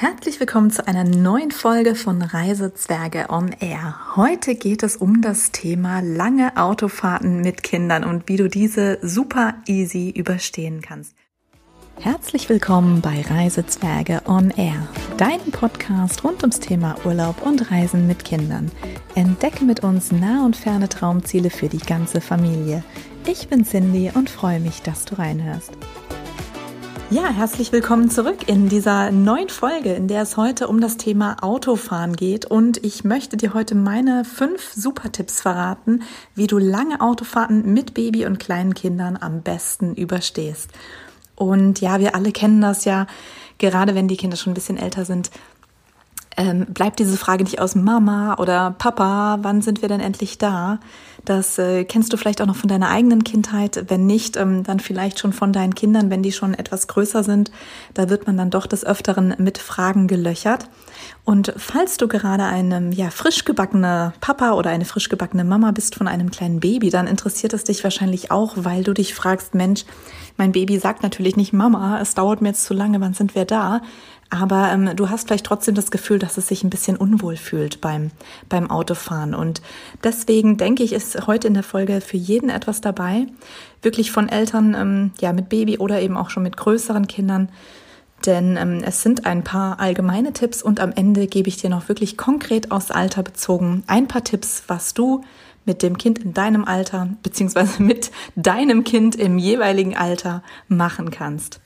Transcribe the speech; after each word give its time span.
Herzlich 0.00 0.40
willkommen 0.40 0.70
zu 0.70 0.88
einer 0.88 1.04
neuen 1.04 1.50
Folge 1.50 1.94
von 1.94 2.22
Reisezwerge 2.22 3.26
on 3.28 3.54
Air. 3.60 4.16
Heute 4.16 4.54
geht 4.54 4.82
es 4.82 4.96
um 4.96 5.20
das 5.20 5.52
Thema 5.52 6.00
lange 6.00 6.56
Autofahrten 6.56 7.42
mit 7.42 7.62
Kindern 7.62 8.04
und 8.04 8.26
wie 8.26 8.38
du 8.38 8.48
diese 8.48 8.98
super 9.02 9.56
easy 9.66 10.08
überstehen 10.08 10.80
kannst. 10.80 11.14
Herzlich 11.98 12.48
willkommen 12.48 13.02
bei 13.02 13.20
Reisezwerge 13.20 14.22
on 14.24 14.50
Air, 14.52 14.88
deinem 15.18 15.50
Podcast 15.52 16.24
rund 16.24 16.40
ums 16.40 16.60
Thema 16.60 16.96
Urlaub 17.04 17.42
und 17.42 17.70
Reisen 17.70 18.06
mit 18.06 18.24
Kindern. 18.24 18.72
Entdecke 19.14 19.66
mit 19.66 19.80
uns 19.80 20.12
nah 20.12 20.46
und 20.46 20.56
ferne 20.56 20.88
Traumziele 20.88 21.50
für 21.50 21.68
die 21.68 21.76
ganze 21.76 22.22
Familie. 22.22 22.84
Ich 23.26 23.48
bin 23.48 23.66
Cindy 23.66 24.10
und 24.14 24.30
freue 24.30 24.60
mich, 24.60 24.80
dass 24.80 25.04
du 25.04 25.16
reinhörst. 25.16 25.72
Ja, 27.12 27.28
herzlich 27.28 27.72
willkommen 27.72 28.08
zurück 28.08 28.46
in 28.46 28.68
dieser 28.68 29.10
neuen 29.10 29.48
Folge, 29.48 29.94
in 29.94 30.06
der 30.06 30.22
es 30.22 30.36
heute 30.36 30.68
um 30.68 30.80
das 30.80 30.96
Thema 30.96 31.42
Autofahren 31.42 32.14
geht. 32.14 32.44
Und 32.44 32.84
ich 32.84 33.02
möchte 33.02 33.36
dir 33.36 33.52
heute 33.52 33.74
meine 33.74 34.24
fünf 34.24 34.72
Super-Tipps 34.72 35.40
verraten, 35.40 36.04
wie 36.36 36.46
du 36.46 36.58
lange 36.58 37.00
Autofahrten 37.00 37.74
mit 37.74 37.94
Baby 37.94 38.26
und 38.26 38.38
kleinen 38.38 38.74
Kindern 38.74 39.18
am 39.20 39.42
besten 39.42 39.96
überstehst. 39.96 40.70
Und 41.34 41.80
ja, 41.80 41.98
wir 41.98 42.14
alle 42.14 42.30
kennen 42.30 42.60
das 42.60 42.84
ja, 42.84 43.08
gerade 43.58 43.96
wenn 43.96 44.06
die 44.06 44.16
Kinder 44.16 44.36
schon 44.36 44.52
ein 44.52 44.54
bisschen 44.54 44.78
älter 44.78 45.04
sind, 45.04 45.32
ähm, 46.36 46.66
bleibt 46.66 47.00
diese 47.00 47.16
Frage 47.16 47.42
nicht 47.42 47.60
aus 47.60 47.74
Mama 47.74 48.36
oder 48.38 48.70
Papa, 48.78 49.38
wann 49.42 49.62
sind 49.62 49.82
wir 49.82 49.88
denn 49.88 50.00
endlich 50.00 50.38
da? 50.38 50.78
Das 51.24 51.58
äh, 51.58 51.84
kennst 51.84 52.12
du 52.12 52.16
vielleicht 52.16 52.40
auch 52.40 52.46
noch 52.46 52.56
von 52.56 52.68
deiner 52.68 52.88
eigenen 52.88 53.24
Kindheit. 53.24 53.84
Wenn 53.88 54.06
nicht, 54.06 54.36
ähm, 54.36 54.64
dann 54.64 54.80
vielleicht 54.80 55.18
schon 55.18 55.32
von 55.32 55.52
deinen 55.52 55.74
Kindern, 55.74 56.10
wenn 56.10 56.22
die 56.22 56.32
schon 56.32 56.54
etwas 56.54 56.88
größer 56.88 57.24
sind. 57.24 57.50
Da 57.94 58.08
wird 58.08 58.26
man 58.26 58.36
dann 58.36 58.50
doch 58.50 58.66
des 58.66 58.84
Öfteren 58.84 59.34
mit 59.38 59.58
Fragen 59.58 60.06
gelöchert. 60.06 60.68
Und 61.24 61.52
falls 61.56 61.96
du 61.96 62.08
gerade 62.08 62.44
ein 62.44 62.92
ja, 62.92 63.10
frisch 63.10 63.44
gebackener 63.44 64.14
Papa 64.20 64.52
oder 64.52 64.70
eine 64.70 64.84
frisch 64.84 65.08
gebackene 65.08 65.44
Mama 65.44 65.70
bist 65.72 65.94
von 65.94 66.08
einem 66.08 66.30
kleinen 66.30 66.60
Baby, 66.60 66.90
dann 66.90 67.06
interessiert 67.06 67.52
es 67.52 67.64
dich 67.64 67.84
wahrscheinlich 67.84 68.30
auch, 68.30 68.54
weil 68.56 68.82
du 68.82 68.94
dich 68.94 69.14
fragst, 69.14 69.54
Mensch, 69.54 69.84
mein 70.36 70.52
Baby 70.52 70.78
sagt 70.78 71.02
natürlich 71.02 71.36
nicht 71.36 71.52
Mama, 71.52 72.00
es 72.00 72.14
dauert 72.14 72.40
mir 72.40 72.48
jetzt 72.48 72.64
zu 72.64 72.74
lange, 72.74 73.00
wann 73.00 73.14
sind 73.14 73.34
wir 73.34 73.44
da? 73.44 73.82
Aber 74.30 74.70
ähm, 74.72 74.94
du 74.94 75.10
hast 75.10 75.26
vielleicht 75.26 75.46
trotzdem 75.46 75.74
das 75.74 75.90
Gefühl, 75.90 76.20
dass 76.20 76.38
es 76.38 76.48
sich 76.48 76.62
ein 76.62 76.70
bisschen 76.70 76.96
unwohl 76.96 77.36
fühlt 77.36 77.80
beim, 77.80 78.12
beim 78.48 78.70
Autofahren. 78.70 79.34
Und 79.34 79.60
deswegen 80.04 80.56
denke 80.56 80.84
ich, 80.84 80.92
ist 80.92 81.26
heute 81.26 81.48
in 81.48 81.54
der 81.54 81.64
Folge 81.64 82.00
für 82.00 82.16
jeden 82.16 82.48
etwas 82.48 82.80
dabei, 82.80 83.26
wirklich 83.82 84.12
von 84.12 84.28
Eltern, 84.28 84.74
ähm, 84.78 85.10
ja, 85.20 85.32
mit 85.32 85.48
Baby 85.48 85.78
oder 85.78 86.00
eben 86.00 86.16
auch 86.16 86.30
schon 86.30 86.44
mit 86.44 86.56
größeren 86.56 87.08
Kindern. 87.08 87.48
Denn 88.24 88.56
ähm, 88.56 88.82
es 88.84 89.02
sind 89.02 89.26
ein 89.26 89.42
paar 89.42 89.80
allgemeine 89.80 90.32
Tipps 90.32 90.62
und 90.62 90.78
am 90.78 90.92
Ende 90.92 91.26
gebe 91.26 91.48
ich 91.48 91.56
dir 91.56 91.70
noch 91.70 91.88
wirklich 91.88 92.16
konkret 92.16 92.70
aus 92.70 92.90
Alter 92.90 93.22
bezogen 93.22 93.82
ein 93.86 94.08
paar 94.08 94.22
Tipps, 94.22 94.64
was 94.68 94.94
du 94.94 95.24
mit 95.64 95.82
dem 95.82 95.98
Kind 95.98 96.18
in 96.18 96.34
deinem 96.34 96.64
Alter 96.64 97.08
beziehungsweise 97.22 97.82
mit 97.82 98.10
deinem 98.36 98.84
Kind 98.84 99.16
im 99.16 99.38
jeweiligen 99.38 99.96
Alter 99.96 100.42
machen 100.68 101.10
kannst. 101.10 101.60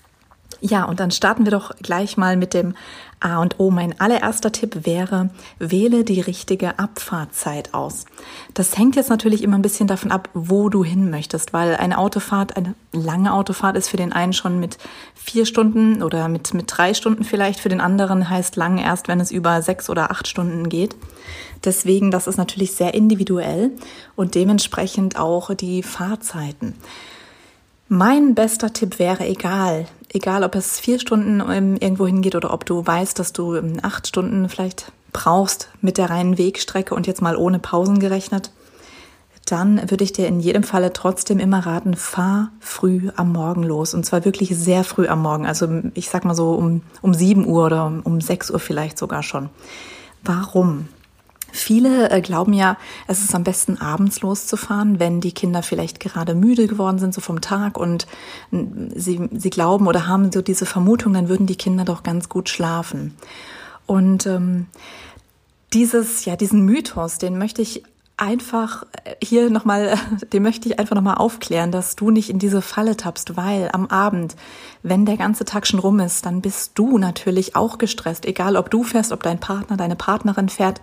Ja, 0.67 0.85
und 0.85 0.99
dann 0.99 1.11
starten 1.11 1.45
wir 1.45 1.51
doch 1.51 1.77
gleich 1.83 2.17
mal 2.17 2.39
mit 2.39 2.55
dem 2.55 2.73
A 3.21 3.43
und 3.43 3.61
O. 3.61 3.71
Mein 3.71 4.01
allererster 4.01 4.51
Tipp 4.51 4.87
wäre, 4.87 5.29
wähle 5.59 6.05
die 6.05 6.23
richtige 6.23 6.79
Abfahrtzeit 6.79 7.75
aus. 7.75 8.07
Das 8.55 8.79
hängt 8.79 8.97
jetzt 8.97 9.11
natürlich 9.11 9.43
immer 9.43 9.59
ein 9.59 9.63
bisschen 9.63 9.89
davon 9.89 10.11
ab, 10.11 10.31
wo 10.33 10.71
du 10.71 10.83
hin 10.83 11.11
möchtest, 11.11 11.53
weil 11.53 11.77
eine 11.77 11.99
Autofahrt, 11.99 12.57
eine 12.57 12.75
lange 12.93 13.35
Autofahrt 13.35 13.77
ist 13.77 13.91
für 13.91 13.99
den 13.99 14.15
einen 14.15 14.33
schon 14.33 14.59
mit 14.59 14.79
vier 15.15 15.45
Stunden 15.45 16.03
oder 16.03 16.29
mit, 16.29 16.55
mit 16.55 16.73
drei 16.75 16.95
Stunden 16.95 17.25
vielleicht, 17.25 17.61
für 17.61 17.69
den 17.69 17.83
anderen 17.83 18.31
heißt 18.31 18.57
lang 18.57 18.79
erst, 18.79 19.07
wenn 19.07 19.21
es 19.21 19.31
über 19.31 19.61
sechs 19.61 19.91
oder 19.91 20.11
acht 20.11 20.29
Stunden 20.29 20.71
geht. 20.71 20.97
Deswegen, 21.63 22.11
das 22.11 22.27
ist 22.27 22.39
natürlich 22.39 22.73
sehr 22.73 22.95
individuell 22.95 23.71
und 24.17 24.35
dementsprechend 24.35 25.19
auch 25.19 25.53
die 25.53 25.83
Fahrzeiten. 25.83 26.75
Mein 27.89 28.35
bester 28.35 28.73
Tipp 28.73 28.99
wäre, 28.99 29.27
egal, 29.27 29.87
egal 30.15 30.45
ob 30.45 30.55
es 30.55 30.81
vier 30.81 30.99
Stunden 30.99 31.43
ähm, 31.51 31.77
irgendwo 31.79 32.07
hingeht 32.07 32.35
oder 32.35 32.53
ob 32.53 32.65
du 32.65 32.87
weißt, 32.87 33.19
dass 33.19 33.33
du 33.33 33.57
ähm, 33.57 33.79
acht 33.83 34.07
Stunden 34.07 34.49
vielleicht 34.49 34.93
brauchst 35.13 35.69
mit 35.81 35.99
der 35.99 36.11
reinen 36.11 36.39
Wegstrecke 36.39 36.95
und 36.95 37.07
jetzt 37.07 37.21
mal 37.21 37.37
ohne 37.37 37.59
Pausen 37.59 37.99
gerechnet, 37.99 38.51
dann 39.47 39.91
würde 39.91 40.05
ich 40.05 40.13
dir 40.13 40.27
in 40.27 40.41
jedem 40.41 40.63
Falle 40.63 40.93
trotzdem 40.93 41.39
immer 41.39 41.67
raten, 41.67 41.97
fahr 41.97 42.51
früh 42.61 43.11
am 43.17 43.33
Morgen 43.33 43.63
los. 43.63 43.93
Und 43.93 44.07
zwar 44.07 44.25
wirklich 44.25 44.57
sehr 44.57 44.85
früh 44.85 45.07
am 45.07 45.21
Morgen. 45.21 45.47
Also 45.47 45.69
ich 45.93 46.09
sag 46.09 46.25
mal 46.25 46.35
so 46.35 46.53
um, 46.53 46.83
um 47.03 47.13
7 47.13 47.47
Uhr 47.47 47.67
oder 47.67 47.87
um, 47.87 48.01
um 48.01 48.21
6 48.21 48.51
Uhr 48.51 48.59
vielleicht 48.59 48.97
sogar 48.97 49.23
schon. 49.23 49.51
Warum? 50.23 50.89
Viele 51.55 52.11
äh, 52.11 52.21
glauben 52.21 52.53
ja, 52.53 52.77
es 53.07 53.23
ist 53.23 53.33
am 53.33 53.45
besten 53.45 53.79
abends 53.79 54.23
loszufahren, 54.23 54.99
wenn 54.99 55.21
die 55.21 55.31
Kinder 55.31 55.63
vielleicht 55.63 56.01
gerade 56.01 56.35
müde 56.35 56.67
geworden 56.67 56.99
sind, 56.99 57.15
so 57.15 57.21
vom 57.21 57.41
Tag 57.41 57.79
und 57.79 58.09
sie, 58.51 59.29
sie 59.31 59.51
glauben 59.51 59.87
oder 59.87 60.09
haben 60.09 60.33
so 60.33 60.43
diese 60.43 60.67
Vermutung, 60.67 61.13
dann 61.13 61.29
würden 61.29 61.47
die 61.47 61.55
Kinder 61.55 61.85
doch 61.85 62.03
ganz 62.03 62.29
gut 62.29 62.49
schlafen. 62.49 63.15
Und 63.87 64.27
ähm, 64.27 64.67
dieses, 65.73 66.25
ja, 66.25 66.35
diesen 66.35 66.65
Mythos, 66.65 67.19
den 67.19 67.39
möchte 67.39 67.63
ich 67.63 67.85
einfach 68.17 68.83
äh, 69.05 69.15
hier 69.23 69.49
nochmal, 69.49 69.97
den 70.33 70.43
möchte 70.43 70.69
ich 70.69 70.81
einfach 70.81 70.97
nochmal 70.97 71.19
aufklären, 71.19 71.71
dass 71.71 71.95
du 71.95 72.11
nicht 72.11 72.31
in 72.31 72.41
diese 72.41 72.63
Falle 72.63 72.97
tappst, 72.97 73.37
weil 73.37 73.71
am 73.73 73.87
Abend, 73.87 74.35
wenn 74.83 75.07
der 75.07 75.19
ganze 75.19 75.45
Tag 75.45 75.69
schon 75.69 75.79
rum 75.79 76.01
ist, 76.01 76.27
dann 76.27 76.41
bist 76.41 76.73
du 76.75 76.99
natürlich 76.99 77.55
auch 77.55 77.79
gestresst, 77.79 78.27
egal 78.27 78.57
ob 78.57 78.71
du 78.71 78.83
fährst, 78.83 79.13
ob 79.13 79.23
dein 79.23 79.39
Partner, 79.39 79.77
deine 79.77 79.95
Partnerin 79.95 80.49
fährt 80.49 80.81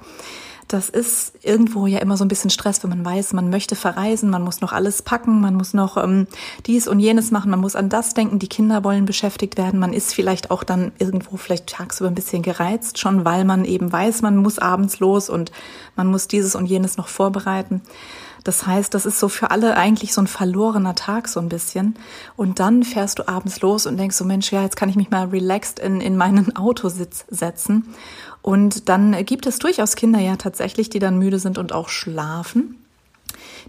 das 0.73 0.89
ist 0.89 1.33
irgendwo 1.43 1.85
ja 1.85 1.99
immer 1.99 2.15
so 2.15 2.23
ein 2.23 2.27
bisschen 2.27 2.49
Stress, 2.49 2.81
wenn 2.83 2.89
man 2.89 3.03
weiß, 3.03 3.33
man 3.33 3.49
möchte 3.49 3.75
verreisen, 3.75 4.29
man 4.29 4.41
muss 4.41 4.61
noch 4.61 4.71
alles 4.71 5.01
packen, 5.01 5.41
man 5.41 5.55
muss 5.55 5.73
noch 5.73 5.97
ähm, 5.97 6.27
dies 6.65 6.87
und 6.87 6.99
jenes 6.99 7.31
machen, 7.31 7.51
man 7.51 7.59
muss 7.59 7.75
an 7.75 7.89
das 7.89 8.13
denken, 8.13 8.39
die 8.39 8.47
Kinder 8.47 8.83
wollen 8.83 9.05
beschäftigt 9.05 9.57
werden, 9.57 9.79
man 9.79 9.93
ist 9.93 10.13
vielleicht 10.13 10.49
auch 10.49 10.63
dann 10.63 10.91
irgendwo 10.99 11.37
vielleicht 11.37 11.67
tagsüber 11.67 12.09
ein 12.09 12.15
bisschen 12.15 12.41
gereizt 12.41 12.99
schon, 12.99 13.25
weil 13.25 13.43
man 13.43 13.65
eben 13.65 13.91
weiß, 13.91 14.21
man 14.21 14.37
muss 14.37 14.59
abends 14.59 14.99
los 14.99 15.29
und 15.29 15.51
man 15.95 16.07
muss 16.07 16.27
dieses 16.27 16.55
und 16.55 16.65
jenes 16.65 16.97
noch 16.97 17.07
vorbereiten. 17.07 17.81
Das 18.43 18.65
heißt, 18.65 18.93
das 18.93 19.05
ist 19.05 19.19
so 19.19 19.29
für 19.29 19.51
alle 19.51 19.77
eigentlich 19.77 20.13
so 20.13 20.21
ein 20.21 20.27
verlorener 20.27 20.95
Tag 20.95 21.27
so 21.27 21.39
ein 21.39 21.49
bisschen. 21.49 21.95
Und 22.35 22.59
dann 22.59 22.83
fährst 22.83 23.19
du 23.19 23.27
abends 23.27 23.61
los 23.61 23.85
und 23.85 23.97
denkst 23.97 24.15
so, 24.15 24.25
Mensch, 24.25 24.51
ja, 24.51 24.63
jetzt 24.63 24.75
kann 24.75 24.89
ich 24.89 24.95
mich 24.95 25.11
mal 25.11 25.27
relaxed 25.27 25.79
in, 25.79 26.01
in 26.01 26.17
meinen 26.17 26.55
Autositz 26.55 27.25
setzen. 27.29 27.93
Und 28.41 28.89
dann 28.89 29.25
gibt 29.25 29.45
es 29.45 29.59
durchaus 29.59 29.95
Kinder 29.95 30.19
ja 30.19 30.35
tatsächlich, 30.35 30.89
die 30.89 30.99
dann 30.99 31.19
müde 31.19 31.39
sind 31.39 31.57
und 31.57 31.73
auch 31.73 31.89
schlafen. 31.89 32.77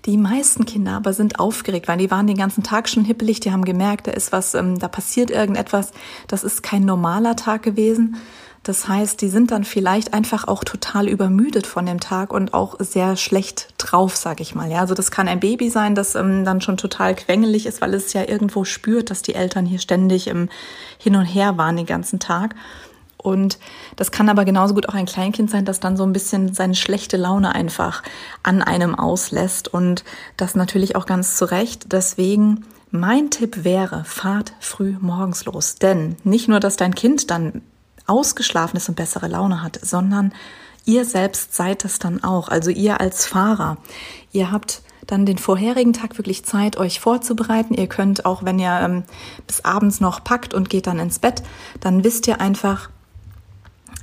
Die 0.07 0.17
meisten 0.17 0.65
Kinder 0.65 0.93
aber 0.93 1.13
sind 1.13 1.39
aufgeregt, 1.39 1.87
weil 1.87 1.99
die 1.99 2.11
waren 2.11 2.27
den 2.27 2.37
ganzen 2.37 2.63
Tag 2.63 2.89
schon 2.89 3.05
hippelig, 3.05 3.41
die 3.41 3.53
haben 3.53 3.65
gemerkt, 3.65 4.07
da 4.07 4.13
ist 4.13 4.33
was, 4.33 4.55
ähm, 4.55 4.79
da 4.79 4.89
passiert 4.89 5.31
irgendetwas. 5.31 5.93
Das 6.27 6.45
ist 6.45 6.63
kein 6.63 6.85
normaler 6.85 7.37
Tag 7.37 7.63
gewesen. 7.63 8.17
Das 8.63 8.87
heißt, 8.87 9.21
die 9.21 9.29
sind 9.29 9.51
dann 9.51 9.65
vielleicht 9.65 10.15
einfach 10.15 10.47
auch 10.47 10.63
total 10.63 11.09
übermüdet 11.09 11.67
von 11.67 11.85
dem 11.85 11.99
Tag 11.99 12.33
und 12.33 12.55
auch 12.55 12.77
sehr 12.79 13.17
schlecht 13.17 13.75
drauf, 13.77 14.17
sag 14.17 14.41
ich 14.41 14.55
mal. 14.55 14.71
Ja, 14.71 14.79
also 14.79 14.95
das 14.95 15.11
kann 15.11 15.27
ein 15.27 15.41
Baby 15.41 15.69
sein, 15.69 15.97
das 15.97 16.15
ähm, 16.15 16.45
dann 16.45 16.61
schon 16.61 16.77
total 16.77 17.17
quengelig 17.17 17.67
ist, 17.67 17.81
weil 17.81 17.93
es 17.93 18.13
ja 18.13 18.29
irgendwo 18.29 18.65
spürt, 18.65 19.11
dass 19.11 19.23
die 19.23 19.35
Eltern 19.35 19.67
hier 19.67 19.81
ständig 19.81 20.29
im 20.29 20.49
Hin 20.99 21.17
und 21.17 21.25
Her 21.25 21.59
waren 21.59 21.77
den 21.77 21.87
ganzen 21.87 22.21
Tag. 22.21 22.55
Und 23.23 23.59
das 23.97 24.11
kann 24.11 24.29
aber 24.29 24.45
genauso 24.45 24.75
gut 24.75 24.89
auch 24.89 24.95
ein 24.95 25.07
Kleinkind 25.07 25.51
sein, 25.51 25.65
das 25.65 25.81
dann 25.81 25.97
so 25.97 26.05
ein 26.05 26.13
bisschen 26.13 26.55
seine 26.55 26.75
schlechte 26.75 27.17
Laune 27.17 27.55
einfach 27.55 28.03
an 28.43 28.63
einem 28.63 28.95
auslässt 28.95 29.69
und 29.69 30.05
das 30.37 30.55
natürlich 30.55 30.97
auch 30.97 31.07
ganz 31.07 31.37
zu 31.37 31.45
Recht. 31.45 31.93
Deswegen 31.93 32.65
mein 32.91 33.31
Tipp 33.31 33.65
wäre, 33.65 34.05
fahrt 34.05 34.53
früh 34.61 34.97
morgens 35.01 35.45
los. 35.45 35.77
Denn 35.77 36.17
nicht 36.25 36.49
nur, 36.49 36.61
dass 36.61 36.77
dein 36.77 36.95
Kind 36.95 37.31
dann 37.31 37.63
ausgeschlafen 38.07 38.77
ist 38.77 38.89
und 38.89 38.97
bessere 38.97 39.29
Laune 39.29 39.63
hat, 39.63 39.79
sondern 39.83 40.33
ihr 40.85 41.05
selbst 41.05 41.55
seid 41.55 41.85
es 41.85 41.99
dann 41.99 42.23
auch. 42.23 42.49
Also 42.49 42.71
ihr 42.71 43.01
als 43.01 43.27
Fahrer. 43.27 43.79
Ihr 44.33 44.51
habt 44.51 44.83
dann 45.07 45.27
den 45.27 45.39
vorherigen 45.39 45.93
Tag 45.93 46.19
wirklich 46.19 46.45
Zeit, 46.45 46.77
euch 46.77 47.01
vorzubereiten. 47.01 47.75
Ihr 47.75 47.87
könnt 47.87 48.25
auch, 48.25 48.45
wenn 48.45 48.59
ihr 48.59 48.79
ähm, 48.83 49.05
bis 49.47 49.65
abends 49.65 50.01
noch 50.01 50.23
packt 50.23 50.55
und 50.55 50.71
geht 50.71 50.87
dann 50.87 50.99
ins 50.99 51.19
Bett, 51.19 51.43
dann 51.81 52.05
wisst 52.05 52.27
ihr 52.29 52.41
einfach, 52.41 52.91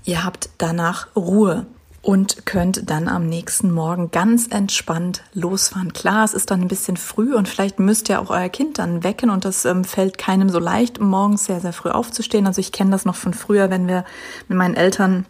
Ihr 0.06 0.24
habt 0.24 0.50
danach 0.58 1.08
Ruhe 1.16 1.66
und 2.02 2.46
könnt 2.46 2.90
dann 2.90 3.08
am 3.08 3.28
nächsten 3.28 3.72
Morgen 3.72 4.12
ganz 4.12 4.48
entspannt 4.48 5.24
losfahren. 5.34 5.94
Klar, 5.94 6.24
es 6.24 6.34
ist 6.34 6.50
dann 6.52 6.62
ein 6.62 6.68
bisschen 6.68 6.98
früh 6.98 7.36
und 7.36 7.48
vielleicht 7.48 7.80
müsst 7.80 8.10
ihr 8.10 8.22
auch 8.22 8.30
euer 8.30 8.50
Kind 8.50 8.80
dann 8.80 9.04
wecken 9.04 9.30
und 9.30 9.46
das 9.46 9.66
ähm, 9.66 9.84
fällt 9.84 10.18
keinem 10.18 10.50
so 10.50 10.60
leicht, 10.60 11.00
morgens 11.00 11.46
sehr, 11.46 11.60
sehr 11.60 11.74
früh 11.74 11.90
aufzustehen. 11.90 12.48
Also 12.48 12.62
ich 12.62 12.72
kenne 12.72 12.92
das 12.92 13.06
noch 13.06 13.16
von 13.16 13.34
früher, 13.34 13.70
wenn 13.70 13.88
wir 13.88 14.06
mit 14.48 14.58
meinen 14.58 14.76
Eltern 14.76 15.26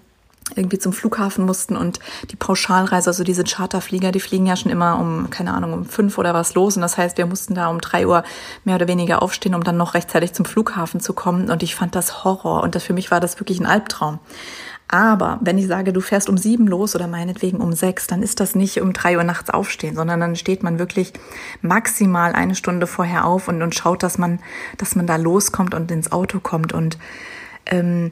irgendwie 0.56 0.80
zum 0.80 0.94
Flughafen 0.94 1.46
mussten 1.46 1.75
und 1.75 2.00
die 2.31 2.36
Pauschalreise, 2.36 3.10
also 3.10 3.24
diese 3.24 3.44
Charterflieger, 3.44 4.12
die 4.12 4.19
fliegen 4.19 4.46
ja 4.46 4.56
schon 4.56 4.72
immer 4.72 5.00
um, 5.00 5.30
keine 5.30 5.54
Ahnung, 5.54 5.74
um 5.74 5.86
fünf 5.86 6.18
oder 6.18 6.34
was 6.34 6.54
los. 6.54 6.75
Und 6.75 6.81
das 6.81 6.98
heißt, 6.98 7.18
wir 7.18 7.25
mussten 7.25 7.56
da 7.56 7.68
um 7.68 7.81
drei 7.81 8.07
Uhr 8.07 8.24
mehr 8.63 8.75
oder 8.75 8.88
weniger 8.88 9.22
aufstehen, 9.22 9.56
um 9.56 9.63
dann 9.63 9.78
noch 9.78 9.94
rechtzeitig 9.94 10.34
zum 10.34 10.46
Flughafen 10.46 11.00
zu 11.00 11.13
kommen. 11.13 11.50
Und 11.50 11.63
ich 11.63 11.75
fand 11.75 11.96
das 11.96 12.24
Horror. 12.24 12.63
Und 12.63 12.75
das, 12.75 12.84
für 12.84 12.94
mich 12.94 13.12
war 13.12 13.19
das 13.19 13.40
wirklich 13.40 13.60
ein 13.60 13.66
Albtraum. 13.66 14.19
Aber 14.92 15.38
wenn 15.42 15.60
ich 15.60 15.68
sage, 15.68 15.94
du 15.94 16.01
fährst 16.01 16.30
um 16.30 16.38
sieben 16.38 16.68
los 16.68 16.95
oder 16.95 17.06
meinetwegen 17.06 17.60
um 17.60 17.74
sechs, 17.74 18.07
dann 18.07 18.24
ist 18.24 18.40
das 18.40 18.56
nicht 18.56 18.81
um 18.81 18.92
drei 18.92 19.18
Uhr 19.18 19.24
nachts 19.24 19.52
aufstehen, 19.52 19.95
sondern 19.95 20.19
dann 20.19 20.36
steht 20.36 20.63
man 20.63 20.80
wirklich 20.80 21.13
maximal 21.62 22.34
eine 22.34 22.56
Stunde 22.56 22.88
vorher 22.88 23.25
auf 23.25 23.48
und, 23.48 23.62
und 23.62 23.75
schaut, 23.75 24.02
dass 24.02 24.18
man, 24.18 24.40
dass 24.78 24.95
man 24.95 25.06
da 25.06 25.18
loskommt 25.18 25.75
und 25.75 25.92
ins 25.92 26.12
Auto 26.12 26.40
kommt. 26.40 26.74
Und 26.74 26.98
ähm, 27.68 28.12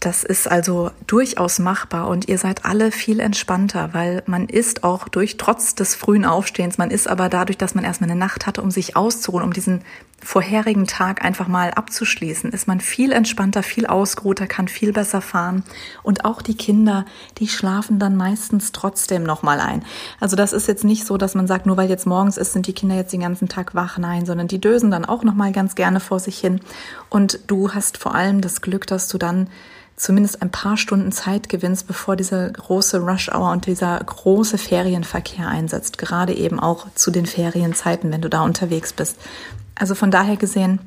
das 0.00 0.24
ist 0.24 0.50
also 0.50 0.90
durchaus 1.06 1.58
machbar 1.58 2.08
und 2.08 2.26
ihr 2.26 2.38
seid 2.38 2.64
alle 2.64 2.90
viel 2.90 3.20
entspannter, 3.20 3.90
weil 3.92 4.22
man 4.26 4.48
ist 4.48 4.82
auch 4.82 5.08
durch, 5.08 5.36
trotz 5.36 5.74
des 5.74 5.94
frühen 5.94 6.24
Aufstehens, 6.24 6.78
man 6.78 6.90
ist 6.90 7.06
aber 7.06 7.28
dadurch, 7.28 7.58
dass 7.58 7.74
man 7.74 7.84
erstmal 7.84 8.10
eine 8.10 8.18
Nacht 8.18 8.46
hatte, 8.46 8.62
um 8.62 8.70
sich 8.70 8.96
auszuruhen, 8.96 9.44
um 9.44 9.52
diesen 9.52 9.82
vorherigen 10.22 10.86
Tag 10.86 11.24
einfach 11.24 11.48
mal 11.48 11.70
abzuschließen, 11.70 12.52
ist 12.52 12.68
man 12.68 12.80
viel 12.80 13.12
entspannter, 13.12 13.62
viel 13.62 13.86
ausgeruhter, 13.86 14.46
kann 14.46 14.68
viel 14.68 14.92
besser 14.92 15.20
fahren. 15.20 15.64
Und 16.02 16.24
auch 16.24 16.42
die 16.42 16.56
Kinder, 16.56 17.06
die 17.38 17.48
schlafen 17.48 17.98
dann 17.98 18.16
meistens 18.16 18.72
trotzdem 18.72 19.22
nochmal 19.22 19.60
ein. 19.60 19.82
Also 20.20 20.36
das 20.36 20.52
ist 20.52 20.68
jetzt 20.68 20.84
nicht 20.84 21.06
so, 21.06 21.16
dass 21.16 21.34
man 21.34 21.46
sagt, 21.46 21.66
nur 21.66 21.76
weil 21.76 21.88
jetzt 21.88 22.06
morgens 22.06 22.36
ist, 22.36 22.52
sind 22.52 22.66
die 22.66 22.74
Kinder 22.74 22.96
jetzt 22.96 23.12
den 23.12 23.20
ganzen 23.20 23.48
Tag 23.48 23.74
wach. 23.74 23.98
Nein, 23.98 24.26
sondern 24.26 24.48
die 24.48 24.60
dösen 24.60 24.90
dann 24.90 25.04
auch 25.04 25.24
nochmal 25.24 25.52
ganz 25.52 25.74
gerne 25.74 26.00
vor 26.00 26.20
sich 26.20 26.38
hin. 26.38 26.60
Und 27.08 27.40
du 27.46 27.72
hast 27.72 27.98
vor 27.98 28.14
allem 28.14 28.40
das 28.40 28.60
Glück, 28.60 28.86
dass 28.86 29.08
du 29.08 29.18
dann 29.18 29.48
zumindest 30.00 30.40
ein 30.40 30.50
paar 30.50 30.76
Stunden 30.76 31.12
Zeit 31.12 31.48
gewinnst, 31.48 31.86
bevor 31.86 32.16
diese 32.16 32.50
große 32.50 33.00
Rush-Hour 33.00 33.52
und 33.52 33.66
dieser 33.66 33.98
große 33.98 34.56
Ferienverkehr 34.56 35.46
einsetzt. 35.46 35.98
Gerade 35.98 36.34
eben 36.34 36.58
auch 36.58 36.86
zu 36.94 37.10
den 37.10 37.26
Ferienzeiten, 37.26 38.10
wenn 38.10 38.22
du 38.22 38.30
da 38.30 38.42
unterwegs 38.42 38.92
bist. 38.92 39.16
Also 39.80 39.94
von 39.94 40.10
daher 40.10 40.36
gesehen, 40.36 40.78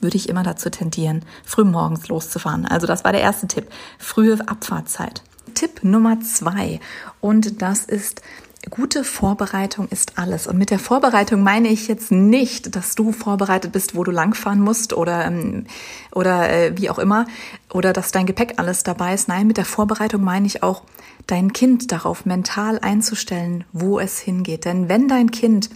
würde 0.00 0.16
ich 0.16 0.30
immer 0.30 0.42
dazu 0.42 0.70
tendieren, 0.70 1.26
früh 1.44 1.62
morgens 1.62 2.08
loszufahren. 2.08 2.64
Also 2.64 2.86
das 2.86 3.04
war 3.04 3.12
der 3.12 3.20
erste 3.20 3.46
Tipp. 3.46 3.66
Frühe 3.98 4.38
Abfahrtzeit. 4.48 5.22
Tipp 5.54 5.84
Nummer 5.84 6.20
zwei. 6.20 6.80
Und 7.20 7.60
das 7.60 7.84
ist, 7.84 8.22
gute 8.70 9.04
Vorbereitung 9.04 9.88
ist 9.88 10.16
alles. 10.16 10.46
Und 10.46 10.56
mit 10.56 10.70
der 10.70 10.78
Vorbereitung 10.78 11.42
meine 11.42 11.68
ich 11.68 11.86
jetzt 11.86 12.12
nicht, 12.12 12.74
dass 12.74 12.94
du 12.94 13.12
vorbereitet 13.12 13.72
bist, 13.72 13.94
wo 13.94 14.04
du 14.04 14.10
langfahren 14.10 14.60
musst 14.62 14.94
oder, 14.94 15.26
ähm, 15.26 15.66
oder 16.12 16.50
äh, 16.50 16.78
wie 16.78 16.88
auch 16.88 16.98
immer, 16.98 17.26
oder 17.70 17.92
dass 17.92 18.10
dein 18.10 18.24
Gepäck 18.24 18.54
alles 18.56 18.84
dabei 18.84 19.12
ist. 19.12 19.28
Nein, 19.28 19.48
mit 19.48 19.58
der 19.58 19.66
Vorbereitung 19.66 20.24
meine 20.24 20.46
ich 20.46 20.62
auch, 20.62 20.84
dein 21.26 21.52
Kind 21.52 21.92
darauf 21.92 22.24
mental 22.24 22.78
einzustellen, 22.78 23.64
wo 23.72 24.00
es 24.00 24.18
hingeht. 24.18 24.64
Denn 24.64 24.88
wenn 24.88 25.08
dein 25.08 25.30
Kind 25.30 25.68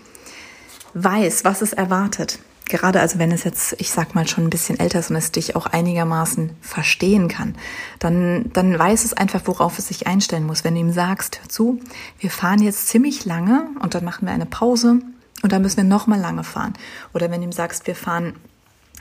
weiß, 0.95 1.45
was 1.45 1.61
es 1.61 1.75
erwartet, 1.75 2.39
gerade 2.67 3.01
also 3.01 3.19
wenn 3.19 3.31
es 3.31 3.45
jetzt, 3.45 3.77
ich 3.79 3.91
sag 3.91 4.15
mal, 4.15 4.27
schon 4.27 4.45
ein 4.45 4.51
bisschen 4.51 4.79
älter 4.79 4.99
ist 4.99 5.11
und 5.11 5.17
es 5.17 5.33
dich 5.33 5.57
auch 5.57 5.67
einigermaßen 5.67 6.51
verstehen 6.61 7.29
kann, 7.29 7.55
dann, 7.99 8.51
dann 8.53 8.79
weiß 8.79 9.05
es 9.05 9.13
einfach, 9.13 9.43
worauf 9.45 9.79
es 9.79 9.89
sich 9.89 10.07
einstellen 10.07 10.47
muss. 10.47 10.65
Wenn 10.65 10.75
du 10.75 10.81
ihm 10.81 10.93
sagst, 10.93 11.41
hör 11.41 11.49
zu, 11.49 11.81
wir 12.19 12.31
fahren 12.31 12.63
jetzt 12.63 12.89
ziemlich 12.89 13.25
lange 13.25 13.69
und 13.83 13.95
dann 13.95 14.05
machen 14.05 14.27
wir 14.27 14.33
eine 14.33 14.47
Pause 14.47 15.01
und 15.43 15.53
dann 15.53 15.63
müssen 15.63 15.77
wir 15.79 15.85
nochmal 15.85 16.21
lange 16.21 16.45
fahren. 16.45 16.75
Oder 17.13 17.31
wenn 17.31 17.41
du 17.41 17.47
ihm 17.47 17.53
sagst, 17.53 17.87
wir 17.87 17.95
fahren 17.95 18.35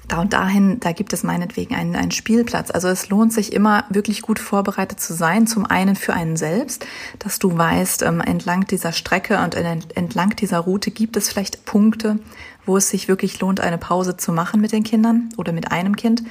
da 0.07 0.19
und 0.19 0.33
dahin, 0.33 0.79
da 0.79 0.91
gibt 0.91 1.13
es 1.13 1.23
meinetwegen 1.23 1.75
einen, 1.75 1.95
einen 1.95 2.11
Spielplatz. 2.11 2.71
Also 2.71 2.89
es 2.89 3.09
lohnt 3.09 3.31
sich 3.31 3.53
immer 3.53 3.85
wirklich 3.89 4.21
gut 4.21 4.39
vorbereitet 4.39 4.99
zu 4.99 5.13
sein. 5.13 5.47
Zum 5.47 5.65
einen 5.65 5.95
für 5.95 6.13
einen 6.13 6.35
selbst, 6.35 6.85
dass 7.19 7.39
du 7.39 7.57
weißt, 7.57 8.01
ähm, 8.03 8.19
entlang 8.19 8.67
dieser 8.67 8.91
Strecke 8.91 9.39
und 9.39 9.55
entlang 9.55 10.35
dieser 10.35 10.59
Route 10.59 10.91
gibt 10.91 11.15
es 11.15 11.29
vielleicht 11.29 11.65
Punkte, 11.65 12.19
wo 12.65 12.77
es 12.77 12.89
sich 12.89 13.07
wirklich 13.07 13.39
lohnt, 13.39 13.59
eine 13.59 13.77
Pause 13.77 14.17
zu 14.17 14.31
machen 14.31 14.61
mit 14.61 14.71
den 14.71 14.83
Kindern 14.83 15.29
oder 15.37 15.51
mit 15.51 15.71
einem 15.71 15.95
Kind. 15.95 16.23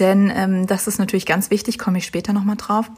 Denn 0.00 0.32
ähm, 0.34 0.66
das 0.66 0.88
ist 0.88 0.98
natürlich 0.98 1.24
ganz 1.24 1.50
wichtig, 1.50 1.78
komme 1.78 1.98
ich 1.98 2.04
später 2.04 2.32
nochmal 2.32 2.56
drauf. 2.56 2.90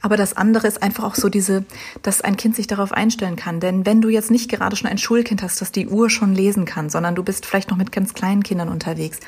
Aber 0.00 0.16
das 0.16 0.36
andere 0.36 0.68
ist 0.68 0.82
einfach 0.84 1.02
auch 1.02 1.16
so 1.16 1.28
diese, 1.28 1.64
dass 2.02 2.20
ein 2.20 2.36
Kind 2.36 2.54
sich 2.54 2.68
darauf 2.68 2.92
einstellen 2.92 3.34
kann. 3.34 3.58
Denn 3.58 3.84
wenn 3.86 4.00
du 4.00 4.08
jetzt 4.08 4.30
nicht 4.30 4.48
gerade 4.48 4.76
schon 4.76 4.88
ein 4.88 4.98
Schulkind 4.98 5.42
hast, 5.42 5.60
das 5.60 5.72
die 5.72 5.88
Uhr 5.88 6.10
schon 6.10 6.32
lesen 6.32 6.64
kann, 6.64 6.90
sondern 6.90 7.16
du 7.16 7.24
bist 7.24 7.44
vielleicht 7.44 7.70
noch 7.70 7.76
mit 7.76 7.90
ganz 7.90 8.14
kleinen 8.14 8.44
Kindern 8.44 8.68
unterwegs, 8.68 9.18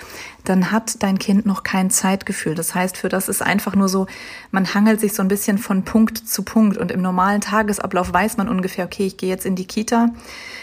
dann 0.44 0.70
hat 0.70 1.02
dein 1.02 1.18
Kind 1.18 1.46
noch 1.46 1.64
kein 1.64 1.90
Zeitgefühl. 1.90 2.54
Das 2.54 2.76
heißt, 2.76 2.96
für 2.96 3.08
das 3.08 3.28
ist 3.28 3.42
einfach 3.42 3.74
nur 3.74 3.88
so, 3.88 4.06
man 4.52 4.72
hangelt 4.72 5.00
sich 5.00 5.12
so 5.12 5.22
ein 5.22 5.28
bisschen 5.28 5.58
von 5.58 5.84
Punkt 5.84 6.18
zu 6.28 6.44
Punkt. 6.44 6.76
Und 6.76 6.92
im 6.92 7.02
normalen 7.02 7.40
Tagesablauf 7.40 8.12
weiß 8.12 8.36
man 8.36 8.48
ungefähr, 8.48 8.84
okay, 8.84 9.06
ich 9.06 9.16
gehe 9.16 9.30
jetzt 9.30 9.46
in 9.46 9.56
die 9.56 9.66
Kita 9.66 10.10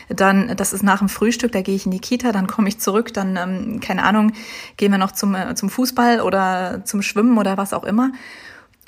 dann, 0.10 0.56
das 0.56 0.74
ist 0.74 0.84
nach 0.84 1.00
dem 1.00 1.10
Frühstück, 1.10 1.52
da 1.52 1.62
gehe 1.62 1.76
ich 1.76 1.86
in 1.86 1.92
die 1.92 2.00
Kita, 2.00 2.32
dann 2.32 2.48
komme 2.48 2.70
ich 2.70 2.80
zurück, 2.80 3.14
dann, 3.14 3.38
ähm, 3.38 3.80
keine 3.80 4.04
Ahnung, 4.04 4.34
gehen 4.78 4.92
wir 4.92 4.98
noch 4.98 5.12
zum, 5.12 5.36
äh, 5.36 5.56
zum 5.56 5.70
Fußball 5.70 6.22
oder 6.22 6.84
zum 6.86 7.02
Schwimmen 7.02 7.38
oder 7.38 7.58
was 7.58 7.74
auch 7.74 7.84
immer. 7.84 8.12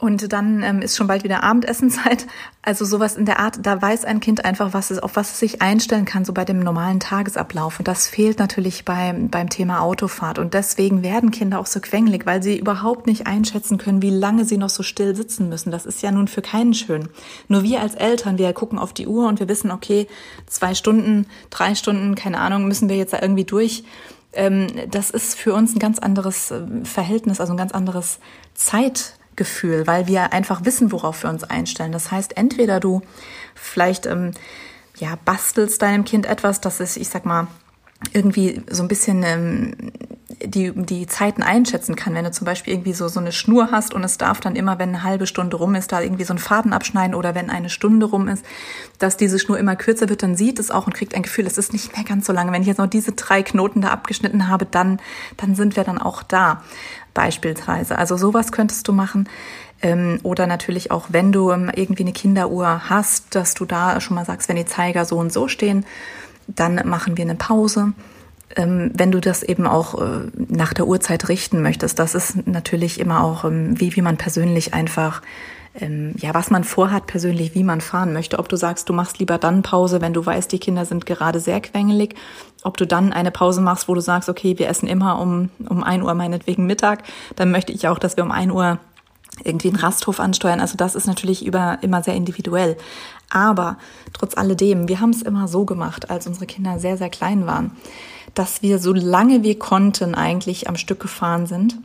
Und 0.05 0.31
dann 0.31 0.63
ähm, 0.63 0.81
ist 0.81 0.95
schon 0.95 1.07
bald 1.07 1.23
wieder 1.23 1.43
Abendessenzeit. 1.43 2.27
Also 2.67 2.83
sowas 2.83 3.15
in 3.15 3.25
der 3.25 3.39
Art, 3.39 3.59
da 3.61 3.79
weiß 3.79 4.05
ein 4.05 4.19
Kind 4.19 4.43
einfach, 4.43 4.73
was 4.73 4.89
es, 4.89 4.97
auf 4.97 5.15
was 5.15 5.33
es 5.33 5.39
sich 5.39 5.61
einstellen 5.61 6.05
kann, 6.05 6.25
so 6.25 6.33
bei 6.33 6.45
dem 6.45 6.59
normalen 6.59 6.99
Tagesablauf. 6.99 7.77
Und 7.77 7.87
das 7.87 8.07
fehlt 8.07 8.39
natürlich 8.39 8.85
beim, 8.85 9.29
beim 9.29 9.51
Thema 9.51 9.81
Autofahrt. 9.81 10.39
Und 10.39 10.55
deswegen 10.55 11.03
werden 11.03 11.29
Kinder 11.29 11.59
auch 11.59 11.67
so 11.67 11.79
quengelig, 11.79 12.25
weil 12.25 12.41
sie 12.41 12.57
überhaupt 12.57 13.05
nicht 13.05 13.27
einschätzen 13.27 13.77
können, 13.77 14.01
wie 14.01 14.09
lange 14.09 14.45
sie 14.45 14.57
noch 14.57 14.71
so 14.71 14.81
still 14.81 15.15
sitzen 15.15 15.47
müssen. 15.47 15.69
Das 15.69 15.85
ist 15.85 16.01
ja 16.01 16.09
nun 16.09 16.27
für 16.27 16.41
keinen 16.41 16.73
schön. 16.73 17.07
Nur 17.49 17.61
wir 17.61 17.81
als 17.81 17.93
Eltern, 17.93 18.39
wir 18.39 18.51
gucken 18.53 18.79
auf 18.79 18.93
die 18.93 19.05
Uhr 19.05 19.27
und 19.27 19.39
wir 19.39 19.47
wissen, 19.47 19.69
okay, 19.69 20.07
zwei 20.47 20.73
Stunden, 20.73 21.27
drei 21.51 21.75
Stunden, 21.75 22.15
keine 22.15 22.39
Ahnung, 22.39 22.67
müssen 22.67 22.89
wir 22.89 22.97
jetzt 22.97 23.13
da 23.13 23.21
irgendwie 23.21 23.45
durch 23.45 23.83
ähm, 24.33 24.67
das 24.91 25.11
ist 25.11 25.35
für 25.35 25.53
uns 25.53 25.75
ein 25.75 25.79
ganz 25.79 25.97
anderes 25.97 26.51
äh, 26.51 26.61
Verhältnis, 26.83 27.39
also 27.39 27.53
ein 27.53 27.57
ganz 27.57 27.71
anderes 27.71 28.19
Zeit. 28.53 29.15
Gefühl, 29.35 29.87
weil 29.87 30.07
wir 30.07 30.33
einfach 30.33 30.65
wissen, 30.65 30.91
worauf 30.91 31.23
wir 31.23 31.29
uns 31.29 31.43
einstellen. 31.43 31.91
Das 31.91 32.11
heißt, 32.11 32.37
entweder 32.37 32.79
du 32.79 33.01
vielleicht 33.53 34.05
ähm, 34.05 34.31
ja 34.97 35.17
bastelst 35.25 35.81
deinem 35.81 36.05
Kind 36.05 36.25
etwas, 36.25 36.61
das 36.61 36.79
ist, 36.79 36.97
ich 36.97 37.09
sag 37.09 37.25
mal, 37.25 37.47
irgendwie 38.13 38.61
so 38.69 38.83
ein 38.83 38.87
bisschen 38.87 39.23
ähm, 39.23 39.75
die, 40.43 40.71
die 40.73 41.07
Zeiten 41.07 41.43
einschätzen 41.43 41.95
kann. 41.95 42.13
Wenn 42.13 42.25
du 42.25 42.31
zum 42.31 42.45
Beispiel 42.45 42.73
irgendwie 42.73 42.93
so, 42.93 43.07
so 43.07 43.19
eine 43.19 43.31
Schnur 43.31 43.71
hast 43.71 43.93
und 43.93 44.03
es 44.03 44.17
darf 44.17 44.39
dann 44.39 44.55
immer, 44.55 44.79
wenn 44.79 44.89
eine 44.89 45.03
halbe 45.03 45.27
Stunde 45.27 45.57
rum 45.57 45.75
ist, 45.75 45.91
da 45.91 46.01
irgendwie 46.01 46.23
so 46.23 46.33
einen 46.33 46.39
Faden 46.39 46.73
abschneiden 46.73 47.15
oder 47.15 47.35
wenn 47.35 47.49
eine 47.49 47.69
Stunde 47.69 48.05
rum 48.05 48.27
ist, 48.27 48.45
dass 48.99 49.17
diese 49.17 49.39
Schnur 49.39 49.57
immer 49.57 49.75
kürzer 49.75 50.09
wird, 50.09 50.23
dann 50.23 50.35
sieht 50.35 50.59
es 50.59 50.71
auch 50.71 50.87
und 50.87 50.93
kriegt 50.93 51.15
ein 51.15 51.23
Gefühl, 51.23 51.47
es 51.47 51.57
ist 51.57 51.73
nicht 51.73 51.95
mehr 51.95 52.05
ganz 52.05 52.25
so 52.25 52.33
lange. 52.33 52.51
Wenn 52.51 52.61
ich 52.61 52.67
jetzt 52.67 52.79
noch 52.79 52.87
diese 52.87 53.13
drei 53.13 53.43
Knoten 53.43 53.81
da 53.81 53.89
abgeschnitten 53.89 54.47
habe, 54.47 54.65
dann, 54.65 54.99
dann 55.37 55.55
sind 55.55 55.75
wir 55.75 55.83
dann 55.83 55.97
auch 55.97 56.21
da 56.23 56.63
beispielsweise. 57.15 57.97
Also 57.97 58.15
sowas 58.17 58.51
könntest 58.51 58.87
du 58.87 58.93
machen. 58.93 59.27
Ähm, 59.81 60.19
oder 60.21 60.45
natürlich 60.45 60.91
auch, 60.91 61.07
wenn 61.09 61.31
du 61.31 61.51
ähm, 61.51 61.71
irgendwie 61.73 62.03
eine 62.03 62.13
Kinderuhr 62.13 62.89
hast, 62.89 63.33
dass 63.33 63.55
du 63.55 63.65
da 63.65 63.99
schon 63.99 64.15
mal 64.15 64.25
sagst, 64.25 64.47
wenn 64.47 64.55
die 64.55 64.65
Zeiger 64.65 65.05
so 65.05 65.17
und 65.17 65.33
so 65.33 65.47
stehen, 65.47 65.85
dann 66.47 66.87
machen 66.87 67.17
wir 67.17 67.23
eine 67.23 67.35
Pause. 67.35 67.93
Ähm, 68.55 68.91
wenn 68.93 69.11
du 69.11 69.19
das 69.19 69.41
eben 69.41 69.65
auch 69.65 69.99
äh, 69.99 70.29
nach 70.35 70.73
der 70.73 70.87
Uhrzeit 70.87 71.27
richten 71.27 71.63
möchtest, 71.63 71.97
das 71.97 72.13
ist 72.13 72.47
natürlich 72.47 72.99
immer 72.99 73.23
auch, 73.23 73.45
wie, 73.49 73.95
wie 73.95 74.01
man 74.01 74.17
persönlich 74.17 74.73
einfach 74.73 75.21
ja, 75.77 76.33
was 76.33 76.51
man 76.51 76.63
vorhat 76.63 77.05
persönlich, 77.05 77.53
wie 77.53 77.65
man 77.65 77.81
fahren 77.81 78.13
möchte. 78.13 78.39
Ob 78.39 78.47
du 78.47 78.55
sagst, 78.55 78.87
du 78.87 78.93
machst 78.93 79.19
lieber 79.19 79.37
dann 79.37 79.61
Pause, 79.61 79.99
wenn 79.99 80.13
du 80.13 80.25
weißt, 80.25 80.49
die 80.49 80.57
Kinder 80.57 80.85
sind 80.85 81.05
gerade 81.05 81.41
sehr 81.41 81.59
quengelig, 81.59 82.15
ob 82.65 82.77
du 82.77 82.87
dann 82.87 83.13
eine 83.13 83.31
Pause 83.31 83.61
machst, 83.61 83.87
wo 83.87 83.93
du 83.93 84.01
sagst, 84.01 84.27
okay, 84.27 84.57
wir 84.57 84.67
essen 84.67 84.87
immer 84.87 85.19
um, 85.19 85.49
um 85.69 85.83
ein 85.83 86.01
Uhr 86.01 86.13
meinetwegen 86.15 86.65
Mittag, 86.65 87.03
dann 87.35 87.51
möchte 87.51 87.71
ich 87.71 87.87
auch, 87.87 87.99
dass 87.99 88.17
wir 88.17 88.23
um 88.23 88.31
ein 88.31 88.51
Uhr 88.51 88.79
irgendwie 89.43 89.67
einen 89.67 89.77
Rasthof 89.77 90.19
ansteuern. 90.19 90.59
Also 90.59 90.77
das 90.77 90.95
ist 90.95 91.07
natürlich 91.07 91.45
über, 91.45 91.77
immer 91.81 92.01
sehr 92.01 92.15
individuell. 92.15 92.77
Aber 93.29 93.77
trotz 94.13 94.35
alledem, 94.37 94.87
wir 94.87 94.99
haben 94.99 95.09
es 95.11 95.21
immer 95.21 95.47
so 95.47 95.65
gemacht, 95.65 96.09
als 96.09 96.25
unsere 96.25 96.45
Kinder 96.45 96.79
sehr, 96.79 96.97
sehr 96.97 97.09
klein 97.09 97.45
waren, 97.45 97.71
dass 98.33 98.61
wir 98.61 98.79
so 98.79 98.93
lange 98.93 99.43
wir 99.43 99.59
konnten 99.59 100.15
eigentlich 100.15 100.67
am 100.67 100.77
Stück 100.77 100.99
gefahren 100.99 101.45
sind. 101.45 101.77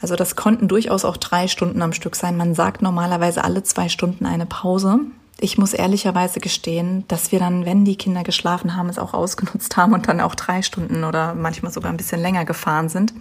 Also 0.00 0.16
das 0.16 0.36
konnten 0.36 0.68
durchaus 0.68 1.04
auch 1.04 1.16
drei 1.16 1.48
Stunden 1.48 1.82
am 1.82 1.92
Stück 1.92 2.16
sein. 2.16 2.36
Man 2.36 2.54
sagt 2.54 2.82
normalerweise 2.82 3.44
alle 3.44 3.62
zwei 3.64 3.88
Stunden 3.88 4.26
eine 4.26 4.46
Pause 4.46 5.00
ich 5.38 5.58
muss 5.58 5.74
ehrlicherweise 5.74 6.40
gestehen, 6.40 7.04
dass 7.08 7.30
wir 7.30 7.38
dann, 7.38 7.66
wenn 7.66 7.84
die 7.84 7.96
Kinder 7.96 8.22
geschlafen 8.22 8.74
haben, 8.74 8.88
es 8.88 8.98
auch 8.98 9.12
ausgenutzt 9.12 9.76
haben 9.76 9.92
und 9.92 10.08
dann 10.08 10.22
auch 10.22 10.34
drei 10.34 10.62
Stunden 10.62 11.04
oder 11.04 11.34
manchmal 11.34 11.70
sogar 11.70 11.90
ein 11.90 11.98
bisschen 11.98 12.22
länger 12.22 12.46
gefahren 12.46 12.88
sind, 12.88 13.12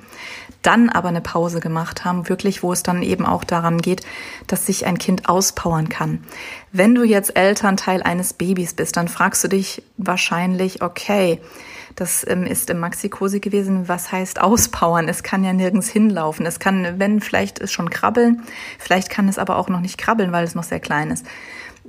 dann 0.62 0.90
aber 0.90 1.10
eine 1.10 1.20
Pause 1.20 1.60
gemacht 1.60 2.06
haben, 2.06 2.30
wirklich, 2.30 2.64
wo 2.64 2.72
es 2.72 2.84
dann 2.84 3.04
eben 3.04 3.26
auch 3.26 3.44
daran 3.44 3.80
geht, 3.82 4.06
dass 4.48 4.66
sich 4.66 4.86
ein 4.86 4.98
Kind 4.98 5.28
auspowern 5.28 5.90
kann. 5.90 6.24
Wenn 6.72 6.96
du 6.96 7.04
jetzt 7.04 7.36
Elternteil 7.36 8.02
eines 8.02 8.32
Babys 8.32 8.74
bist, 8.74 8.96
dann 8.96 9.10
fragst 9.10 9.44
du 9.44 9.50
dich 9.50 9.84
wahrscheinlich, 9.98 10.82
okay, 10.82 11.42
Das 11.96 12.26
ähm, 12.28 12.46
ist 12.46 12.70
im 12.70 12.80
Maxi-Cosi 12.80 13.40
gewesen. 13.40 13.88
Was 13.88 14.12
heißt 14.12 14.42
auspowern? 14.42 15.08
Es 15.08 15.24
kann 15.24 15.46
ja 15.46 15.54
nirgends 15.54 15.88
hinlaufen. 15.88 16.46
Es 16.46 16.60
kann, 16.60 17.00
wenn, 17.00 17.22
vielleicht 17.22 17.70
schon 17.72 17.90
krabbeln. 17.90 18.44
Vielleicht 18.78 19.10
kann 19.10 19.30
es 19.30 19.38
aber 19.38 19.56
auch 19.58 19.70
noch 19.70 19.80
nicht 19.80 19.98
krabbeln, 19.98 20.34
weil 20.34 20.44
es 20.44 20.56
noch 20.56 20.64
sehr 20.64 20.82
klein 20.82 21.10
ist. 21.10 21.26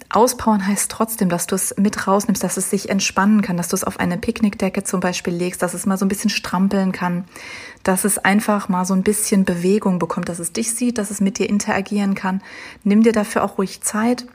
Auspowern 0.08 0.66
heißt 0.66 0.90
trotzdem, 0.90 1.28
dass 1.28 1.46
du 1.46 1.54
es 1.54 1.74
mit 1.76 2.06
rausnimmst, 2.06 2.42
dass 2.42 2.56
es 2.56 2.70
sich 2.70 2.90
entspannen 2.90 3.42
kann, 3.42 3.56
dass 3.56 3.68
du 3.68 3.74
es 3.74 3.84
auf 3.84 3.98
eine 3.98 4.18
Picknickdecke 4.18 4.84
zum 4.84 5.00
Beispiel 5.00 5.34
legst, 5.34 5.62
dass 5.62 5.74
es 5.74 5.86
mal 5.86 5.98
so 5.98 6.04
ein 6.04 6.08
bisschen 6.08 6.30
strampeln 6.30 6.92
kann, 6.92 7.24
dass 7.82 8.04
es 8.04 8.18
einfach 8.18 8.68
mal 8.68 8.84
so 8.84 8.94
ein 8.94 9.02
bisschen 9.02 9.44
Bewegung 9.44 9.98
bekommt, 9.98 10.28
dass 10.28 10.38
es 10.38 10.52
dich 10.52 10.74
sieht, 10.74 10.98
dass 10.98 11.10
es 11.10 11.20
mit 11.20 11.38
dir 11.38 11.48
interagieren 11.48 12.14
kann. 12.14 12.42
Nimm 12.84 13.02
dir 13.02 13.12
dafür 13.12 13.42
auch 13.42 13.58
ruhig 13.58 13.80
Zeit. 13.82 14.26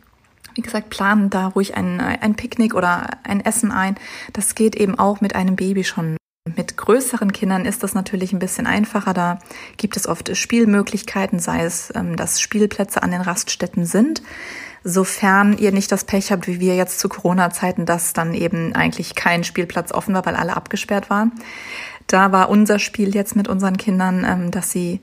Wie 0.55 0.61
gesagt, 0.61 0.89
plan 0.89 1.29
da 1.29 1.47
ruhig 1.47 1.77
ein, 1.77 2.01
ein 2.01 2.35
Picknick 2.35 2.73
oder 2.73 3.09
ein 3.23 3.39
Essen 3.39 3.71
ein. 3.71 3.95
Das 4.33 4.55
geht 4.55 4.75
eben 4.75 4.99
auch 4.99 5.21
mit 5.21 5.35
einem 5.35 5.55
Baby 5.55 5.85
schon. 5.85 6.17
Mit 6.57 6.75
größeren 6.75 7.31
Kindern 7.31 7.65
ist 7.65 7.83
das 7.83 7.93
natürlich 7.93 8.33
ein 8.33 8.39
bisschen 8.39 8.67
einfacher. 8.67 9.13
Da 9.13 9.39
gibt 9.77 9.95
es 9.95 10.07
oft 10.07 10.35
Spielmöglichkeiten, 10.35 11.39
sei 11.39 11.63
es, 11.63 11.93
ähm, 11.95 12.17
dass 12.17 12.41
Spielplätze 12.41 13.03
an 13.03 13.11
den 13.11 13.21
Raststätten 13.21 13.85
sind 13.85 14.21
sofern 14.83 15.57
ihr 15.57 15.71
nicht 15.71 15.91
das 15.91 16.03
Pech 16.03 16.31
habt, 16.31 16.47
wie 16.47 16.59
wir 16.59 16.75
jetzt 16.75 16.99
zu 16.99 17.09
Corona-Zeiten, 17.09 17.85
dass 17.85 18.13
dann 18.13 18.33
eben 18.33 18.73
eigentlich 18.73 19.15
kein 19.15 19.43
Spielplatz 19.43 19.91
offen 19.91 20.13
war, 20.13 20.25
weil 20.25 20.35
alle 20.35 20.55
abgesperrt 20.55 21.09
waren. 21.09 21.31
Da 22.07 22.31
war 22.31 22.49
unser 22.49 22.79
Spiel 22.79 23.13
jetzt 23.15 23.35
mit 23.35 23.47
unseren 23.47 23.77
Kindern, 23.77 24.25
ähm, 24.27 24.51
dass 24.51 24.71
sie 24.71 25.01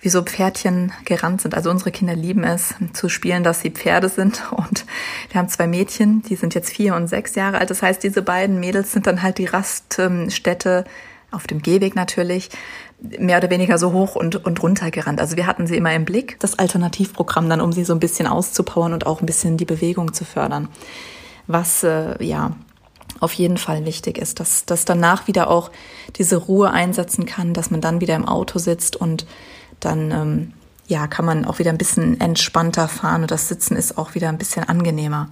wie 0.00 0.10
so 0.10 0.22
Pferdchen 0.22 0.92
gerannt 1.06 1.40
sind. 1.40 1.54
Also 1.54 1.70
unsere 1.70 1.90
Kinder 1.90 2.14
lieben 2.14 2.44
es 2.44 2.74
zu 2.92 3.08
spielen, 3.08 3.42
dass 3.42 3.60
sie 3.60 3.70
Pferde 3.70 4.10
sind. 4.10 4.42
Und 4.52 4.84
wir 5.30 5.40
haben 5.40 5.48
zwei 5.48 5.66
Mädchen, 5.66 6.22
die 6.22 6.36
sind 6.36 6.54
jetzt 6.54 6.70
vier 6.70 6.94
und 6.94 7.08
sechs 7.08 7.34
Jahre 7.34 7.58
alt. 7.58 7.70
Das 7.70 7.82
heißt, 7.82 8.02
diese 8.02 8.20
beiden 8.20 8.60
Mädels 8.60 8.92
sind 8.92 9.06
dann 9.06 9.22
halt 9.22 9.38
die 9.38 9.46
Raststätte 9.46 10.84
auf 11.30 11.46
dem 11.46 11.62
Gehweg 11.62 11.96
natürlich, 11.96 12.50
mehr 13.00 13.38
oder 13.38 13.50
weniger 13.50 13.78
so 13.78 13.92
hoch 13.92 14.14
und, 14.14 14.44
und 14.44 14.62
runter 14.62 14.90
gerannt. 14.90 15.20
Also 15.20 15.36
wir 15.36 15.46
hatten 15.46 15.66
sie 15.66 15.76
immer 15.76 15.94
im 15.94 16.04
Blick, 16.04 16.38
das 16.40 16.58
Alternativprogramm 16.58 17.48
dann, 17.48 17.60
um 17.60 17.72
sie 17.72 17.84
so 17.84 17.92
ein 17.92 18.00
bisschen 18.00 18.26
auszupowern 18.26 18.92
und 18.92 19.06
auch 19.06 19.20
ein 19.20 19.26
bisschen 19.26 19.56
die 19.56 19.64
Bewegung 19.64 20.14
zu 20.14 20.24
fördern. 20.24 20.68
Was, 21.46 21.82
äh, 21.84 22.22
ja, 22.24 22.52
auf 23.20 23.32
jeden 23.32 23.58
Fall 23.58 23.84
wichtig 23.84 24.18
ist, 24.18 24.40
dass, 24.40 24.64
dass 24.64 24.84
danach 24.84 25.26
wieder 25.26 25.50
auch 25.50 25.70
diese 26.16 26.36
Ruhe 26.36 26.70
einsetzen 26.70 27.26
kann, 27.26 27.54
dass 27.54 27.70
man 27.70 27.80
dann 27.80 28.00
wieder 28.00 28.16
im 28.16 28.26
Auto 28.26 28.58
sitzt 28.58 28.96
und 28.96 29.26
dann, 29.80 30.10
ähm, 30.10 30.52
ja, 30.86 31.06
kann 31.06 31.24
man 31.24 31.44
auch 31.44 31.58
wieder 31.58 31.70
ein 31.70 31.78
bisschen 31.78 32.20
entspannter 32.20 32.88
fahren 32.88 33.22
und 33.22 33.30
das 33.30 33.48
Sitzen 33.48 33.76
ist 33.76 33.98
auch 33.98 34.14
wieder 34.14 34.28
ein 34.28 34.38
bisschen 34.38 34.68
angenehmer. 34.68 35.28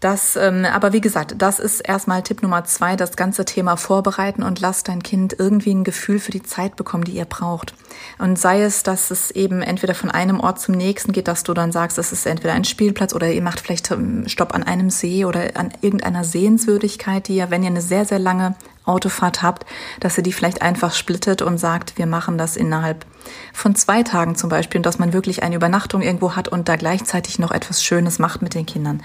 Das, 0.00 0.36
ähm, 0.36 0.64
aber 0.64 0.92
wie 0.92 1.00
gesagt, 1.00 1.34
das 1.38 1.58
ist 1.58 1.80
erstmal 1.80 2.22
Tipp 2.22 2.42
Nummer 2.42 2.62
zwei, 2.64 2.94
das 2.94 3.16
ganze 3.16 3.44
Thema 3.44 3.76
vorbereiten 3.76 4.44
und 4.44 4.60
lass 4.60 4.84
dein 4.84 5.02
Kind 5.02 5.34
irgendwie 5.36 5.74
ein 5.74 5.82
Gefühl 5.82 6.20
für 6.20 6.30
die 6.30 6.44
Zeit 6.44 6.76
bekommen, 6.76 7.02
die 7.02 7.12
ihr 7.12 7.24
braucht. 7.24 7.74
Und 8.18 8.38
sei 8.38 8.62
es, 8.62 8.84
dass 8.84 9.10
es 9.10 9.32
eben 9.32 9.60
entweder 9.60 9.96
von 9.96 10.12
einem 10.12 10.38
Ort 10.38 10.60
zum 10.60 10.76
nächsten 10.76 11.10
geht, 11.10 11.26
dass 11.26 11.42
du 11.42 11.52
dann 11.52 11.72
sagst, 11.72 11.98
es 11.98 12.12
ist 12.12 12.26
entweder 12.26 12.54
ein 12.54 12.64
Spielplatz 12.64 13.12
oder 13.12 13.28
ihr 13.28 13.42
macht 13.42 13.58
vielleicht 13.58 13.90
ähm, 13.90 14.28
Stopp 14.28 14.54
an 14.54 14.62
einem 14.62 14.90
See 14.90 15.24
oder 15.24 15.56
an 15.56 15.72
irgendeiner 15.80 16.22
Sehenswürdigkeit, 16.22 17.26
die 17.26 17.34
ja, 17.34 17.50
wenn 17.50 17.64
ihr 17.64 17.70
eine 17.70 17.82
sehr, 17.82 18.04
sehr 18.04 18.20
lange 18.20 18.54
Autofahrt 18.88 19.42
habt, 19.42 19.66
dass 20.00 20.16
ihr 20.16 20.22
die 20.22 20.32
vielleicht 20.32 20.62
einfach 20.62 20.94
splittet 20.94 21.42
und 21.42 21.58
sagt, 21.58 21.98
wir 21.98 22.06
machen 22.06 22.38
das 22.38 22.56
innerhalb 22.56 23.04
von 23.52 23.74
zwei 23.74 24.02
Tagen 24.02 24.36
zum 24.36 24.48
Beispiel 24.48 24.78
und 24.78 24.86
dass 24.86 24.98
man 24.98 25.12
wirklich 25.12 25.42
eine 25.42 25.56
Übernachtung 25.56 26.02
irgendwo 26.02 26.34
hat 26.34 26.48
und 26.48 26.68
da 26.68 26.76
gleichzeitig 26.76 27.38
noch 27.38 27.50
etwas 27.50 27.82
Schönes 27.82 28.18
macht 28.18 28.42
mit 28.42 28.54
den 28.54 28.66
Kindern. 28.66 29.02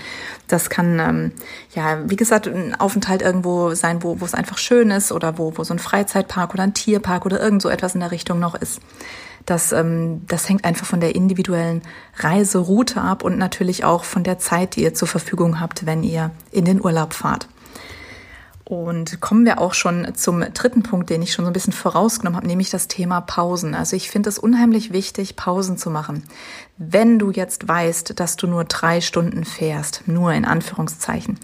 Das 0.48 0.70
kann, 0.70 1.00
ähm, 1.00 1.32
ja, 1.76 2.10
wie 2.10 2.16
gesagt, 2.16 2.48
ein 2.48 2.76
Aufenthalt 2.76 3.22
irgendwo 3.22 3.74
sein, 3.74 4.04
wo, 4.04 4.20
wo 4.22 4.26
es 4.26 4.34
einfach 4.34 4.58
schön 4.58 4.92
ist 4.92 5.12
oder 5.12 5.38
wo, 5.38 5.58
wo 5.58 5.64
so 5.64 5.74
ein 5.74 5.80
Freizeitpark 5.80 6.54
oder 6.54 6.64
ein 6.64 6.74
Tierpark 6.74 7.26
oder 7.26 7.42
irgend 7.42 7.62
so 7.62 7.70
etwas 7.70 7.96
in 7.96 8.02
der 8.02 8.12
Richtung 8.12 8.40
noch 8.40 8.56
ist. 8.56 8.80
Das, 9.46 9.74
ähm, 9.74 10.22
das 10.28 10.48
hängt 10.48 10.64
einfach 10.64 10.86
von 10.86 11.02
der 11.02 11.16
individuellen 11.16 11.82
Reiseroute 12.18 13.02
ab 13.02 13.24
und 13.24 13.38
natürlich 13.38 13.84
auch 13.84 14.06
von 14.06 14.24
der 14.24 14.40
Zeit, 14.40 14.76
die 14.76 14.84
ihr 14.84 14.94
zur 14.94 15.08
Verfügung 15.08 15.60
habt, 15.60 15.86
wenn 15.86 16.04
ihr 16.04 16.32
in 16.52 16.66
den 16.66 16.84
Urlaub 16.84 17.14
fahrt. 17.14 17.48
Und 18.66 19.20
kommen 19.20 19.46
wir 19.46 19.60
auch 19.60 19.74
schon 19.74 20.16
zum 20.16 20.42
dritten 20.54 20.84
Punkt, 20.84 21.10
den 21.10 21.22
ich 21.22 21.34
schon 21.34 21.44
so 21.44 21.50
ein 21.50 21.54
bisschen 21.54 21.74
vorausgenommen 21.74 22.38
habe, 22.38 22.48
nämlich 22.48 22.70
das 22.70 22.88
Thema 22.88 23.20
Pausen. 23.20 23.76
Also 23.76 23.96
ich 23.98 24.10
finde 24.10 24.30
es 24.30 24.40
unheimlich 24.40 24.94
wichtig, 24.94 25.36
Pausen 25.36 25.78
zu 25.78 25.90
machen. 25.90 26.24
Wenn 26.78 27.20
du 27.20 27.32
jetzt 27.32 27.68
weißt, 27.68 28.20
dass 28.20 28.38
du 28.38 28.48
nur 28.48 28.64
drei 28.64 29.02
Stunden 29.02 29.44
fährst, 29.44 30.04
nur 30.08 30.32
in 30.32 30.46
Anführungszeichen, 30.46 31.40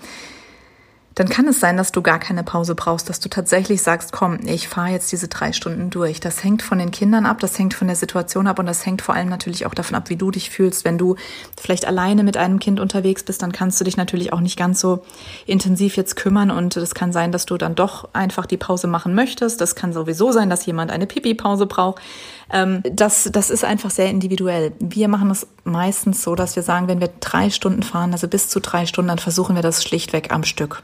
dann 1.19 1.27
kann 1.27 1.49
es 1.49 1.59
sein, 1.59 1.75
dass 1.75 1.91
du 1.91 2.01
gar 2.01 2.17
keine 2.17 2.43
Pause 2.43 2.75
brauchst, 2.75 3.09
dass 3.09 3.19
du 3.19 3.27
tatsächlich 3.27 3.81
sagst, 3.81 4.13
komm, 4.13 4.39
ich 4.45 4.69
fahre 4.69 4.91
jetzt 4.91 5.11
diese 5.11 5.27
drei 5.27 5.51
Stunden 5.51 5.89
durch. 5.89 6.21
Das 6.21 6.45
hängt 6.45 6.61
von 6.61 6.79
den 6.79 6.91
Kindern 6.91 7.25
ab, 7.25 7.41
das 7.41 7.59
hängt 7.59 7.73
von 7.73 7.87
der 7.87 7.97
Situation 7.97 8.47
ab 8.47 8.57
und 8.57 8.67
das 8.67 8.85
hängt 8.85 9.01
vor 9.01 9.15
allem 9.15 9.27
natürlich 9.27 9.65
auch 9.65 9.73
davon 9.73 9.97
ab, 9.97 10.09
wie 10.09 10.15
du 10.15 10.31
dich 10.31 10.49
fühlst. 10.49 10.85
Wenn 10.85 10.97
du 10.97 11.17
vielleicht 11.59 11.85
alleine 11.85 12.23
mit 12.23 12.37
einem 12.37 12.57
Kind 12.59 12.79
unterwegs 12.79 13.23
bist, 13.23 13.41
dann 13.41 13.51
kannst 13.51 13.81
du 13.81 13.83
dich 13.83 13.97
natürlich 13.97 14.31
auch 14.31 14.39
nicht 14.39 14.57
ganz 14.57 14.79
so 14.79 15.03
intensiv 15.45 15.97
jetzt 15.97 16.15
kümmern 16.15 16.51
und 16.51 16.77
es 16.77 16.95
kann 16.95 17.11
sein, 17.11 17.33
dass 17.33 17.45
du 17.45 17.57
dann 17.57 17.75
doch 17.75 18.07
einfach 18.13 18.45
die 18.45 18.55
Pause 18.55 18.87
machen 18.87 19.13
möchtest. 19.13 19.59
Das 19.59 19.75
kann 19.75 19.91
sowieso 19.91 20.31
sein, 20.31 20.49
dass 20.49 20.65
jemand 20.65 20.89
eine 20.89 21.05
Pipi-Pause 21.05 21.65
braucht. 21.65 22.01
Ähm, 22.49 22.81
das, 22.89 23.27
das 23.29 23.49
ist 23.49 23.65
einfach 23.65 23.89
sehr 23.89 24.09
individuell. 24.09 24.71
Wir 24.79 25.09
machen 25.09 25.31
es 25.31 25.45
meistens 25.65 26.23
so, 26.23 26.35
dass 26.35 26.55
wir 26.55 26.63
sagen, 26.63 26.87
wenn 26.87 27.01
wir 27.01 27.09
drei 27.19 27.49
Stunden 27.49 27.83
fahren, 27.83 28.13
also 28.13 28.29
bis 28.29 28.47
zu 28.47 28.61
drei 28.61 28.85
Stunden, 28.85 29.09
dann 29.09 29.19
versuchen 29.19 29.57
wir 29.57 29.61
das 29.61 29.83
schlichtweg 29.83 30.31
am 30.31 30.45
Stück. 30.45 30.81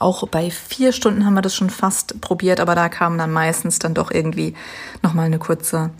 Auch 0.00 0.26
bei 0.26 0.50
vier 0.50 0.92
Stunden 0.92 1.26
haben 1.26 1.34
wir 1.34 1.42
das 1.42 1.54
schon 1.54 1.70
fast 1.70 2.20
probiert, 2.22 2.58
aber 2.58 2.74
da 2.74 2.88
kam 2.88 3.18
dann 3.18 3.30
meistens 3.30 3.78
dann 3.78 3.94
doch 3.94 4.10
irgendwie 4.10 4.54
nochmal 5.02 5.26
eine 5.26 5.38
kurze 5.38 5.90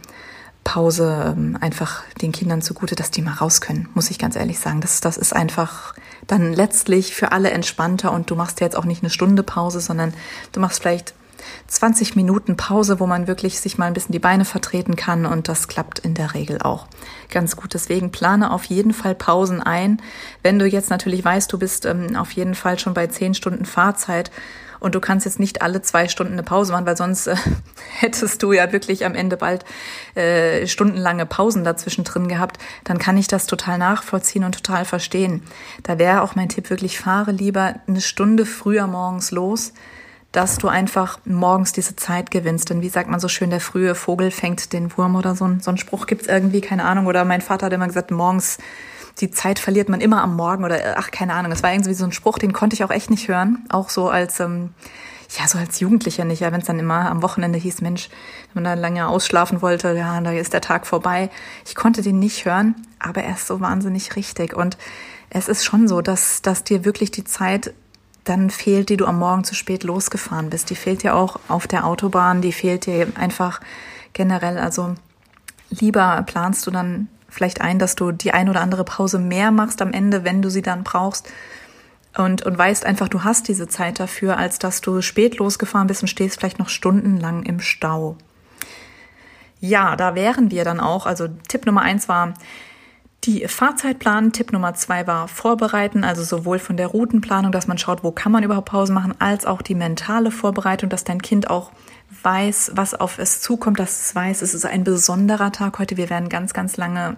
Pause 0.64 1.34
ähm, 1.36 1.58
einfach 1.60 2.04
den 2.22 2.32
Kindern 2.32 2.62
zugute, 2.62 2.94
dass 2.94 3.10
die 3.10 3.20
mal 3.20 3.34
raus 3.34 3.60
können, 3.60 3.90
muss 3.94 4.10
ich 4.10 4.18
ganz 4.18 4.36
ehrlich 4.36 4.58
sagen. 4.58 4.80
Das, 4.80 5.00
das 5.00 5.18
ist 5.18 5.36
einfach 5.36 5.94
dann 6.26 6.54
letztlich 6.54 7.14
für 7.14 7.32
alle 7.32 7.50
entspannter 7.50 8.10
und 8.12 8.30
du 8.30 8.36
machst 8.36 8.60
jetzt 8.60 8.76
auch 8.76 8.86
nicht 8.86 9.02
eine 9.02 9.10
Stunde 9.10 9.42
Pause, 9.42 9.80
sondern 9.80 10.14
du 10.52 10.60
machst 10.60 10.80
vielleicht 10.80 11.12
20 11.66 12.16
Minuten 12.16 12.56
Pause, 12.56 13.00
wo 13.00 13.06
man 13.06 13.26
wirklich 13.26 13.60
sich 13.60 13.78
mal 13.78 13.86
ein 13.86 13.94
bisschen 13.94 14.12
die 14.12 14.18
Beine 14.18 14.44
vertreten 14.44 14.96
kann 14.96 15.26
und 15.26 15.48
das 15.48 15.68
klappt 15.68 15.98
in 16.00 16.14
der 16.14 16.34
Regel 16.34 16.60
auch 16.62 16.86
ganz 17.30 17.56
gut. 17.56 17.74
Deswegen 17.74 18.12
plane 18.12 18.52
auf 18.52 18.64
jeden 18.64 18.92
Fall 18.92 19.14
Pausen 19.14 19.62
ein. 19.62 20.02
Wenn 20.42 20.58
du 20.58 20.66
jetzt 20.66 20.90
natürlich 20.90 21.24
weißt, 21.24 21.52
du 21.52 21.58
bist 21.58 21.86
ähm, 21.86 22.16
auf 22.16 22.32
jeden 22.32 22.54
Fall 22.54 22.78
schon 22.78 22.94
bei 22.94 23.06
10 23.06 23.34
Stunden 23.34 23.64
Fahrzeit 23.64 24.30
und 24.80 24.94
du 24.94 25.00
kannst 25.00 25.26
jetzt 25.26 25.38
nicht 25.38 25.62
alle 25.62 25.82
zwei 25.82 26.08
Stunden 26.08 26.32
eine 26.32 26.42
Pause 26.42 26.72
machen, 26.72 26.86
weil 26.86 26.96
sonst 26.96 27.26
äh, 27.28 27.36
hättest 27.98 28.42
du 28.42 28.52
ja 28.52 28.72
wirklich 28.72 29.04
am 29.04 29.14
Ende 29.14 29.36
bald 29.36 29.64
äh, 30.14 30.66
stundenlange 30.66 31.26
Pausen 31.26 31.62
dazwischen 31.62 32.04
drin 32.04 32.28
gehabt, 32.28 32.58
dann 32.84 32.98
kann 32.98 33.16
ich 33.16 33.28
das 33.28 33.46
total 33.46 33.78
nachvollziehen 33.78 34.44
und 34.44 34.54
total 34.54 34.84
verstehen. 34.84 35.42
Da 35.82 35.98
wäre 35.98 36.22
auch 36.22 36.34
mein 36.34 36.48
Tipp 36.48 36.70
wirklich, 36.70 36.98
fahre 36.98 37.30
lieber 37.30 37.74
eine 37.86 38.00
Stunde 38.00 38.46
früher 38.46 38.86
morgens 38.86 39.30
los, 39.30 39.72
dass 40.32 40.58
du 40.58 40.68
einfach 40.68 41.18
morgens 41.24 41.72
diese 41.72 41.96
Zeit 41.96 42.30
gewinnst. 42.30 42.70
Denn 42.70 42.82
wie 42.82 42.88
sagt 42.88 43.10
man 43.10 43.20
so 43.20 43.28
schön, 43.28 43.50
der 43.50 43.60
frühe 43.60 43.94
Vogel 43.94 44.30
fängt 44.30 44.72
den 44.72 44.96
Wurm 44.96 45.16
oder 45.16 45.34
so, 45.34 45.48
so 45.60 45.70
ein 45.70 45.78
Spruch 45.78 46.06
gibt's 46.06 46.28
irgendwie, 46.28 46.60
keine 46.60 46.84
Ahnung. 46.84 47.06
Oder 47.06 47.24
mein 47.24 47.40
Vater 47.40 47.66
hat 47.66 47.72
immer 47.72 47.88
gesagt, 47.88 48.10
morgens 48.10 48.58
die 49.20 49.30
Zeit 49.30 49.58
verliert 49.58 49.88
man 49.88 50.00
immer 50.00 50.22
am 50.22 50.36
Morgen 50.36 50.64
oder 50.64 50.96
ach, 50.96 51.10
keine 51.10 51.34
Ahnung. 51.34 51.52
Es 51.52 51.62
war 51.62 51.72
irgendwie 51.72 51.94
so 51.94 52.04
ein 52.04 52.12
Spruch, 52.12 52.38
den 52.38 52.52
konnte 52.52 52.74
ich 52.74 52.84
auch 52.84 52.90
echt 52.90 53.10
nicht 53.10 53.28
hören. 53.28 53.64
Auch 53.68 53.90
so 53.90 54.08
als, 54.08 54.40
ähm, 54.40 54.70
ja, 55.38 55.46
so 55.46 55.58
als 55.58 55.80
Jugendlicher 55.80 56.24
nicht. 56.24 56.40
Ja, 56.40 56.52
wenn 56.52 56.60
es 56.60 56.66
dann 56.66 56.78
immer 56.78 57.10
am 57.10 57.22
Wochenende 57.22 57.58
hieß, 57.58 57.80
Mensch, 57.82 58.08
wenn 58.52 58.62
man 58.62 58.76
da 58.76 58.80
lange 58.80 59.08
ausschlafen 59.08 59.62
wollte, 59.62 59.94
ja, 59.94 60.20
da 60.20 60.32
ist 60.32 60.52
der 60.52 60.60
Tag 60.60 60.86
vorbei. 60.86 61.30
Ich 61.66 61.74
konnte 61.74 62.02
den 62.02 62.18
nicht 62.18 62.44
hören, 62.44 62.74
aber 62.98 63.22
er 63.22 63.34
ist 63.34 63.46
so 63.46 63.60
wahnsinnig 63.60 64.16
richtig. 64.16 64.54
Und 64.54 64.78
es 65.28 65.48
ist 65.48 65.64
schon 65.64 65.88
so, 65.88 66.00
dass, 66.00 66.42
dass 66.42 66.64
dir 66.64 66.84
wirklich 66.84 67.10
die 67.10 67.24
Zeit 67.24 67.74
dann 68.30 68.50
fehlt, 68.50 68.88
die 68.88 68.96
du 68.96 69.06
am 69.06 69.18
Morgen 69.18 69.44
zu 69.44 69.54
spät 69.54 69.82
losgefahren 69.82 70.50
bist. 70.50 70.70
Die 70.70 70.76
fehlt 70.76 71.02
dir 71.02 71.16
auch 71.16 71.40
auf 71.48 71.66
der 71.66 71.84
Autobahn, 71.84 72.40
die 72.40 72.52
fehlt 72.52 72.86
dir 72.86 73.08
einfach 73.16 73.60
generell. 74.12 74.56
Also 74.56 74.94
lieber 75.68 76.22
planst 76.26 76.66
du 76.66 76.70
dann 76.70 77.08
vielleicht 77.28 77.60
ein, 77.60 77.78
dass 77.78 77.96
du 77.96 78.12
die 78.12 78.32
ein 78.32 78.48
oder 78.48 78.60
andere 78.60 78.84
Pause 78.84 79.18
mehr 79.18 79.50
machst 79.50 79.82
am 79.82 79.92
Ende, 79.92 80.24
wenn 80.24 80.42
du 80.42 80.50
sie 80.50 80.62
dann 80.62 80.84
brauchst. 80.84 81.28
Und, 82.16 82.42
und 82.42 82.56
weißt 82.56 82.86
einfach, 82.86 83.08
du 83.08 83.24
hast 83.24 83.48
diese 83.48 83.68
Zeit 83.68 84.00
dafür, 84.00 84.36
als 84.36 84.58
dass 84.58 84.80
du 84.80 85.00
spät 85.00 85.38
losgefahren 85.38 85.86
bist 85.86 86.02
und 86.02 86.08
stehst 86.08 86.38
vielleicht 86.38 86.58
noch 86.58 86.68
stundenlang 86.68 87.44
im 87.44 87.60
Stau. 87.60 88.16
Ja, 89.60 89.94
da 89.94 90.14
wären 90.14 90.50
wir 90.50 90.64
dann 90.64 90.80
auch. 90.80 91.06
Also 91.06 91.28
Tipp 91.48 91.66
Nummer 91.66 91.82
eins 91.82 92.08
war, 92.08 92.34
die 93.24 93.46
Fahrzeit 93.48 93.98
planen. 93.98 94.32
Tipp 94.32 94.52
Nummer 94.52 94.74
zwei 94.74 95.06
war 95.06 95.28
vorbereiten, 95.28 96.04
also 96.04 96.22
sowohl 96.22 96.58
von 96.58 96.76
der 96.76 96.86
Routenplanung, 96.86 97.52
dass 97.52 97.66
man 97.66 97.78
schaut, 97.78 98.02
wo 98.02 98.12
kann 98.12 98.32
man 98.32 98.42
überhaupt 98.42 98.70
Pause 98.70 98.92
machen, 98.92 99.14
als 99.18 99.46
auch 99.46 99.62
die 99.62 99.74
mentale 99.74 100.30
Vorbereitung, 100.30 100.88
dass 100.88 101.04
dein 101.04 101.20
Kind 101.20 101.50
auch 101.50 101.70
weiß, 102.22 102.72
was 102.74 102.94
auf 102.94 103.18
es 103.18 103.40
zukommt, 103.40 103.78
dass 103.78 104.00
es 104.00 104.14
weiß, 104.14 104.42
es 104.42 104.54
ist 104.54 104.66
ein 104.66 104.84
besonderer 104.84 105.52
Tag 105.52 105.78
heute. 105.78 105.96
Wir 105.96 106.10
werden 106.10 106.28
ganz, 106.28 106.52
ganz 106.52 106.76
lange 106.76 107.16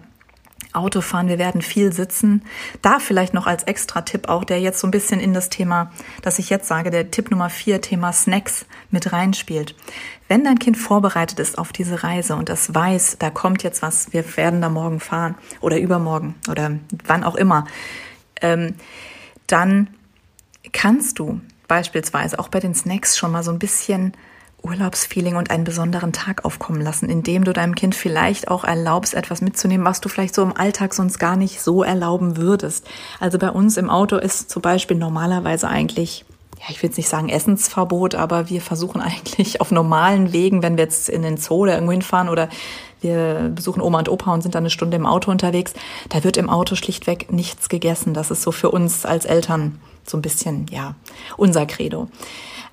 Autofahren, 0.72 1.28
wir 1.28 1.38
werden 1.38 1.62
viel 1.62 1.92
sitzen. 1.92 2.42
Da 2.80 2.98
vielleicht 2.98 3.34
noch 3.34 3.46
als 3.46 3.64
Extra-Tipp 3.64 4.28
auch, 4.28 4.44
der 4.44 4.60
jetzt 4.60 4.80
so 4.80 4.86
ein 4.86 4.90
bisschen 4.90 5.20
in 5.20 5.34
das 5.34 5.48
Thema, 5.48 5.92
das 6.22 6.38
ich 6.38 6.50
jetzt 6.50 6.68
sage, 6.68 6.90
der 6.90 7.10
Tipp 7.10 7.30
Nummer 7.30 7.50
vier, 7.50 7.80
Thema 7.80 8.12
Snacks 8.12 8.66
mit 8.90 9.12
reinspielt. 9.12 9.74
Wenn 10.28 10.44
dein 10.44 10.58
Kind 10.58 10.76
vorbereitet 10.76 11.38
ist 11.38 11.58
auf 11.58 11.72
diese 11.72 12.02
Reise 12.02 12.36
und 12.36 12.48
es 12.48 12.74
weiß, 12.74 13.16
da 13.18 13.30
kommt 13.30 13.62
jetzt 13.62 13.82
was, 13.82 14.12
wir 14.12 14.36
werden 14.36 14.60
da 14.60 14.68
morgen 14.68 15.00
fahren 15.00 15.34
oder 15.60 15.78
übermorgen 15.78 16.34
oder 16.48 16.72
wann 17.04 17.24
auch 17.24 17.34
immer, 17.34 17.66
ähm, 18.40 18.74
dann 19.46 19.88
kannst 20.72 21.18
du 21.18 21.40
beispielsweise 21.68 22.38
auch 22.38 22.48
bei 22.48 22.60
den 22.60 22.74
Snacks 22.74 23.16
schon 23.16 23.32
mal 23.32 23.42
so 23.42 23.50
ein 23.50 23.58
bisschen 23.58 24.12
Urlaubsfeeling 24.62 25.36
und 25.36 25.50
einen 25.50 25.64
besonderen 25.64 26.12
Tag 26.12 26.44
aufkommen 26.44 26.80
lassen, 26.80 27.08
indem 27.08 27.44
du 27.44 27.52
deinem 27.52 27.74
Kind 27.74 27.94
vielleicht 27.94 28.48
auch 28.48 28.64
erlaubst, 28.64 29.14
etwas 29.14 29.40
mitzunehmen, 29.40 29.86
was 29.86 30.00
du 30.00 30.08
vielleicht 30.08 30.34
so 30.34 30.42
im 30.42 30.56
Alltag 30.56 30.94
sonst 30.94 31.18
gar 31.18 31.36
nicht 31.36 31.60
so 31.60 31.82
erlauben 31.82 32.36
würdest. 32.36 32.86
Also 33.20 33.38
bei 33.38 33.50
uns 33.50 33.76
im 33.76 33.90
Auto 33.90 34.16
ist 34.16 34.50
zum 34.50 34.62
Beispiel 34.62 34.96
normalerweise 34.96 35.68
eigentlich 35.68 36.24
ja, 36.62 36.66
ich 36.68 36.80
will 36.80 36.90
jetzt 36.90 36.96
nicht 36.96 37.08
sagen 37.08 37.28
Essensverbot, 37.28 38.14
aber 38.14 38.48
wir 38.48 38.60
versuchen 38.60 39.00
eigentlich 39.00 39.60
auf 39.60 39.70
normalen 39.70 40.32
Wegen, 40.32 40.62
wenn 40.62 40.76
wir 40.76 40.84
jetzt 40.84 41.08
in 41.08 41.22
den 41.22 41.36
Zoo 41.36 41.62
oder 41.62 41.74
irgendwo 41.74 41.92
hinfahren 41.92 42.28
oder 42.28 42.48
wir 43.00 43.50
besuchen 43.52 43.82
Oma 43.82 43.98
und 43.98 44.08
Opa 44.08 44.32
und 44.32 44.42
sind 44.42 44.54
dann 44.54 44.62
eine 44.62 44.70
Stunde 44.70 44.96
im 44.96 45.06
Auto 45.06 45.30
unterwegs, 45.30 45.74
da 46.08 46.22
wird 46.22 46.36
im 46.36 46.48
Auto 46.48 46.76
schlichtweg 46.76 47.32
nichts 47.32 47.68
gegessen. 47.68 48.14
Das 48.14 48.30
ist 48.30 48.42
so 48.42 48.52
für 48.52 48.70
uns 48.70 49.04
als 49.04 49.24
Eltern 49.24 49.80
so 50.06 50.16
ein 50.16 50.22
bisschen, 50.22 50.66
ja, 50.70 50.94
unser 51.36 51.66
Credo. 51.66 52.08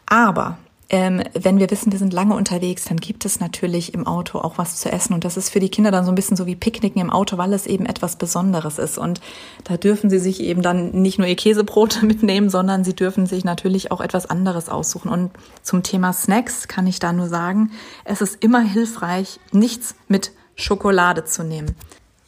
Aber 0.06 0.60
ähm, 0.92 1.22
wenn 1.34 1.60
wir 1.60 1.70
wissen, 1.70 1.92
wir 1.92 2.00
sind 2.00 2.14
lange 2.14 2.36
unterwegs, 2.36 2.86
dann 2.86 2.98
gibt 2.98 3.24
es 3.24 3.40
natürlich 3.40 3.94
im 3.94 4.08
Auto 4.08 4.40
auch 4.40 4.58
was 4.58 4.78
zu 4.78 4.92
essen. 4.92 5.14
Und 5.14 5.24
das 5.24 5.38
ist 5.38 5.52
für 5.52 5.60
die 5.60 5.70
Kinder 5.70 5.92
dann 5.92 6.04
so 6.04 6.12
ein 6.12 6.16
bisschen 6.16 6.36
so 6.36 6.48
wie 6.48 6.56
Picknicken 6.56 7.00
im 7.00 7.12
Auto, 7.12 7.38
weil 7.38 7.54
es 7.54 7.68
eben 7.68 7.86
etwas 7.86 8.16
Besonderes 8.16 8.80
ist. 8.80 8.98
Und 8.98 9.22
da 9.66 9.78
dürfen 9.78 10.10
sie 10.10 10.18
sich 10.18 10.42
eben 10.42 10.64
dann 10.64 10.92
nicht 10.92 11.20
nur 11.20 11.28
ihr 11.28 11.36
Käsebrot 11.36 12.02
mitnehmen, 12.04 12.50
sondern 12.50 12.84
sie 12.84 12.96
dürfen 12.96 13.28
sich 13.28 13.46
natürlich 13.46 13.92
auch 13.92 14.02
etwas 14.02 14.28
anderes 14.28 14.68
aussuchen. 14.68 15.10
Und 15.10 15.32
zum 15.62 15.84
Thema 15.84 16.12
Snacks 16.12 16.68
kann 16.68 16.88
ich 16.88 16.98
da 16.98 17.14
nur 17.14 17.28
sagen, 17.28 17.72
es 18.04 18.22
ist 18.22 18.44
immer 18.44 18.62
hilfreich, 18.62 19.40
nichts 19.52 19.96
mit 20.08 20.32
Schokolade 20.56 21.24
zu 21.24 21.44
nehmen. 21.44 21.76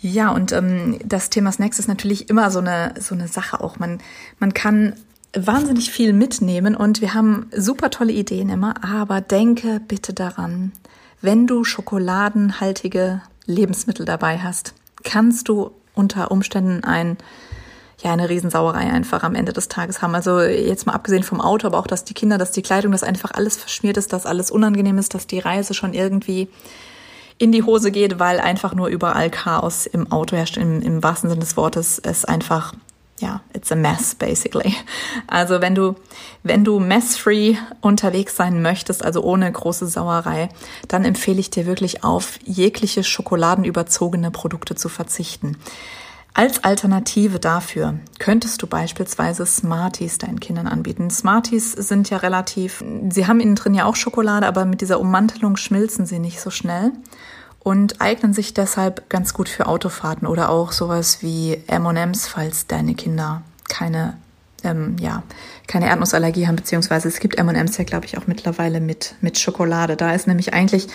Ja, 0.01 0.31
und 0.31 0.51
ähm, 0.51 0.99
das 1.03 1.29
Thema 1.29 1.51
Snacks 1.51 1.79
ist 1.79 1.87
natürlich 1.87 2.29
immer 2.29 2.51
so 2.51 2.59
eine, 2.59 2.93
so 2.99 3.15
eine 3.15 3.27
Sache 3.27 3.59
auch. 3.61 3.79
Man, 3.79 3.99
man 4.39 4.53
kann 4.53 4.95
wahnsinnig 5.33 5.91
viel 5.91 6.13
mitnehmen 6.13 6.75
und 6.75 7.01
wir 7.01 7.13
haben 7.13 7.49
super 7.55 7.89
tolle 7.89 8.11
Ideen 8.11 8.49
immer, 8.49 8.83
aber 8.83 9.21
denke 9.21 9.79
bitte 9.87 10.13
daran, 10.13 10.71
wenn 11.21 11.47
du 11.47 11.63
schokoladenhaltige 11.63 13.21
Lebensmittel 13.45 14.05
dabei 14.05 14.39
hast, 14.39 14.73
kannst 15.03 15.47
du 15.47 15.71
unter 15.93 16.31
Umständen 16.31 16.83
ein 16.83 17.17
ja, 18.03 18.11
eine 18.11 18.29
Riesensauerei 18.29 18.91
einfach 18.91 19.23
am 19.23 19.35
Ende 19.35 19.53
des 19.53 19.67
Tages 19.67 20.01
haben. 20.01 20.15
Also 20.15 20.41
jetzt 20.41 20.87
mal 20.87 20.93
abgesehen 20.93 21.21
vom 21.21 21.39
Auto, 21.39 21.67
aber 21.67 21.77
auch, 21.77 21.85
dass 21.85 22.03
die 22.03 22.15
Kinder, 22.15 22.39
dass 22.39 22.51
die 22.51 22.63
Kleidung, 22.63 22.91
dass 22.91 23.03
einfach 23.03 23.31
alles 23.31 23.57
verschmiert 23.57 23.97
ist, 23.97 24.11
dass 24.11 24.25
alles 24.25 24.49
unangenehm 24.49 24.97
ist, 24.97 25.13
dass 25.13 25.27
die 25.27 25.37
Reise 25.37 25.75
schon 25.75 25.93
irgendwie 25.93 26.47
in 27.37 27.51
die 27.51 27.63
Hose 27.63 27.91
geht, 27.91 28.19
weil 28.19 28.39
einfach 28.39 28.73
nur 28.73 28.87
überall 28.87 29.29
Chaos 29.29 29.85
im 29.85 30.11
Auto 30.11 30.35
herrscht, 30.35 30.57
im, 30.57 30.81
im 30.81 31.03
wahrsten 31.03 31.29
Sinne 31.29 31.41
des 31.41 31.57
Wortes, 31.57 31.99
es 31.99 32.25
einfach 32.25 32.73
ja, 33.21 33.41
it's 33.53 33.71
a 33.71 33.75
mess 33.75 34.15
basically. 34.15 34.75
Also 35.27 35.61
wenn 35.61 35.75
du, 35.75 35.95
wenn 36.43 36.65
du 36.65 36.79
mess-free 36.79 37.55
unterwegs 37.79 38.35
sein 38.35 38.61
möchtest, 38.61 39.05
also 39.05 39.23
ohne 39.23 39.51
große 39.51 39.87
Sauerei, 39.87 40.49
dann 40.87 41.05
empfehle 41.05 41.39
ich 41.39 41.49
dir 41.49 41.65
wirklich 41.65 42.03
auf 42.03 42.39
jegliche 42.43 43.03
schokoladenüberzogene 43.03 44.31
Produkte 44.31 44.75
zu 44.75 44.89
verzichten. 44.89 45.57
Als 46.33 46.63
Alternative 46.63 47.39
dafür 47.39 47.99
könntest 48.17 48.61
du 48.61 48.67
beispielsweise 48.67 49.45
Smarties 49.45 50.17
deinen 50.17 50.39
Kindern 50.39 50.65
anbieten. 50.65 51.09
Smarties 51.09 51.73
sind 51.73 52.09
ja 52.09 52.17
relativ, 52.17 52.83
sie 53.09 53.27
haben 53.27 53.41
innen 53.41 53.55
drin 53.55 53.73
ja 53.73 53.85
auch 53.85 53.97
Schokolade, 53.97 54.47
aber 54.47 54.63
mit 54.63 54.79
dieser 54.79 55.01
Ummantelung 55.01 55.57
schmilzen 55.57 56.05
sie 56.05 56.19
nicht 56.19 56.39
so 56.39 56.49
schnell 56.49 56.93
und 57.63 58.01
eignen 58.01 58.33
sich 58.33 58.53
deshalb 58.53 59.09
ganz 59.09 59.33
gut 59.33 59.49
für 59.49 59.67
Autofahrten 59.67 60.27
oder 60.27 60.49
auch 60.49 60.71
sowas 60.71 61.21
wie 61.21 61.61
M&M's, 61.67 62.27
falls 62.27 62.67
deine 62.67 62.95
Kinder 62.95 63.43
keine 63.69 64.17
ähm, 64.63 64.95
ja, 64.99 65.23
keine 65.67 65.87
Erdnussallergie 65.87 66.47
haben, 66.47 66.55
beziehungsweise 66.55 67.07
es 67.07 67.19
gibt 67.19 67.37
M&M's 67.37 67.77
ja, 67.77 67.83
glaube 67.83 68.05
ich, 68.05 68.17
auch 68.17 68.27
mittlerweile 68.27 68.79
mit, 68.79 69.15
mit 69.21 69.39
Schokolade. 69.39 69.95
Da 69.95 70.13
ist 70.13 70.27
nämlich 70.27 70.53
eigentlich 70.53 70.87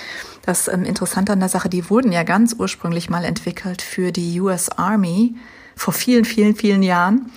das 0.44 0.68
ähm, 0.68 0.84
Interessante 0.84 1.32
an 1.32 1.40
der 1.40 1.48
Sache, 1.48 1.68
die 1.68 1.90
wurden 1.90 2.12
ja 2.12 2.22
ganz 2.22 2.54
ursprünglich 2.58 3.10
mal 3.10 3.24
entwickelt 3.24 3.82
für 3.82 4.12
die 4.12 4.40
US 4.40 4.68
Army 4.68 5.34
vor 5.74 5.92
vielen, 5.92 6.24
vielen, 6.24 6.56
vielen 6.56 6.82
Jahren, 6.82 7.30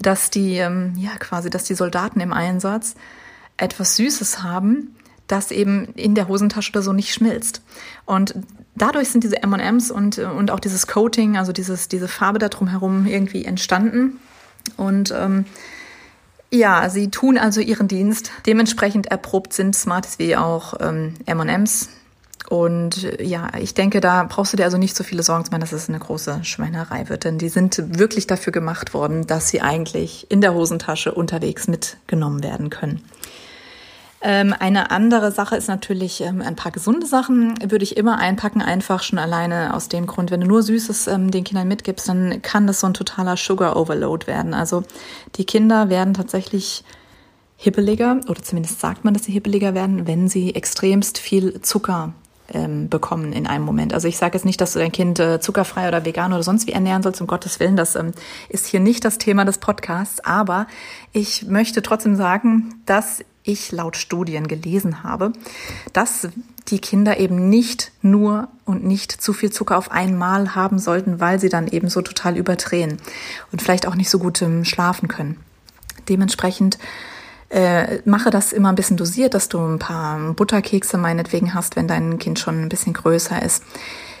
dass 0.00 0.30
die, 0.30 0.56
ähm, 0.56 0.94
ja, 0.96 1.10
quasi, 1.18 1.50
dass 1.50 1.64
die 1.64 1.74
Soldaten 1.74 2.20
im 2.20 2.32
Einsatz 2.32 2.94
etwas 3.56 3.96
Süßes 3.96 4.42
haben, 4.42 4.96
das 5.26 5.50
eben 5.50 5.86
in 5.94 6.14
der 6.14 6.28
Hosentasche 6.28 6.72
oder 6.72 6.82
so 6.82 6.92
nicht 6.92 7.12
schmilzt. 7.12 7.62
Und 8.06 8.34
dadurch 8.74 9.10
sind 9.10 9.24
diese 9.24 9.42
M&Ms 9.42 9.90
und, 9.90 10.18
und 10.18 10.50
auch 10.50 10.60
dieses 10.60 10.86
Coating, 10.86 11.36
also 11.36 11.52
dieses, 11.52 11.88
diese 11.88 12.08
Farbe 12.08 12.38
da 12.38 12.48
drumherum 12.48 13.06
irgendwie 13.06 13.44
entstanden. 13.44 14.18
Und 14.76 15.12
ähm, 15.16 15.44
ja, 16.50 16.88
sie 16.90 17.10
tun 17.10 17.38
also 17.38 17.60
ihren 17.60 17.88
Dienst. 17.88 18.30
Dementsprechend 18.46 19.06
erprobt 19.06 19.52
sind 19.52 19.74
Smarties 19.74 20.18
wie 20.18 20.36
auch 20.36 20.74
ähm, 20.80 21.14
M&Ms. 21.26 21.88
Und 22.48 23.16
ja, 23.18 23.48
ich 23.58 23.72
denke, 23.72 24.00
da 24.00 24.24
brauchst 24.24 24.52
du 24.52 24.58
dir 24.58 24.64
also 24.64 24.76
nicht 24.76 24.94
so 24.94 25.04
viele 25.04 25.22
Sorgen 25.22 25.44
zu 25.44 25.50
machen, 25.50 25.62
dass 25.62 25.72
es 25.72 25.88
eine 25.88 25.98
große 25.98 26.44
Schweinerei 26.44 27.08
wird, 27.08 27.24
denn 27.24 27.38
die 27.38 27.48
sind 27.48 27.98
wirklich 27.98 28.26
dafür 28.26 28.52
gemacht 28.52 28.92
worden, 28.92 29.26
dass 29.26 29.48
sie 29.48 29.62
eigentlich 29.62 30.30
in 30.30 30.42
der 30.42 30.52
Hosentasche 30.52 31.14
unterwegs 31.14 31.68
mitgenommen 31.68 32.42
werden 32.42 32.68
können. 32.68 33.00
Ähm, 34.24 34.54
eine 34.56 34.92
andere 34.92 35.32
Sache 35.32 35.56
ist 35.56 35.66
natürlich 35.66 36.20
ähm, 36.20 36.42
ein 36.42 36.54
paar 36.54 36.70
gesunde 36.70 37.06
Sachen 37.06 37.54
würde 37.68 37.82
ich 37.82 37.96
immer 37.96 38.18
einpacken, 38.18 38.62
einfach 38.62 39.02
schon 39.02 39.18
alleine 39.18 39.74
aus 39.74 39.88
dem 39.88 40.06
Grund, 40.06 40.30
wenn 40.30 40.40
du 40.40 40.46
nur 40.46 40.62
Süßes 40.62 41.08
ähm, 41.08 41.32
den 41.32 41.42
Kindern 41.42 41.66
mitgibst, 41.66 42.08
dann 42.08 42.40
kann 42.40 42.68
das 42.68 42.78
so 42.78 42.86
ein 42.86 42.94
totaler 42.94 43.36
Sugar 43.36 43.76
Overload 43.76 44.28
werden. 44.28 44.54
Also 44.54 44.84
die 45.34 45.44
Kinder 45.44 45.88
werden 45.88 46.14
tatsächlich 46.14 46.84
hibbeliger 47.56 48.20
oder 48.28 48.42
zumindest 48.42 48.78
sagt 48.78 49.04
man, 49.04 49.12
dass 49.12 49.24
sie 49.24 49.32
hibbeliger 49.32 49.74
werden, 49.74 50.06
wenn 50.06 50.28
sie 50.28 50.54
extremst 50.54 51.18
viel 51.18 51.60
Zucker 51.60 52.12
ähm, 52.52 52.88
bekommen 52.88 53.32
in 53.32 53.46
einem 53.46 53.64
Moment. 53.64 53.94
Also 53.94 54.08
ich 54.08 54.16
sage 54.16 54.36
jetzt 54.36 54.44
nicht, 54.44 54.60
dass 54.60 54.72
du 54.72 54.78
dein 54.78 54.92
Kind 54.92 55.18
äh, 55.18 55.40
zuckerfrei 55.40 55.88
oder 55.88 56.04
vegan 56.04 56.32
oder 56.32 56.42
sonst 56.42 56.66
wie 56.66 56.72
ernähren 56.72 57.02
sollst, 57.02 57.20
um 57.20 57.26
Gottes 57.26 57.60
Willen. 57.60 57.76
Das 57.76 57.96
ähm, 57.96 58.12
ist 58.48 58.66
hier 58.66 58.80
nicht 58.80 59.04
das 59.04 59.18
Thema 59.18 59.44
des 59.44 59.58
Podcasts. 59.58 60.24
Aber 60.24 60.66
ich 61.12 61.46
möchte 61.46 61.82
trotzdem 61.82 62.16
sagen, 62.16 62.74
dass 62.86 63.24
ich 63.44 63.72
laut 63.72 63.96
Studien 63.96 64.46
gelesen 64.46 65.02
habe, 65.02 65.32
dass 65.92 66.28
die 66.68 66.78
Kinder 66.78 67.18
eben 67.18 67.48
nicht 67.48 67.90
nur 68.00 68.48
und 68.64 68.84
nicht 68.84 69.10
zu 69.10 69.32
viel 69.32 69.50
Zucker 69.50 69.76
auf 69.76 69.90
einmal 69.90 70.54
haben 70.54 70.78
sollten, 70.78 71.20
weil 71.20 71.40
sie 71.40 71.48
dann 71.48 71.66
eben 71.66 71.88
so 71.88 72.02
total 72.02 72.36
überdrehen 72.36 72.98
und 73.50 73.60
vielleicht 73.60 73.86
auch 73.86 73.96
nicht 73.96 74.10
so 74.10 74.18
gut 74.18 74.40
ähm, 74.42 74.64
schlafen 74.64 75.08
können. 75.08 75.40
Dementsprechend 76.08 76.78
äh, 77.52 78.00
mache 78.04 78.30
das 78.30 78.52
immer 78.52 78.70
ein 78.70 78.74
bisschen 78.74 78.96
dosiert, 78.96 79.34
dass 79.34 79.48
du 79.48 79.58
ein 79.58 79.78
paar 79.78 80.18
Butterkekse 80.32 80.96
meinetwegen 80.96 81.54
hast, 81.54 81.76
wenn 81.76 81.86
dein 81.86 82.18
Kind 82.18 82.38
schon 82.38 82.62
ein 82.62 82.68
bisschen 82.68 82.94
größer 82.94 83.42
ist 83.42 83.62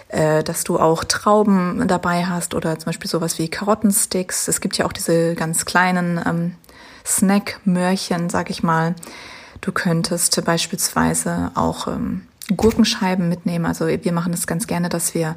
äh, 0.08 0.44
dass 0.44 0.62
du 0.62 0.78
auch 0.78 1.04
Trauben 1.04 1.88
dabei 1.88 2.26
hast 2.26 2.54
oder 2.54 2.78
zum 2.78 2.86
Beispiel 2.86 3.10
sowas 3.10 3.38
wie 3.38 3.48
Karottensticks. 3.48 4.46
Es 4.46 4.60
gibt 4.60 4.76
ja 4.76 4.84
auch 4.84 4.92
diese 4.92 5.34
ganz 5.34 5.64
kleinen 5.64 6.20
ähm, 6.24 6.54
Snack-Möhrchen, 7.06 8.28
sag 8.28 8.50
ich 8.50 8.62
mal. 8.62 8.94
Du 9.62 9.72
könntest 9.72 10.44
beispielsweise 10.44 11.50
auch 11.54 11.86
ähm, 11.86 12.26
Gurkenscheiben 12.54 13.28
mitnehmen. 13.28 13.64
Also 13.64 13.86
wir 13.86 14.12
machen 14.12 14.32
das 14.32 14.46
ganz 14.46 14.66
gerne, 14.66 14.88
dass 14.88 15.14
wir 15.14 15.34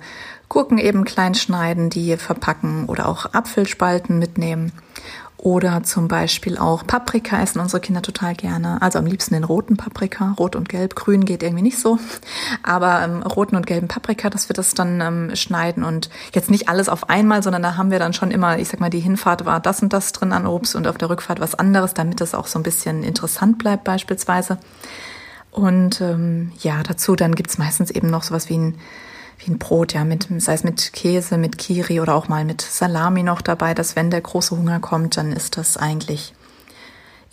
Gurken 0.50 0.78
eben 0.78 1.06
klein 1.06 1.36
schneiden, 1.36 1.90
die 1.90 2.18
verpacken 2.18 2.88
oder 2.88 3.08
auch 3.08 3.34
Apfelspalten 3.34 4.20
mitnehmen 4.20 4.74
oder 5.46 5.84
zum 5.84 6.08
Beispiel 6.08 6.58
auch 6.58 6.88
Paprika 6.88 7.40
essen 7.40 7.60
unsere 7.60 7.80
Kinder 7.80 8.02
total 8.02 8.34
gerne. 8.34 8.82
Also 8.82 8.98
am 8.98 9.06
liebsten 9.06 9.36
den 9.36 9.44
roten 9.44 9.78
Paprika. 9.78 10.34
Rot 10.40 10.56
und 10.56 10.70
gelb. 10.70 10.96
Grün 10.96 11.24
geht 11.24 11.44
irgendwie 11.44 11.62
nicht 11.62 11.78
so. 11.78 12.00
Aber 12.64 13.04
ähm, 13.04 13.22
roten 13.22 13.56
und 13.56 13.68
gelben 13.68 13.88
Paprika, 13.88 14.32
dass 14.32 14.50
wir 14.50 14.56
das 14.56 14.74
dann 14.74 15.02
ähm, 15.02 15.36
schneiden 15.36 15.84
und 15.84 16.10
jetzt 16.34 16.50
nicht 16.50 16.68
alles 16.68 16.90
auf 16.90 17.12
einmal, 17.12 17.44
sondern 17.44 17.62
da 17.62 17.78
haben 17.78 17.92
wir 17.92 18.00
dann 18.00 18.14
schon 18.14 18.32
immer, 18.32 18.58
ich 18.58 18.70
sag 18.70 18.80
mal, 18.80 18.90
die 18.90 19.00
Hinfahrt 19.00 19.46
war 19.46 19.60
das 19.60 19.84
und 19.84 19.94
das 19.94 20.14
drin 20.14 20.34
an 20.34 20.48
Obst 20.48 20.76
und 20.76 20.88
auf 20.88 20.98
der 20.98 21.12
Rückfahrt 21.12 21.40
was 21.40 21.54
anderes, 21.54 21.94
damit 21.94 22.22
es 22.22 22.34
auch 22.34 22.48
so 22.48 22.58
ein 22.58 22.64
bisschen 22.64 23.04
interessant 23.04 23.60
bleibt 23.60 23.84
beispielsweise. 23.84 24.58
Und 25.52 26.02
ähm, 26.02 26.54
ja, 26.58 26.82
dazu 26.82 27.16
dann 27.16 27.36
gibt's 27.36 27.60
meistens 27.60 27.92
eben 27.92 28.10
noch 28.10 28.24
sowas 28.24 28.50
wie 28.50 28.58
ein 28.58 28.80
wie 29.38 29.52
ein 29.52 29.60
Brot, 29.60 29.94
ja, 29.94 30.04
mit, 30.04 30.28
sei 30.38 30.54
es 30.54 30.64
mit 30.64 30.94
Käse, 30.94 31.38
mit 31.38 31.58
Kiri 31.58 32.00
oder 32.00 32.16
auch 32.16 32.28
mal 32.28 32.46
mit 32.46 32.62
Salami 32.62 33.24
noch 33.24 33.42
dabei, 33.42 33.74
dass 33.74 33.96
wenn 33.96 34.12
der 34.12 34.22
große 34.22 34.56
Hunger 34.56 34.80
kommt, 34.80 35.18
dann 35.18 35.32
ist 35.32 35.58
das 35.58 35.78
eigentlich 35.78 36.34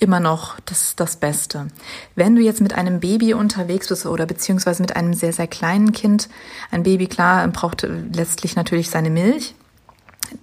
immer 0.02 0.18
noch 0.18 0.58
das, 0.64 0.96
das 0.96 1.16
Beste. 1.16 1.68
Wenn 2.16 2.34
du 2.34 2.42
jetzt 2.42 2.60
mit 2.60 2.74
einem 2.74 2.98
Baby 2.98 3.34
unterwegs 3.34 3.88
bist 3.88 4.04
oder 4.04 4.26
beziehungsweise 4.26 4.82
mit 4.82 4.96
einem 4.96 5.14
sehr, 5.14 5.32
sehr 5.32 5.46
kleinen 5.46 5.92
Kind, 5.92 6.28
ein 6.72 6.82
Baby, 6.82 7.06
klar, 7.06 7.46
braucht 7.48 7.86
letztlich 8.12 8.56
natürlich 8.56 8.90
seine 8.90 9.10
Milch. 9.10 9.54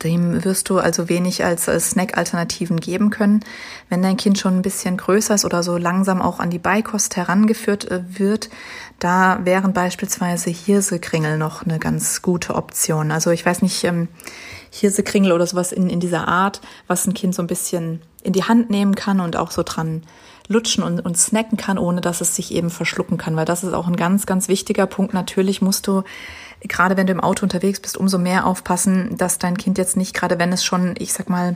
Dem 0.03 0.43
wirst 0.45 0.69
du 0.69 0.77
also 0.77 1.09
wenig 1.09 1.43
als, 1.43 1.65
Snack-Alternativen 1.65 2.79
geben 2.79 3.09
können. 3.09 3.41
Wenn 3.89 4.01
dein 4.01 4.17
Kind 4.17 4.37
schon 4.37 4.57
ein 4.57 4.61
bisschen 4.61 4.97
größer 4.97 5.35
ist 5.35 5.45
oder 5.45 5.63
so 5.63 5.77
langsam 5.77 6.21
auch 6.21 6.39
an 6.39 6.49
die 6.49 6.59
Beikost 6.59 7.15
herangeführt 7.15 7.89
äh, 7.89 8.01
wird, 8.07 8.49
da 8.99 9.39
wären 9.43 9.73
beispielsweise 9.73 10.49
Hirsekringel 10.49 11.37
noch 11.37 11.63
eine 11.63 11.79
ganz 11.79 12.21
gute 12.21 12.55
Option. 12.55 13.11
Also 13.11 13.31
ich 13.31 13.45
weiß 13.45 13.61
nicht, 13.61 13.83
ähm, 13.83 14.09
Hirsekringel 14.71 15.31
oder 15.31 15.47
sowas 15.47 15.71
in, 15.71 15.89
in 15.89 15.99
dieser 15.99 16.27
Art, 16.27 16.61
was 16.87 17.07
ein 17.07 17.13
Kind 17.13 17.33
so 17.33 17.41
ein 17.41 17.47
bisschen 17.47 18.01
in 18.23 18.33
die 18.33 18.43
Hand 18.43 18.69
nehmen 18.69 18.95
kann 18.95 19.19
und 19.19 19.35
auch 19.35 19.51
so 19.51 19.63
dran 19.63 20.03
lutschen 20.47 20.83
und, 20.83 20.99
und 20.99 21.17
snacken 21.17 21.57
kann, 21.57 21.77
ohne 21.77 22.01
dass 22.01 22.21
es 22.21 22.35
sich 22.35 22.53
eben 22.53 22.69
verschlucken 22.69 23.17
kann. 23.17 23.35
Weil 23.35 23.45
das 23.45 23.63
ist 23.63 23.73
auch 23.73 23.87
ein 23.87 23.95
ganz, 23.95 24.25
ganz 24.25 24.47
wichtiger 24.47 24.87
Punkt. 24.87 25.13
Natürlich 25.13 25.61
musst 25.61 25.87
du 25.87 26.03
gerade 26.67 26.97
wenn 26.97 27.07
du 27.07 27.13
im 27.13 27.19
Auto 27.21 27.43
unterwegs 27.43 27.79
bist, 27.79 27.97
umso 27.97 28.17
mehr 28.17 28.45
aufpassen, 28.45 29.17
dass 29.17 29.39
dein 29.39 29.57
Kind 29.57 29.77
jetzt 29.77 29.97
nicht, 29.97 30.13
gerade 30.13 30.39
wenn 30.39 30.51
es 30.51 30.63
schon, 30.63 30.95
ich 30.97 31.13
sag 31.13 31.29
mal, 31.29 31.55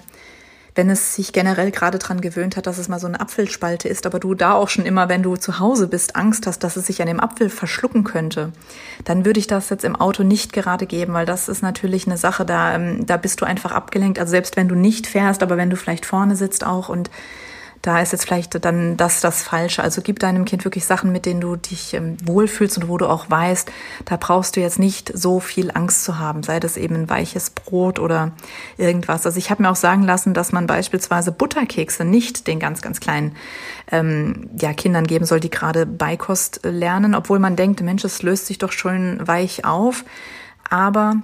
wenn 0.75 0.89
es 0.89 1.15
sich 1.15 1.33
generell 1.33 1.71
gerade 1.71 1.99
dran 1.99 2.21
gewöhnt 2.21 2.57
hat, 2.57 2.65
dass 2.65 2.77
es 2.77 2.87
mal 2.87 2.99
so 2.99 3.07
eine 3.07 3.19
Apfelspalte 3.19 3.87
ist, 3.87 4.05
aber 4.05 4.19
du 4.19 4.33
da 4.33 4.53
auch 4.53 4.69
schon 4.69 4.85
immer, 4.85 5.07
wenn 5.07 5.21
du 5.21 5.35
zu 5.35 5.59
Hause 5.59 5.87
bist, 5.87 6.15
Angst 6.15 6.47
hast, 6.47 6.63
dass 6.63 6.75
es 6.77 6.87
sich 6.87 7.01
an 7.01 7.07
dem 7.07 7.19
Apfel 7.19 7.49
verschlucken 7.49 8.03
könnte, 8.03 8.51
dann 9.03 9.25
würde 9.25 9.39
ich 9.39 9.47
das 9.47 9.69
jetzt 9.69 9.85
im 9.85 9.95
Auto 9.95 10.23
nicht 10.23 10.51
gerade 10.51 10.87
geben, 10.87 11.13
weil 11.13 11.25
das 11.25 11.47
ist 11.47 11.61
natürlich 11.61 12.07
eine 12.07 12.17
Sache, 12.17 12.45
da, 12.45 12.73
ähm, 12.73 13.05
da 13.05 13.17
bist 13.17 13.41
du 13.41 13.45
einfach 13.45 13.71
abgelenkt. 13.71 14.17
Also 14.17 14.31
selbst 14.31 14.55
wenn 14.57 14.67
du 14.67 14.75
nicht 14.75 15.05
fährst, 15.05 15.43
aber 15.43 15.57
wenn 15.57 15.69
du 15.69 15.75
vielleicht 15.75 16.05
vorne 16.05 16.35
sitzt 16.35 16.65
auch 16.65 16.89
und 16.89 17.11
da 17.83 17.99
ist 17.99 18.13
jetzt 18.13 18.25
vielleicht 18.25 18.63
dann 18.63 18.95
das 18.95 19.19
das 19.19 19.43
Falsche. 19.43 19.83
Also 19.83 20.01
gib 20.01 20.17
deinem 20.19 20.45
Kind 20.45 20.63
wirklich 20.63 20.85
Sachen, 20.85 21.11
mit 21.11 21.25
denen 21.25 21.41
du 21.41 21.57
dich 21.57 21.93
ähm, 21.93 22.15
wohlfühlst 22.23 22.77
und 22.77 22.87
wo 22.87 22.97
du 22.97 23.07
auch 23.07 23.29
weißt, 23.29 23.69
da 24.05 24.15
brauchst 24.15 24.55
du 24.55 24.61
jetzt 24.61 24.79
nicht 24.79 25.11
so 25.13 25.41
viel 25.41 25.69
Angst 25.69 26.05
zu 26.05 26.17
haben, 26.17 26.43
sei 26.43 26.61
das 26.61 26.77
eben 26.77 26.95
ein 26.95 27.09
weiches 27.09 27.49
Brot 27.49 27.99
oder 27.99 28.31
irgendwas. 28.77 29.25
Also 29.25 29.37
ich 29.37 29.51
habe 29.51 29.61
mir 29.61 29.69
auch 29.69 29.75
sagen 29.75 30.03
lassen, 30.03 30.33
dass 30.33 30.53
man 30.53 30.65
beispielsweise 30.65 31.33
Butterkekse 31.33 32.05
nicht 32.05 32.47
den 32.47 32.57
ganz, 32.57 32.81
ganz 32.81 33.01
kleinen 33.01 33.35
ähm, 33.91 34.49
ja, 34.57 34.71
Kindern 34.71 35.05
geben 35.05 35.25
soll, 35.25 35.41
die 35.41 35.49
gerade 35.49 35.85
Beikost 35.85 36.61
lernen, 36.63 37.13
obwohl 37.13 37.39
man 37.39 37.57
denkt, 37.57 37.81
Mensch, 37.81 38.05
es 38.05 38.23
löst 38.23 38.47
sich 38.47 38.59
doch 38.59 38.71
schon 38.71 39.27
weich 39.27 39.65
auf. 39.65 40.05
Aber 40.69 41.17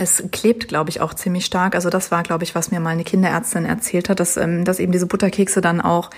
es 0.00 0.24
klebt, 0.32 0.68
glaube 0.68 0.88
ich, 0.88 1.00
auch 1.00 1.12
ziemlich 1.12 1.44
stark. 1.44 1.74
Also 1.74 1.90
das 1.90 2.10
war, 2.10 2.22
glaube 2.22 2.44
ich, 2.44 2.54
was 2.54 2.70
mir 2.70 2.80
mal 2.80 2.90
eine 2.90 3.04
Kinderärztin 3.04 3.66
erzählt 3.66 4.08
hat, 4.08 4.18
dass, 4.18 4.36
ähm, 4.36 4.64
dass 4.64 4.80
eben 4.80 4.92
diese 4.92 5.06
Butterkekse 5.06 5.60
dann 5.60 5.82
auch 5.82 6.08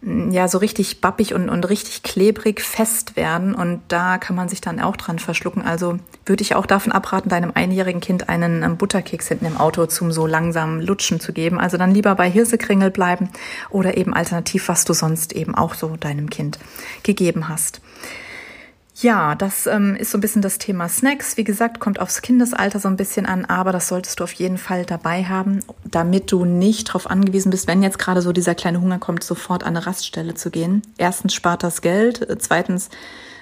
mm, 0.00 0.32
ja 0.32 0.48
so 0.48 0.58
richtig 0.58 1.00
bappig 1.00 1.32
und, 1.32 1.48
und 1.48 1.68
richtig 1.68 2.02
klebrig 2.02 2.60
fest 2.60 3.14
werden 3.14 3.54
und 3.54 3.82
da 3.86 4.18
kann 4.18 4.34
man 4.34 4.48
sich 4.48 4.60
dann 4.60 4.80
auch 4.80 4.96
dran 4.96 5.20
verschlucken. 5.20 5.62
Also 5.62 5.98
würde 6.26 6.42
ich 6.42 6.56
auch 6.56 6.66
davon 6.66 6.92
abraten, 6.92 7.28
deinem 7.28 7.52
einjährigen 7.54 8.00
Kind 8.00 8.28
einen 8.28 8.64
ähm, 8.64 8.76
Butterkeks 8.78 9.28
hinten 9.28 9.46
im 9.46 9.58
Auto 9.58 9.86
zum 9.86 10.10
so 10.10 10.26
langsam 10.26 10.80
Lutschen 10.80 11.20
zu 11.20 11.32
geben. 11.32 11.60
Also 11.60 11.76
dann 11.76 11.94
lieber 11.94 12.16
bei 12.16 12.28
Hirsekringel 12.28 12.90
bleiben 12.90 13.28
oder 13.70 13.96
eben 13.96 14.12
alternativ, 14.12 14.66
was 14.66 14.84
du 14.84 14.92
sonst 14.92 15.32
eben 15.32 15.54
auch 15.54 15.74
so 15.74 15.96
deinem 15.96 16.28
Kind 16.30 16.58
gegeben 17.04 17.48
hast. 17.48 17.80
Ja, 18.96 19.34
das 19.34 19.66
ähm, 19.66 19.96
ist 19.96 20.12
so 20.12 20.18
ein 20.18 20.20
bisschen 20.20 20.40
das 20.40 20.58
Thema 20.58 20.88
Snacks. 20.88 21.36
Wie 21.36 21.42
gesagt, 21.42 21.80
kommt 21.80 21.98
aufs 21.98 22.22
Kindesalter 22.22 22.78
so 22.78 22.86
ein 22.86 22.96
bisschen 22.96 23.26
an, 23.26 23.44
aber 23.44 23.72
das 23.72 23.88
solltest 23.88 24.20
du 24.20 24.24
auf 24.24 24.32
jeden 24.32 24.56
Fall 24.56 24.84
dabei 24.84 25.24
haben, 25.24 25.60
damit 25.84 26.30
du 26.30 26.44
nicht 26.44 26.88
darauf 26.88 27.10
angewiesen 27.10 27.50
bist, 27.50 27.66
wenn 27.66 27.82
jetzt 27.82 27.98
gerade 27.98 28.22
so 28.22 28.32
dieser 28.32 28.54
kleine 28.54 28.80
Hunger 28.80 29.00
kommt, 29.00 29.24
sofort 29.24 29.64
an 29.64 29.76
eine 29.76 29.84
Raststelle 29.86 30.34
zu 30.34 30.50
gehen. 30.50 30.82
Erstens 30.96 31.34
spart 31.34 31.64
das 31.64 31.82
Geld, 31.82 32.24
zweitens 32.38 32.88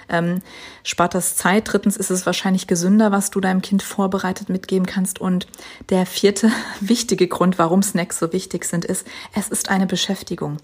ähm, 0.09 0.41
spart 0.83 1.15
das 1.15 1.35
Zeit. 1.35 1.63
Drittens 1.65 1.97
ist 1.97 2.11
es 2.11 2.25
wahrscheinlich 2.25 2.67
gesünder, 2.67 3.11
was 3.11 3.31
du 3.31 3.39
deinem 3.39 3.61
Kind 3.61 3.81
vorbereitet 3.81 4.49
mitgeben 4.49 4.85
kannst. 4.85 5.19
Und 5.19 5.47
der 5.89 6.05
vierte 6.05 6.51
wichtige 6.81 7.27
Grund, 7.27 7.57
warum 7.57 7.81
Snacks 7.81 8.19
so 8.19 8.33
wichtig 8.33 8.65
sind, 8.65 8.85
ist, 8.85 9.07
es 9.33 9.47
ist 9.47 9.69
eine 9.69 9.87
Beschäftigung. 9.87 10.57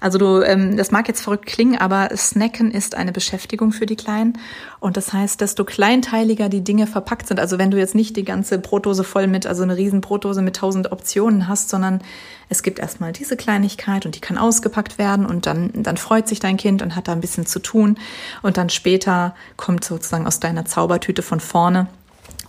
Also 0.00 0.18
du, 0.18 0.42
ähm, 0.42 0.76
das 0.76 0.90
mag 0.90 1.08
jetzt 1.08 1.22
verrückt 1.22 1.46
klingen, 1.46 1.78
aber 1.78 2.10
Snacken 2.16 2.70
ist 2.72 2.96
eine 2.96 3.12
Beschäftigung 3.12 3.72
für 3.72 3.86
die 3.86 3.96
Kleinen. 3.96 4.38
Und 4.80 4.96
das 4.96 5.12
heißt, 5.12 5.40
desto 5.40 5.64
kleinteiliger 5.64 6.48
die 6.48 6.64
Dinge 6.64 6.86
verpackt 6.86 7.28
sind. 7.28 7.38
Also 7.38 7.58
wenn 7.58 7.70
du 7.70 7.78
jetzt 7.78 7.94
nicht 7.94 8.16
die 8.16 8.24
ganze 8.24 8.58
Brotdose 8.58 9.04
voll 9.04 9.28
mit, 9.28 9.46
also 9.46 9.62
eine 9.62 9.76
riesen 9.76 10.00
Brotdose 10.00 10.42
mit 10.42 10.56
tausend 10.56 10.90
Optionen 10.90 11.46
hast, 11.46 11.68
sondern 11.68 12.02
es 12.48 12.64
gibt 12.64 12.80
erstmal 12.80 13.12
diese 13.12 13.36
Kleinigkeit 13.36 14.04
und 14.04 14.16
die 14.16 14.20
kann 14.20 14.36
ausgepackt 14.36 14.98
werden 14.98 15.24
und 15.24 15.46
dann, 15.46 15.70
dann 15.72 15.96
freut 15.96 16.26
sich 16.26 16.40
dein 16.40 16.56
Kind 16.56 16.82
und 16.82 16.96
hat 16.96 17.06
da 17.06 17.12
ein 17.12 17.20
bisschen 17.20 17.46
zu 17.46 17.60
tun. 17.60 17.96
Und 18.42 18.56
dann 18.56 18.70
später 18.70 19.36
kommt 19.60 19.84
sozusagen 19.84 20.26
aus 20.26 20.40
deiner 20.40 20.64
Zaubertüte 20.64 21.22
von 21.22 21.38
vorne 21.38 21.86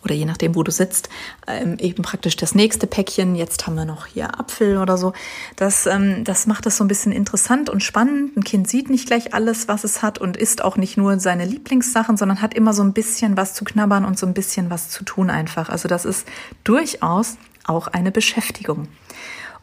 oder 0.04 0.16
je 0.16 0.26
nachdem, 0.26 0.56
wo 0.56 0.64
du 0.64 0.72
sitzt, 0.72 1.10
ähm, 1.46 1.78
eben 1.78 2.02
praktisch 2.02 2.36
das 2.36 2.56
nächste 2.56 2.88
Päckchen. 2.88 3.36
Jetzt 3.36 3.68
haben 3.68 3.76
wir 3.76 3.86
noch 3.86 4.08
hier 4.08 4.40
Apfel 4.40 4.78
oder 4.78 4.98
so. 4.98 5.14
Das, 5.58 5.86
ähm, 5.86 6.24
das 6.24 6.48
macht 6.48 6.66
es 6.66 6.78
so 6.78 6.84
ein 6.84 6.88
bisschen 6.88 7.12
interessant 7.12 7.70
und 7.70 7.84
spannend. 7.84 8.36
Ein 8.36 8.44
Kind 8.44 8.68
sieht 8.68 8.90
nicht 8.90 9.06
gleich 9.06 9.36
alles, 9.36 9.68
was 9.68 9.84
es 9.84 10.02
hat 10.02 10.18
und 10.18 10.38
isst 10.38 10.64
auch 10.64 10.78
nicht 10.78 10.98
nur 10.98 11.20
seine 11.20 11.46
Lieblingssachen, 11.46 12.18
sondern 12.18 12.42
hat 12.42 12.56
immer 12.56 12.74
so 12.74 12.82
ein 12.82 12.94
bisschen 12.94 13.38
was 13.38 13.54
zu 13.54 13.64
knabbern 13.64 14.06
und 14.06 14.18
so 14.18 14.26
ein 14.26 14.34
bisschen 14.34 14.72
was 14.72 14.90
zu 14.90 15.04
tun 15.04 15.30
einfach. 15.30 15.70
Also 15.70 15.88
das 15.88 16.06
ist 16.06 16.28
durchaus 16.64 17.38
auch 17.66 17.88
eine 17.88 18.12
Beschäftigung. 18.12 18.88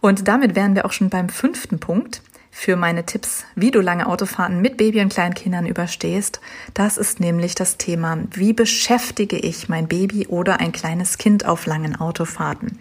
Und 0.00 0.28
damit 0.28 0.54
wären 0.54 0.76
wir 0.76 0.84
auch 0.84 0.92
schon 0.92 1.10
beim 1.10 1.28
fünften 1.28 1.80
Punkt 1.80 2.22
für 2.58 2.74
meine 2.74 3.06
Tipps, 3.06 3.44
wie 3.54 3.70
du 3.70 3.80
lange 3.80 4.08
Autofahrten 4.08 4.60
mit 4.60 4.76
Baby 4.78 5.00
und 5.00 5.12
Kleinkindern 5.12 5.64
überstehst. 5.64 6.40
Das 6.74 6.96
ist 6.96 7.20
nämlich 7.20 7.54
das 7.54 7.76
Thema, 7.76 8.18
wie 8.32 8.52
beschäftige 8.52 9.38
ich 9.38 9.68
mein 9.68 9.86
Baby 9.86 10.26
oder 10.26 10.58
ein 10.58 10.72
kleines 10.72 11.18
Kind 11.18 11.46
auf 11.46 11.66
langen 11.66 11.94
Autofahrten. 11.94 12.80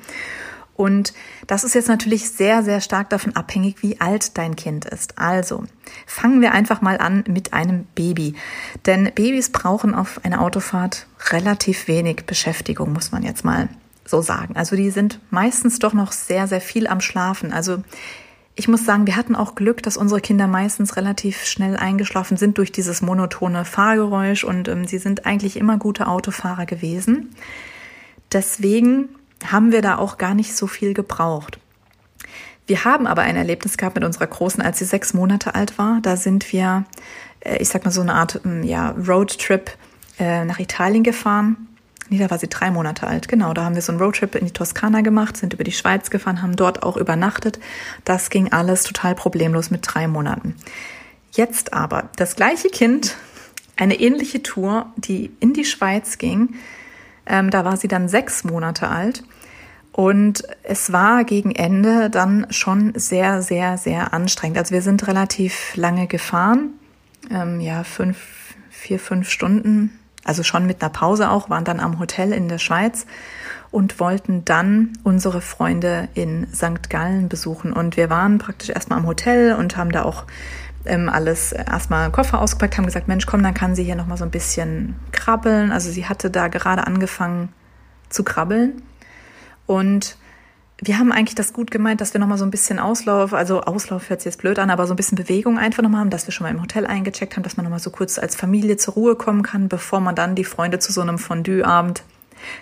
Und 0.76 1.14
das 1.46 1.64
ist 1.64 1.76
jetzt 1.76 1.90
natürlich 1.90 2.32
sehr, 2.32 2.64
sehr 2.64 2.82
stark 2.82 3.12
davon 3.12 3.36
abhängig, 3.36 3.84
wie 3.84 4.02
alt 4.02 4.40
dein 4.40 4.56
Kind 4.56 4.86
ist. 4.86 5.20
Also 5.20 5.64
fangen 6.08 6.42
wir 6.42 6.54
einfach 6.54 6.82
mal 6.82 6.98
an 6.98 7.24
mit 7.28 7.54
einem 7.54 7.86
Baby. 7.94 8.34
Denn 8.88 9.12
Babys 9.14 9.52
brauchen 9.52 9.94
auf 9.94 10.20
einer 10.26 10.42
Autofahrt 10.42 11.06
relativ 11.30 11.88
wenig 11.88 12.26
Beschäftigung, 12.26 12.94
muss 12.94 13.12
man 13.12 13.22
jetzt 13.22 13.46
mal 13.46 13.70
so 14.06 14.24
sagen. 14.24 14.56
Also 14.56 14.76
die 14.76 14.90
sind 14.90 15.20
meistens 15.30 15.78
doch 15.78 15.94
noch 15.94 16.14
sehr, 16.14 16.48
sehr 16.48 16.62
viel 16.62 16.88
am 16.88 17.00
Schlafen. 17.00 17.54
Also 17.54 17.84
ich 18.58 18.68
muss 18.68 18.86
sagen, 18.86 19.06
wir 19.06 19.16
hatten 19.16 19.36
auch 19.36 19.54
Glück, 19.54 19.84
dass 19.84 19.98
unsere 19.98 20.20
Kinder 20.20 20.48
meistens 20.48 20.98
relativ 20.98 21.46
schnell 21.46 21.78
eingeschlafen 21.78 22.38
sind 22.38 22.58
durch 22.58 22.72
dieses 22.72 23.04
monotone 23.04 23.66
Fahrgeräusch 23.66 24.44
und 24.44 24.68
ähm, 24.68 24.86
sie 24.86 24.98
sind 24.98 25.28
eigentlich 25.28 25.58
immer 25.58 25.78
gute 25.78 26.08
Autofahrer 26.08 26.66
gewesen. 26.66 27.36
Deswegen 28.32 29.10
haben 29.46 29.72
wir 29.72 29.84
da 29.84 30.00
auch 30.00 30.18
gar 30.18 30.34
nicht 30.34 30.56
so 30.56 30.66
viel 30.66 30.96
gebraucht. 30.96 31.60
Wir 32.66 32.84
haben 32.84 33.06
aber 33.06 33.22
ein 33.22 33.36
Erlebnis 33.36 33.78
gehabt 33.78 33.96
mit 33.96 34.04
unserer 34.04 34.28
Großen, 34.28 34.62
als 34.62 34.80
sie 34.80 34.86
sechs 34.86 35.14
Monate 35.14 35.54
alt 35.54 35.78
war. 35.78 36.00
Da 36.02 36.18
sind 36.18 36.52
wir, 36.52 36.86
äh, 37.42 37.58
ich 37.58 37.70
sag 37.70 37.86
mal 37.86 37.92
so 37.92 38.02
eine 38.02 38.16
Art 38.16 38.42
ähm, 38.44 38.64
ja, 38.64 38.90
Roadtrip 39.08 39.70
äh, 40.18 40.44
nach 40.46 40.58
Italien 40.60 41.04
gefahren 41.04 41.68
Nee, 42.10 42.20
da 42.20 42.30
war 42.30 42.38
sie 42.38 42.48
drei 42.48 42.72
Monate 42.72 43.06
alt. 43.06 43.28
Genau, 43.28 43.54
da 43.54 43.66
haben 43.66 43.76
wir 43.76 43.82
so 43.82 43.92
einen 43.92 44.02
Roadtrip 44.02 44.36
in 44.36 44.46
die 44.46 44.54
Toskana 44.54 45.02
gemacht, 45.02 45.36
sind 45.36 45.54
über 45.54 45.64
die 45.64 45.74
Schweiz 45.74 46.10
gefahren, 46.10 46.42
haben 46.42 46.56
dort 46.56 46.84
auch 46.84 46.96
übernachtet. 46.96 47.60
Das 48.06 48.30
ging 48.30 48.52
alles 48.52 48.84
total 48.84 49.14
problemlos 49.14 49.72
mit 49.72 49.82
drei 49.84 50.08
Monaten. 50.08 50.56
Jetzt 51.32 51.74
aber 51.74 52.10
das 52.16 52.36
gleiche 52.36 52.70
Kind, 52.70 53.18
eine 53.76 54.00
ähnliche 54.00 54.42
Tour, 54.42 54.92
die 54.96 55.32
in 55.40 55.54
die 55.54 55.66
Schweiz 55.66 56.18
ging. 56.18 56.56
Ähm, 57.26 57.50
da 57.50 57.66
war 57.66 57.78
sie 57.78 57.90
dann 57.90 58.08
sechs 58.08 58.44
Monate 58.44 58.88
alt. 58.88 59.24
Und 59.92 60.44
es 60.64 60.94
war 60.94 61.24
gegen 61.24 61.52
Ende 61.52 62.10
dann 62.10 62.48
schon 62.52 62.94
sehr, 62.96 63.42
sehr, 63.42 63.78
sehr 63.78 64.14
anstrengend. 64.14 64.58
Also 64.58 64.74
wir 64.74 64.82
sind 64.82 65.08
relativ 65.08 65.76
lange 65.76 66.08
gefahren. 66.08 66.70
Ähm, 67.32 67.60
ja, 67.60 67.84
fünf, 67.84 68.56
vier, 68.70 69.00
fünf 69.00 69.30
Stunden 69.30 70.00
also 70.28 70.44
schon 70.44 70.66
mit 70.66 70.82
einer 70.82 70.92
Pause 70.92 71.30
auch, 71.30 71.50
waren 71.50 71.64
dann 71.64 71.80
am 71.80 72.00
Hotel 72.00 72.34
in 72.34 72.48
der 72.50 72.58
Schweiz 72.58 73.06
und 73.72 74.00
wollten 74.00 74.46
dann 74.46 74.94
unsere 75.04 75.42
Freunde 75.42 76.10
in 76.14 76.48
St. 76.54 76.90
Gallen 76.90 77.30
besuchen. 77.30 77.74
Und 77.74 77.98
wir 77.98 78.10
waren 78.10 78.38
praktisch 78.38 78.70
erstmal 78.70 79.00
am 79.00 79.08
Hotel 79.08 79.54
und 79.54 79.78
haben 79.78 79.92
da 79.92 80.04
auch 80.04 80.26
ähm, 80.86 81.10
alles 81.10 81.52
erstmal 81.52 82.12
Koffer 82.12 82.42
ausgepackt, 82.42 82.78
haben 82.78 82.86
gesagt, 82.86 83.08
Mensch, 83.08 83.26
komm, 83.26 83.44
dann 83.44 83.54
kann 83.54 83.76
sie 83.76 83.84
hier 83.84 83.96
nochmal 83.96 84.18
so 84.18 84.24
ein 84.24 84.32
bisschen 84.32 84.96
krabbeln. 85.12 85.72
Also 85.72 85.92
sie 85.92 86.06
hatte 86.06 86.30
da 86.30 86.48
gerade 86.48 86.88
angefangen 86.88 87.50
zu 88.10 88.24
krabbeln. 88.24 88.82
Und 89.66 90.18
wir 90.80 91.00
haben 91.00 91.12
eigentlich 91.12 91.36
das 91.36 91.54
gut 91.54 91.72
gemeint, 91.72 92.02
dass 92.02 92.14
wir 92.14 92.20
nochmal 92.20 92.38
so 92.38 92.46
ein 92.46 92.52
bisschen 92.52 92.78
Auslauf, 92.78 93.34
also 93.34 93.62
Auslauf 93.62 94.10
hört 94.10 94.22
sich 94.22 94.26
jetzt 94.26 94.42
blöd 94.42 94.60
an, 94.60 94.70
aber 94.70 94.86
so 94.86 94.94
ein 94.94 94.96
bisschen 94.96 95.16
Bewegung 95.16 95.58
einfach 95.58 95.82
nochmal 95.82 96.02
haben, 96.02 96.12
dass 96.12 96.28
wir 96.28 96.32
schon 96.32 96.46
mal 96.46 96.52
im 96.52 96.62
Hotel 96.62 96.86
eingecheckt 96.86 97.36
haben, 97.36 97.44
dass 97.44 97.58
man 97.58 97.64
nochmal 97.64 97.80
so 97.80 97.90
kurz 97.90 98.20
als 98.20 98.36
Familie 98.36 98.78
zur 98.78 98.94
Ruhe 98.94 99.16
kommen 99.16 99.42
kann, 99.42 99.70
bevor 99.70 100.02
man 100.02 100.16
dann 100.16 100.36
die 100.36 100.44
Freunde 100.44 100.78
zu 100.78 100.92
so 100.92 101.02
einem 101.02 101.18
Fondue-Abend 101.18 102.04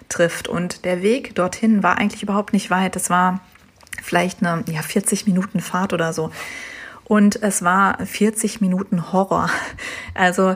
trifft. 0.08 0.48
Und 0.48 0.86
der 0.86 1.02
Weg 1.02 1.36
dorthin 1.36 1.84
war 1.84 1.98
eigentlich 1.98 2.24
überhaupt 2.24 2.54
nicht 2.54 2.70
weit. 2.70 2.96
Es 2.96 3.10
war 3.10 3.42
vielleicht 4.02 4.42
eine 4.42 4.64
ja, 4.72 4.82
40 4.82 5.28
Minuten 5.28 5.60
Fahrt 5.60 5.92
oder 5.92 6.14
so. 6.14 6.32
Und 7.04 7.42
es 7.44 7.64
war 7.64 7.98
40 8.04 8.62
Minuten 8.62 9.12
Horror. 9.12 9.50
Also 10.14 10.56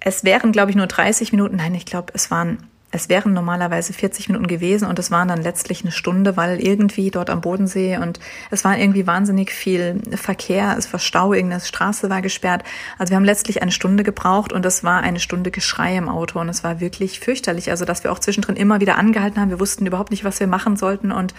es 0.00 0.24
wären, 0.24 0.50
glaube 0.50 0.72
ich, 0.72 0.76
nur 0.76 0.88
30 0.88 1.30
Minuten. 1.30 1.56
Nein, 1.56 1.74
ich 1.76 1.86
glaube, 1.86 2.12
es 2.14 2.32
waren 2.32 2.58
es 2.92 3.08
wären 3.08 3.32
normalerweise 3.32 3.92
40 3.92 4.28
Minuten 4.28 4.46
gewesen 4.46 4.88
und 4.88 4.98
es 4.98 5.10
waren 5.10 5.28
dann 5.28 5.42
letztlich 5.42 5.82
eine 5.82 5.90
Stunde, 5.90 6.36
weil 6.36 6.60
irgendwie 6.60 7.10
dort 7.10 7.30
am 7.30 7.40
Bodensee 7.40 7.98
und 7.98 8.20
es 8.50 8.64
war 8.64 8.78
irgendwie 8.78 9.06
wahnsinnig 9.06 9.50
viel 9.50 10.00
Verkehr, 10.14 10.76
es 10.78 10.92
war 10.92 11.00
Stau, 11.00 11.32
irgendeine 11.32 11.60
Straße 11.60 12.08
war 12.08 12.22
gesperrt. 12.22 12.62
Also 12.96 13.10
wir 13.10 13.16
haben 13.16 13.24
letztlich 13.24 13.60
eine 13.60 13.72
Stunde 13.72 14.04
gebraucht 14.04 14.52
und 14.52 14.64
es 14.64 14.84
war 14.84 15.00
eine 15.00 15.20
Stunde 15.20 15.50
Geschrei 15.50 15.96
im 15.96 16.08
Auto 16.08 16.40
und 16.40 16.48
es 16.48 16.62
war 16.62 16.80
wirklich 16.80 17.18
fürchterlich. 17.18 17.70
Also 17.70 17.84
dass 17.84 18.04
wir 18.04 18.12
auch 18.12 18.20
zwischendrin 18.20 18.56
immer 18.56 18.80
wieder 18.80 18.96
angehalten 18.96 19.40
haben, 19.40 19.50
wir 19.50 19.60
wussten 19.60 19.84
überhaupt 19.84 20.12
nicht, 20.12 20.24
was 20.24 20.38
wir 20.38 20.46
machen 20.46 20.76
sollten 20.76 21.10
und 21.10 21.34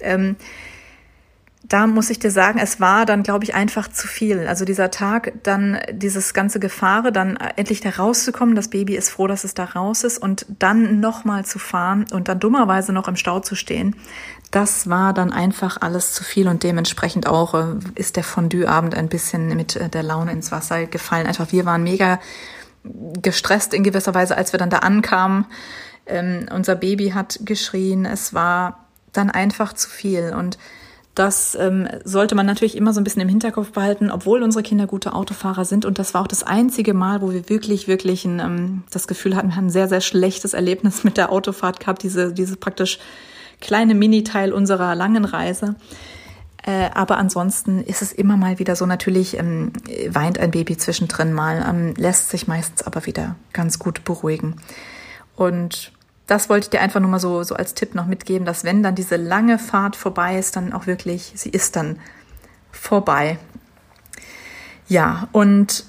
ähm, 0.00 0.36
da 1.66 1.86
muss 1.86 2.10
ich 2.10 2.18
dir 2.18 2.30
sagen, 2.30 2.58
es 2.58 2.78
war 2.78 3.06
dann, 3.06 3.22
glaube 3.22 3.44
ich, 3.44 3.54
einfach 3.54 3.88
zu 3.88 4.06
viel. 4.06 4.46
Also 4.46 4.66
dieser 4.66 4.90
Tag, 4.90 5.32
dann 5.44 5.80
dieses 5.90 6.34
ganze 6.34 6.60
Gefahre, 6.60 7.10
dann 7.10 7.38
endlich 7.56 7.80
da 7.80 7.88
rauszukommen. 7.88 8.54
Das 8.54 8.68
Baby 8.68 8.96
ist 8.96 9.08
froh, 9.08 9.26
dass 9.26 9.44
es 9.44 9.54
da 9.54 9.64
raus 9.64 10.04
ist 10.04 10.18
und 10.18 10.44
dann 10.58 11.00
nochmal 11.00 11.46
zu 11.46 11.58
fahren 11.58 12.04
und 12.12 12.28
dann 12.28 12.38
dummerweise 12.38 12.92
noch 12.92 13.08
im 13.08 13.16
Stau 13.16 13.40
zu 13.40 13.54
stehen. 13.54 13.96
Das 14.50 14.90
war 14.90 15.14
dann 15.14 15.32
einfach 15.32 15.78
alles 15.80 16.12
zu 16.12 16.22
viel 16.22 16.48
und 16.48 16.62
dementsprechend 16.62 17.26
auch 17.26 17.54
äh, 17.54 17.76
ist 17.94 18.16
der 18.16 18.24
Fondue-Abend 18.24 18.94
ein 18.94 19.08
bisschen 19.08 19.48
mit 19.56 19.74
äh, 19.74 19.88
der 19.88 20.02
Laune 20.02 20.32
ins 20.32 20.52
Wasser 20.52 20.84
gefallen. 20.84 21.26
Einfach 21.26 21.50
wir 21.50 21.64
waren 21.64 21.82
mega 21.82 22.20
gestresst 23.22 23.72
in 23.72 23.82
gewisser 23.82 24.14
Weise, 24.14 24.36
als 24.36 24.52
wir 24.52 24.58
dann 24.58 24.70
da 24.70 24.80
ankamen. 24.80 25.46
Ähm, 26.04 26.46
unser 26.54 26.76
Baby 26.76 27.10
hat 27.10 27.40
geschrien. 27.42 28.04
Es 28.04 28.34
war 28.34 28.84
dann 29.12 29.30
einfach 29.30 29.72
zu 29.72 29.88
viel 29.88 30.34
und 30.36 30.58
das 31.14 31.54
ähm, 31.54 31.88
sollte 32.02 32.34
man 32.34 32.44
natürlich 32.44 32.76
immer 32.76 32.92
so 32.92 33.00
ein 33.00 33.04
bisschen 33.04 33.22
im 33.22 33.28
Hinterkopf 33.28 33.70
behalten, 33.70 34.10
obwohl 34.10 34.42
unsere 34.42 34.64
Kinder 34.64 34.86
gute 34.86 35.12
Autofahrer 35.12 35.64
sind. 35.64 35.84
Und 35.84 36.00
das 36.00 36.12
war 36.12 36.22
auch 36.22 36.26
das 36.26 36.42
einzige 36.42 36.92
Mal, 36.92 37.22
wo 37.22 37.32
wir 37.32 37.48
wirklich, 37.48 37.86
wirklich 37.86 38.24
ein, 38.24 38.40
ähm, 38.40 38.82
das 38.90 39.06
Gefühl 39.06 39.36
hatten, 39.36 39.48
wir 39.48 39.56
haben 39.56 39.66
ein 39.66 39.70
sehr, 39.70 39.88
sehr 39.88 40.00
schlechtes 40.00 40.54
Erlebnis 40.54 41.04
mit 41.04 41.16
der 41.16 41.30
Autofahrt 41.30 41.78
gehabt, 41.78 42.02
diese, 42.02 42.32
diese 42.32 42.56
praktisch 42.56 42.98
kleine 43.60 43.94
Mini-Teil 43.94 44.52
unserer 44.52 44.96
langen 44.96 45.24
Reise. 45.24 45.76
Äh, 46.66 46.90
aber 46.94 47.18
ansonsten 47.18 47.84
ist 47.84 48.02
es 48.02 48.12
immer 48.12 48.36
mal 48.36 48.58
wieder 48.58 48.74
so, 48.74 48.84
natürlich 48.84 49.38
ähm, 49.38 49.72
weint 50.08 50.38
ein 50.38 50.50
Baby 50.50 50.76
zwischendrin 50.76 51.32
mal, 51.32 51.64
ähm, 51.68 51.94
lässt 51.96 52.30
sich 52.30 52.48
meistens 52.48 52.82
aber 52.82 53.06
wieder 53.06 53.36
ganz 53.52 53.78
gut 53.78 54.02
beruhigen. 54.04 54.56
Und 55.36 55.92
das 56.26 56.48
wollte 56.48 56.66
ich 56.66 56.70
dir 56.70 56.80
einfach 56.80 57.00
nur 57.00 57.10
mal 57.10 57.20
so, 57.20 57.42
so 57.42 57.54
als 57.54 57.74
Tipp 57.74 57.94
noch 57.94 58.06
mitgeben, 58.06 58.46
dass 58.46 58.64
wenn 58.64 58.82
dann 58.82 58.94
diese 58.94 59.16
lange 59.16 59.58
Fahrt 59.58 59.96
vorbei 59.96 60.38
ist, 60.38 60.56
dann 60.56 60.72
auch 60.72 60.86
wirklich, 60.86 61.32
sie 61.34 61.50
ist 61.50 61.76
dann 61.76 61.98
vorbei. 62.72 63.38
Ja, 64.88 65.28
und 65.32 65.84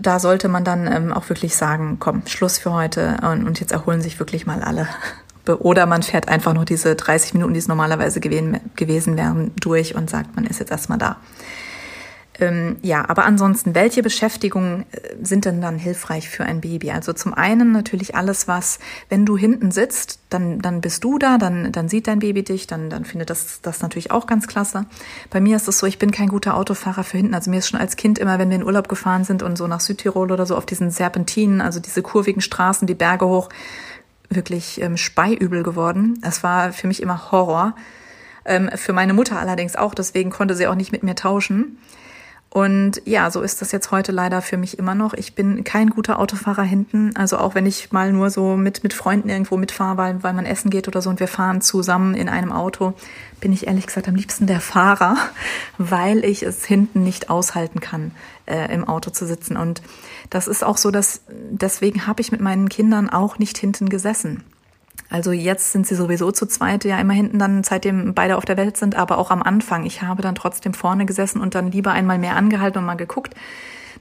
da 0.00 0.18
sollte 0.18 0.48
man 0.48 0.64
dann 0.64 0.86
ähm, 0.86 1.12
auch 1.12 1.28
wirklich 1.28 1.56
sagen, 1.56 1.98
komm, 2.00 2.26
Schluss 2.26 2.58
für 2.58 2.72
heute 2.72 3.18
und, 3.22 3.46
und, 3.46 3.60
jetzt 3.60 3.72
erholen 3.72 4.00
sich 4.00 4.18
wirklich 4.18 4.46
mal 4.46 4.62
alle. 4.62 4.88
Oder 5.58 5.86
man 5.86 6.02
fährt 6.02 6.28
einfach 6.28 6.54
noch 6.54 6.64
diese 6.64 6.94
30 6.94 7.34
Minuten, 7.34 7.54
die 7.54 7.58
es 7.58 7.66
normalerweise 7.66 8.20
gewesen 8.20 9.16
wären, 9.16 9.50
durch 9.56 9.94
und 9.96 10.08
sagt, 10.08 10.36
man 10.36 10.44
ist 10.44 10.60
jetzt 10.60 10.70
erstmal 10.70 10.98
da. 10.98 11.16
Ähm, 12.40 12.78
ja, 12.80 13.06
aber 13.08 13.26
ansonsten, 13.26 13.74
welche 13.74 14.02
Beschäftigungen 14.02 14.86
äh, 14.92 15.14
sind 15.22 15.44
denn 15.44 15.60
dann 15.60 15.78
hilfreich 15.78 16.30
für 16.30 16.44
ein 16.44 16.62
Baby? 16.62 16.90
Also 16.90 17.12
zum 17.12 17.34
einen 17.34 17.70
natürlich 17.70 18.14
alles, 18.14 18.48
was, 18.48 18.78
wenn 19.10 19.26
du 19.26 19.36
hinten 19.36 19.70
sitzt, 19.70 20.20
dann, 20.30 20.60
dann 20.60 20.80
bist 20.80 21.04
du 21.04 21.18
da, 21.18 21.36
dann, 21.36 21.70
dann 21.70 21.90
sieht 21.90 22.06
dein 22.06 22.20
Baby 22.20 22.42
dich, 22.42 22.66
dann, 22.66 22.88
dann 22.88 23.04
findet 23.04 23.28
das, 23.28 23.60
das 23.60 23.82
natürlich 23.82 24.10
auch 24.10 24.26
ganz 24.26 24.48
klasse. 24.48 24.86
Bei 25.28 25.40
mir 25.40 25.56
ist 25.56 25.68
es 25.68 25.78
so, 25.78 25.86
ich 25.86 25.98
bin 25.98 26.12
kein 26.12 26.28
guter 26.28 26.56
Autofahrer 26.56 27.04
für 27.04 27.18
hinten. 27.18 27.34
Also 27.34 27.50
mir 27.50 27.58
ist 27.58 27.68
schon 27.68 27.78
als 27.80 27.96
Kind 27.96 28.18
immer, 28.18 28.38
wenn 28.38 28.48
wir 28.48 28.56
in 28.56 28.64
Urlaub 28.64 28.88
gefahren 28.88 29.24
sind 29.24 29.42
und 29.42 29.58
so 29.58 29.66
nach 29.66 29.80
Südtirol 29.80 30.32
oder 30.32 30.46
so 30.46 30.56
auf 30.56 30.64
diesen 30.64 30.90
Serpentinen, 30.90 31.60
also 31.60 31.78
diese 31.78 32.00
kurvigen 32.00 32.40
Straßen, 32.40 32.86
die 32.86 32.94
Berge 32.94 33.26
hoch, 33.26 33.50
wirklich 34.30 34.80
ähm, 34.80 34.96
speiübel 34.96 35.62
geworden. 35.62 36.18
Das 36.22 36.42
war 36.42 36.72
für 36.72 36.86
mich 36.86 37.02
immer 37.02 37.30
Horror. 37.32 37.74
Ähm, 38.46 38.70
für 38.76 38.94
meine 38.94 39.12
Mutter 39.12 39.38
allerdings 39.38 39.76
auch, 39.76 39.94
deswegen 39.94 40.30
konnte 40.30 40.54
sie 40.54 40.66
auch 40.66 40.74
nicht 40.74 40.92
mit 40.92 41.02
mir 41.02 41.16
tauschen. 41.16 41.76
Und 42.52 43.00
ja, 43.04 43.30
so 43.30 43.42
ist 43.42 43.62
das 43.62 43.70
jetzt 43.70 43.92
heute 43.92 44.10
leider 44.10 44.42
für 44.42 44.56
mich 44.56 44.76
immer 44.76 44.96
noch. 44.96 45.14
Ich 45.14 45.36
bin 45.36 45.62
kein 45.62 45.90
guter 45.90 46.18
Autofahrer 46.18 46.64
hinten. 46.64 47.14
Also 47.14 47.38
auch 47.38 47.54
wenn 47.54 47.64
ich 47.64 47.92
mal 47.92 48.12
nur 48.12 48.28
so 48.30 48.56
mit, 48.56 48.82
mit 48.82 48.92
Freunden 48.92 49.28
irgendwo 49.28 49.56
mitfahre, 49.56 49.96
weil, 49.96 50.22
weil 50.24 50.32
man 50.32 50.46
essen 50.46 50.68
geht 50.68 50.88
oder 50.88 51.00
so 51.00 51.10
und 51.10 51.20
wir 51.20 51.28
fahren 51.28 51.60
zusammen 51.60 52.14
in 52.14 52.28
einem 52.28 52.50
Auto, 52.50 52.94
bin 53.38 53.52
ich 53.52 53.68
ehrlich 53.68 53.86
gesagt 53.86 54.08
am 54.08 54.16
liebsten 54.16 54.48
der 54.48 54.60
Fahrer, 54.60 55.16
weil 55.78 56.24
ich 56.24 56.42
es 56.42 56.64
hinten 56.64 57.04
nicht 57.04 57.30
aushalten 57.30 57.78
kann, 57.78 58.10
äh, 58.46 58.74
im 58.74 58.82
Auto 58.88 59.10
zu 59.10 59.26
sitzen. 59.26 59.56
Und 59.56 59.80
das 60.28 60.48
ist 60.48 60.64
auch 60.64 60.76
so, 60.76 60.90
dass 60.90 61.20
deswegen 61.28 62.08
habe 62.08 62.20
ich 62.20 62.32
mit 62.32 62.40
meinen 62.40 62.68
Kindern 62.68 63.10
auch 63.10 63.38
nicht 63.38 63.58
hinten 63.58 63.88
gesessen. 63.88 64.42
Also 65.10 65.32
jetzt 65.32 65.72
sind 65.72 65.88
sie 65.88 65.96
sowieso 65.96 66.30
zu 66.30 66.46
zweit, 66.46 66.84
ja 66.84 66.98
immer 66.98 67.12
hinten 67.12 67.40
dann, 67.40 67.64
seitdem 67.64 68.14
beide 68.14 68.36
auf 68.36 68.44
der 68.44 68.56
Welt 68.56 68.76
sind, 68.76 68.94
aber 68.94 69.18
auch 69.18 69.32
am 69.32 69.42
Anfang. 69.42 69.84
Ich 69.84 70.02
habe 70.02 70.22
dann 70.22 70.36
trotzdem 70.36 70.72
vorne 70.72 71.04
gesessen 71.04 71.40
und 71.40 71.56
dann 71.56 71.72
lieber 71.72 71.90
einmal 71.90 72.18
mehr 72.18 72.36
angehalten 72.36 72.78
und 72.78 72.84
mal 72.84 72.94
geguckt, 72.94 73.34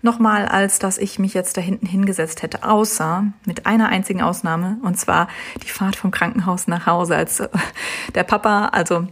nochmal, 0.02 0.46
als 0.46 0.80
dass 0.80 0.98
ich 0.98 1.20
mich 1.20 1.34
jetzt 1.34 1.58
da 1.58 1.62
hinten 1.62 1.86
hingesetzt 1.86 2.42
hätte, 2.42 2.64
außer 2.64 3.26
mit 3.46 3.66
einer 3.66 3.90
einzigen 3.90 4.22
Ausnahme, 4.22 4.78
und 4.82 4.98
zwar 4.98 5.28
die 5.64 5.70
Fahrt 5.70 5.96
vom 5.96 6.12
Krankenhaus 6.12 6.68
nach 6.68 6.86
Hause, 6.86 7.16
als 7.16 7.40
äh, 7.40 7.50
der 8.16 8.24
Papa, 8.24 8.68
also, 8.68 9.08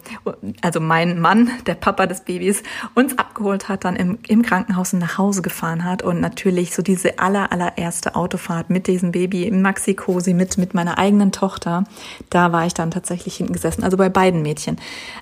also 0.61 0.79
mein 0.79 1.19
Mann, 1.19 1.51
der 1.65 1.75
Papa 1.75 2.07
des 2.07 2.21
Babys, 2.21 2.63
uns 2.95 3.17
abgeholt 3.17 3.69
hat, 3.69 3.83
dann 3.83 3.95
im, 3.95 4.19
im 4.27 4.41
Krankenhaus 4.41 4.93
nach 4.93 5.17
Hause 5.17 5.41
gefahren 5.41 5.83
hat 5.83 6.03
und 6.03 6.21
natürlich 6.21 6.73
so 6.73 6.81
diese 6.81 7.19
aller, 7.19 7.51
allererste 7.51 8.15
Autofahrt 8.15 8.69
mit 8.69 8.87
diesem 8.87 9.11
Baby 9.11 9.43
im 9.43 9.61
Maxi-Cosi, 9.61 10.33
mit, 10.33 10.57
mit 10.57 10.73
meiner 10.73 10.97
eigenen 10.97 11.31
Tochter, 11.31 11.83
da 12.29 12.51
war 12.51 12.65
ich 12.65 12.73
dann 12.73 12.91
tatsächlich 12.91 13.35
hinten 13.35 13.53
gesessen, 13.53 13.83
also 13.83 13.97
bei 13.97 14.09
beiden 14.09 14.41
Mädchen. 14.41 14.77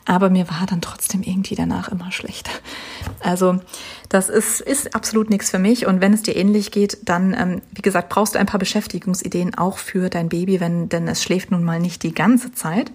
Aber 0.06 0.30
mir 0.30 0.50
war 0.50 0.66
dann 0.68 0.82
trotzdem 0.82 1.24
irgendwie 1.24 1.56
danach 1.56 1.90
immer 1.90 2.12
schlecht. 2.12 2.50
Also, 3.20 3.60
das 4.10 4.30
ist, 4.30 4.62
ist 4.62 4.96
absolut 4.96 5.30
nichts 5.30 5.50
für 5.50 5.60
mich. 5.60 5.88
Und 5.88 6.02
wenn 6.02 6.14
es 6.14 6.22
dir 6.22 6.36
ähnlich 6.36 6.72
geht, 6.72 6.98
dann, 7.04 7.34
ähm, 7.34 7.62
wie 7.74 7.82
gesagt, 7.82 8.10
brauchst 8.10 8.36
du 8.36 8.40
ein 8.40 8.46
paar 8.46 8.60
Beschäftigungsideen 8.60 9.56
auch 9.56 9.78
für 9.78 10.10
dein 10.10 10.30
Baby, 10.30 10.60
wenn, 10.60 10.90
denn 10.90 11.08
es 11.08 11.24
schläft 11.24 11.52
nun 11.52 11.64
mal 11.64 11.80
nicht 11.80 12.04
die 12.04 12.14
ganze 12.14 12.52
Zeit. 12.52 12.92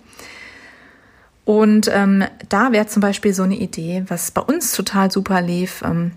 Und 1.44 1.90
ähm, 1.92 2.24
da 2.48 2.72
wäre 2.72 2.86
zum 2.86 3.02
Beispiel 3.02 3.34
so 3.34 3.42
eine 3.42 3.56
Idee, 3.56 4.04
was 4.08 4.30
bei 4.30 4.42
uns 4.42 4.72
total 4.72 5.10
super 5.10 5.40
lief, 5.40 5.82
ähm, 5.82 6.12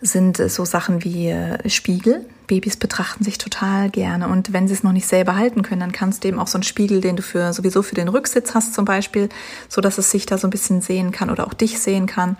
sind 0.00 0.36
so 0.36 0.64
Sachen 0.64 1.02
wie 1.02 1.30
äh, 1.30 1.68
Spiegel. 1.68 2.24
Babys 2.48 2.76
betrachten 2.76 3.22
sich 3.22 3.38
total 3.38 3.90
gerne 3.90 4.26
und 4.26 4.52
wenn 4.52 4.66
sie 4.66 4.74
es 4.74 4.82
noch 4.82 4.92
nicht 4.92 5.06
selber 5.06 5.36
halten 5.36 5.62
können, 5.62 5.80
dann 5.80 5.92
kannst 5.92 6.24
du 6.24 6.28
eben 6.28 6.40
auch 6.40 6.48
so 6.48 6.56
einen 6.56 6.64
Spiegel, 6.64 7.00
den 7.00 7.14
du 7.14 7.22
für 7.22 7.52
sowieso 7.52 7.82
für 7.82 7.94
den 7.94 8.08
Rücksitz 8.08 8.54
hast 8.54 8.74
zum 8.74 8.84
Beispiel, 8.84 9.28
so 9.68 9.80
dass 9.80 9.98
es 9.98 10.10
sich 10.10 10.26
da 10.26 10.36
so 10.38 10.48
ein 10.48 10.50
bisschen 10.50 10.80
sehen 10.80 11.12
kann 11.12 11.30
oder 11.30 11.46
auch 11.46 11.54
dich 11.54 11.78
sehen 11.78 12.06
kann. 12.06 12.36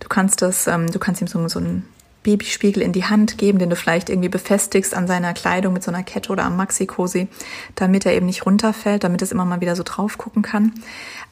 Du 0.00 0.08
kannst 0.08 0.42
das, 0.42 0.66
ähm, 0.66 0.90
du 0.90 0.98
kannst 0.98 1.20
ihm 1.20 1.28
so, 1.28 1.46
so 1.46 1.60
einen 1.60 1.84
Babyspiegel 2.22 2.82
in 2.82 2.92
die 2.92 3.04
Hand 3.04 3.36
geben, 3.38 3.58
den 3.58 3.70
du 3.70 3.76
vielleicht 3.76 4.08
irgendwie 4.08 4.28
befestigst 4.28 4.94
an 4.94 5.06
seiner 5.06 5.34
Kleidung 5.34 5.72
mit 5.72 5.82
so 5.82 5.90
einer 5.90 6.02
Kette 6.02 6.32
oder 6.32 6.44
am 6.44 6.56
Maxi-Cosi, 6.56 7.28
damit 7.74 8.06
er 8.06 8.14
eben 8.14 8.26
nicht 8.26 8.46
runterfällt, 8.46 9.04
damit 9.04 9.22
es 9.22 9.32
immer 9.32 9.44
mal 9.44 9.60
wieder 9.60 9.76
so 9.76 9.82
drauf 9.82 10.18
gucken 10.18 10.42
kann. 10.42 10.72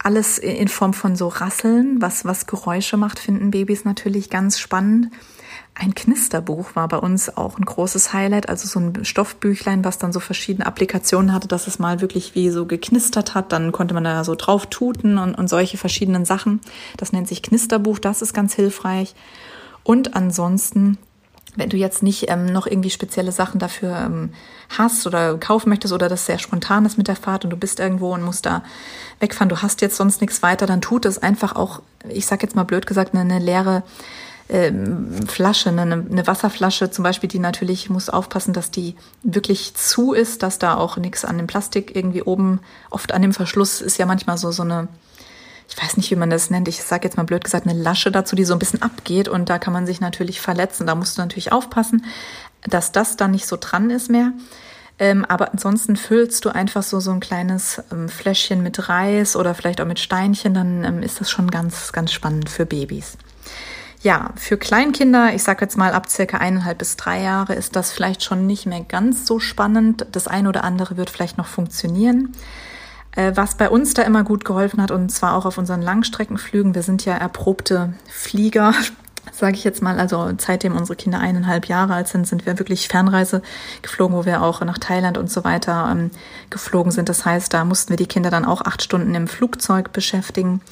Alles 0.02 0.38
in 0.38 0.68
Form 0.68 0.92
von 0.92 1.16
so 1.16 1.28
Rasseln, 1.28 2.00
was, 2.00 2.24
was 2.24 2.46
Geräusche 2.46 2.96
macht, 2.96 3.18
finden 3.18 3.50
Babys 3.50 3.84
natürlich 3.84 4.30
ganz 4.30 4.58
spannend. 4.58 5.10
Ein 5.82 5.94
Knisterbuch 5.94 6.76
war 6.76 6.88
bei 6.88 6.98
uns 6.98 7.38
auch 7.38 7.56
ein 7.56 7.64
großes 7.64 8.12
Highlight, 8.12 8.50
also 8.50 8.68
so 8.68 8.78
ein 8.78 9.02
Stoffbüchlein, 9.02 9.82
was 9.82 9.96
dann 9.96 10.12
so 10.12 10.20
verschiedene 10.20 10.66
Applikationen 10.66 11.32
hatte, 11.32 11.48
dass 11.48 11.66
es 11.66 11.78
mal 11.78 12.02
wirklich 12.02 12.34
wie 12.34 12.50
so 12.50 12.66
geknistert 12.66 13.34
hat. 13.34 13.50
Dann 13.50 13.72
konnte 13.72 13.94
man 13.94 14.04
da 14.04 14.22
so 14.22 14.34
drauf 14.34 14.66
tuten 14.66 15.16
und, 15.16 15.34
und 15.34 15.48
solche 15.48 15.78
verschiedenen 15.78 16.26
Sachen. 16.26 16.60
Das 16.98 17.12
nennt 17.12 17.28
sich 17.28 17.40
Knisterbuch, 17.40 17.98
das 17.98 18.20
ist 18.20 18.34
ganz 18.34 18.52
hilfreich. 18.52 19.14
Und 19.82 20.14
ansonsten 20.14 20.98
wenn 21.56 21.68
du 21.68 21.76
jetzt 21.76 22.04
nicht 22.04 22.30
ähm, 22.30 22.46
noch 22.46 22.68
irgendwie 22.68 22.90
spezielle 22.90 23.32
Sachen 23.32 23.58
dafür 23.58 23.96
ähm, 23.96 24.30
hast 24.68 25.04
oder 25.06 25.36
kaufen 25.36 25.70
möchtest 25.70 25.92
oder 25.92 26.08
das 26.08 26.24
sehr 26.24 26.38
spontan 26.38 26.86
ist 26.86 26.96
mit 26.96 27.08
der 27.08 27.16
Fahrt 27.16 27.42
und 27.42 27.50
du 27.50 27.56
bist 27.56 27.80
irgendwo 27.80 28.14
und 28.14 28.22
musst 28.22 28.46
da 28.46 28.62
wegfahren, 29.18 29.48
du 29.48 29.60
hast 29.60 29.80
jetzt 29.80 29.96
sonst 29.96 30.20
nichts 30.20 30.42
weiter, 30.42 30.66
dann 30.66 30.80
tut 30.80 31.06
es 31.06 31.18
einfach 31.18 31.56
auch, 31.56 31.82
ich 32.08 32.26
sag 32.26 32.42
jetzt 32.42 32.54
mal 32.54 32.62
blöd 32.62 32.86
gesagt, 32.86 33.14
eine, 33.14 33.22
eine 33.22 33.44
leere 33.44 33.82
ähm, 34.50 35.26
Flasche, 35.28 35.70
eine, 35.70 35.82
eine 35.82 36.26
Wasserflasche 36.26 36.90
zum 36.90 37.04
Beispiel, 37.04 37.28
die 37.28 37.38
natürlich 37.38 37.88
muss 37.88 38.10
aufpassen, 38.10 38.52
dass 38.52 38.70
die 38.70 38.96
wirklich 39.22 39.74
zu 39.74 40.12
ist, 40.12 40.42
dass 40.42 40.58
da 40.58 40.76
auch 40.76 40.96
nichts 40.96 41.24
an 41.24 41.38
dem 41.38 41.46
Plastik 41.46 41.94
irgendwie 41.94 42.22
oben, 42.22 42.60
oft 42.90 43.12
an 43.12 43.22
dem 43.22 43.32
Verschluss 43.32 43.80
ist 43.80 43.98
ja 43.98 44.06
manchmal 44.06 44.38
so, 44.38 44.50
so 44.50 44.62
eine, 44.62 44.88
ich 45.68 45.80
weiß 45.80 45.96
nicht, 45.96 46.10
wie 46.10 46.16
man 46.16 46.30
das 46.30 46.50
nennt, 46.50 46.66
ich 46.66 46.82
sage 46.82 47.04
jetzt 47.04 47.16
mal 47.16 47.22
blöd 47.22 47.44
gesagt, 47.44 47.66
eine 47.66 47.80
Lasche 47.80 48.10
dazu, 48.10 48.34
die 48.34 48.44
so 48.44 48.54
ein 48.54 48.58
bisschen 48.58 48.82
abgeht 48.82 49.28
und 49.28 49.48
da 49.48 49.60
kann 49.60 49.72
man 49.72 49.86
sich 49.86 50.00
natürlich 50.00 50.40
verletzen. 50.40 50.86
Da 50.86 50.96
musst 50.96 51.16
du 51.16 51.22
natürlich 51.22 51.52
aufpassen, 51.52 52.04
dass 52.62 52.90
das 52.90 53.16
dann 53.16 53.30
nicht 53.30 53.46
so 53.46 53.56
dran 53.58 53.90
ist 53.90 54.10
mehr. 54.10 54.32
Ähm, 54.98 55.24
aber 55.24 55.52
ansonsten 55.52 55.94
füllst 55.94 56.44
du 56.44 56.50
einfach 56.50 56.82
so, 56.82 56.98
so 56.98 57.12
ein 57.12 57.20
kleines 57.20 57.82
ähm, 57.92 58.08
Fläschchen 58.08 58.62
mit 58.62 58.88
Reis 58.88 59.36
oder 59.36 59.54
vielleicht 59.54 59.80
auch 59.80 59.86
mit 59.86 60.00
Steinchen, 60.00 60.54
dann 60.54 60.84
ähm, 60.84 61.02
ist 61.02 61.20
das 61.20 61.30
schon 61.30 61.50
ganz, 61.50 61.92
ganz 61.92 62.12
spannend 62.12 62.50
für 62.50 62.66
Babys. 62.66 63.16
Ja, 64.02 64.30
für 64.36 64.56
Kleinkinder, 64.56 65.34
ich 65.34 65.42
sage 65.42 65.60
jetzt 65.60 65.76
mal 65.76 65.92
ab 65.92 66.08
circa 66.08 66.38
eineinhalb 66.38 66.78
bis 66.78 66.96
drei 66.96 67.22
Jahre, 67.22 67.54
ist 67.54 67.76
das 67.76 67.92
vielleicht 67.92 68.24
schon 68.24 68.46
nicht 68.46 68.64
mehr 68.64 68.80
ganz 68.80 69.26
so 69.26 69.38
spannend. 69.38 70.06
Das 70.12 70.26
eine 70.26 70.48
oder 70.48 70.64
andere 70.64 70.96
wird 70.96 71.10
vielleicht 71.10 71.36
noch 71.36 71.46
funktionieren. 71.46 72.32
Äh, 73.12 73.32
was 73.34 73.56
bei 73.56 73.68
uns 73.68 73.92
da 73.92 74.02
immer 74.02 74.24
gut 74.24 74.46
geholfen 74.46 74.80
hat, 74.80 74.90
und 74.90 75.10
zwar 75.10 75.34
auch 75.34 75.44
auf 75.44 75.58
unseren 75.58 75.82
Langstreckenflügen, 75.82 76.74
wir 76.74 76.82
sind 76.82 77.04
ja 77.04 77.14
erprobte 77.14 77.92
Flieger, 78.08 78.72
sage 79.32 79.56
ich 79.56 79.64
jetzt 79.64 79.82
mal, 79.82 80.00
also 80.00 80.32
seitdem 80.38 80.76
unsere 80.76 80.96
Kinder 80.96 81.18
eineinhalb 81.18 81.66
Jahre 81.66 81.92
alt 81.92 82.08
sind, 82.08 82.26
sind 82.26 82.46
wir 82.46 82.58
wirklich 82.58 82.88
Fernreise 82.88 83.42
geflogen, 83.82 84.16
wo 84.16 84.24
wir 84.24 84.42
auch 84.42 84.62
nach 84.62 84.78
Thailand 84.78 85.18
und 85.18 85.30
so 85.30 85.44
weiter 85.44 85.90
ähm, 85.92 86.10
geflogen 86.48 86.90
sind. 86.90 87.10
Das 87.10 87.26
heißt, 87.26 87.52
da 87.52 87.66
mussten 87.66 87.90
wir 87.90 87.98
die 87.98 88.06
Kinder 88.06 88.30
dann 88.30 88.46
auch 88.46 88.62
acht 88.62 88.82
Stunden 88.82 89.14
im 89.14 89.28
Flugzeug 89.28 89.92
beschäftigen. 89.92 90.62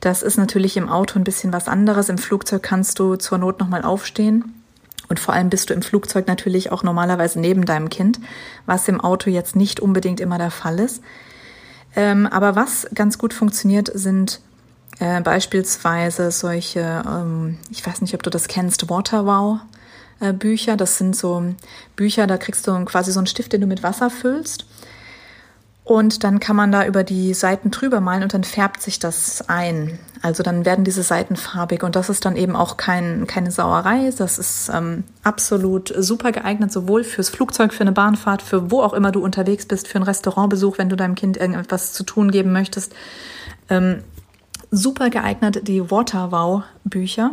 Das 0.00 0.22
ist 0.22 0.36
natürlich 0.36 0.76
im 0.76 0.88
Auto 0.88 1.18
ein 1.18 1.24
bisschen 1.24 1.52
was 1.52 1.68
anderes. 1.68 2.08
Im 2.08 2.18
Flugzeug 2.18 2.62
kannst 2.62 2.98
du 2.98 3.16
zur 3.16 3.38
Not 3.38 3.60
nochmal 3.60 3.82
aufstehen. 3.82 4.62
Und 5.08 5.20
vor 5.20 5.34
allem 5.34 5.50
bist 5.50 5.70
du 5.70 5.74
im 5.74 5.82
Flugzeug 5.82 6.26
natürlich 6.26 6.72
auch 6.72 6.82
normalerweise 6.82 7.40
neben 7.40 7.64
deinem 7.64 7.88
Kind, 7.88 8.18
was 8.66 8.88
im 8.88 9.00
Auto 9.00 9.30
jetzt 9.30 9.54
nicht 9.54 9.80
unbedingt 9.80 10.20
immer 10.20 10.38
der 10.38 10.50
Fall 10.50 10.80
ist. 10.80 11.02
Ähm, 11.94 12.26
aber 12.26 12.56
was 12.56 12.88
ganz 12.92 13.16
gut 13.16 13.32
funktioniert, 13.32 13.90
sind 13.94 14.40
äh, 14.98 15.20
beispielsweise 15.20 16.30
solche, 16.30 17.04
ähm, 17.06 17.58
ich 17.70 17.86
weiß 17.86 18.00
nicht, 18.00 18.14
ob 18.14 18.22
du 18.22 18.30
das 18.30 18.48
kennst, 18.48 18.90
Waterwow. 18.90 19.60
Äh, 20.18 20.32
Bücher, 20.32 20.76
das 20.76 20.98
sind 20.98 21.14
so 21.14 21.54
Bücher, 21.94 22.26
da 22.26 22.36
kriegst 22.36 22.66
du 22.66 22.84
quasi 22.84 23.12
so 23.12 23.20
einen 23.20 23.26
Stift, 23.28 23.52
den 23.52 23.60
du 23.60 23.66
mit 23.66 23.82
Wasser 23.82 24.10
füllst 24.10 24.66
und 25.86 26.24
dann 26.24 26.40
kann 26.40 26.56
man 26.56 26.72
da 26.72 26.84
über 26.84 27.04
die 27.04 27.32
Seiten 27.32 27.70
drüber 27.70 28.00
malen 28.00 28.24
und 28.24 28.34
dann 28.34 28.42
färbt 28.42 28.82
sich 28.82 28.98
das 28.98 29.48
ein. 29.48 30.00
Also 30.20 30.42
dann 30.42 30.64
werden 30.64 30.84
diese 30.84 31.04
Seiten 31.04 31.36
farbig 31.36 31.84
und 31.84 31.94
das 31.94 32.10
ist 32.10 32.24
dann 32.24 32.34
eben 32.34 32.56
auch 32.56 32.76
kein, 32.76 33.28
keine 33.28 33.52
Sauerei. 33.52 34.12
Das 34.18 34.40
ist 34.40 34.68
ähm, 34.74 35.04
absolut 35.22 35.94
super 35.96 36.32
geeignet, 36.32 36.72
sowohl 36.72 37.04
fürs 37.04 37.28
Flugzeug, 37.28 37.72
für 37.72 37.82
eine 37.82 37.92
Bahnfahrt, 37.92 38.42
für 38.42 38.72
wo 38.72 38.82
auch 38.82 38.94
immer 38.94 39.12
du 39.12 39.22
unterwegs 39.22 39.64
bist, 39.64 39.86
für 39.86 39.94
einen 39.94 40.06
Restaurantbesuch, 40.06 40.76
wenn 40.76 40.88
du 40.88 40.96
deinem 40.96 41.14
Kind 41.14 41.36
irgendetwas 41.36 41.92
zu 41.92 42.02
tun 42.02 42.32
geben 42.32 42.50
möchtest. 42.50 42.92
Ähm, 43.70 44.02
super 44.72 45.08
geeignet 45.08 45.68
die 45.68 45.88
Waterwow-Bücher 45.88 47.30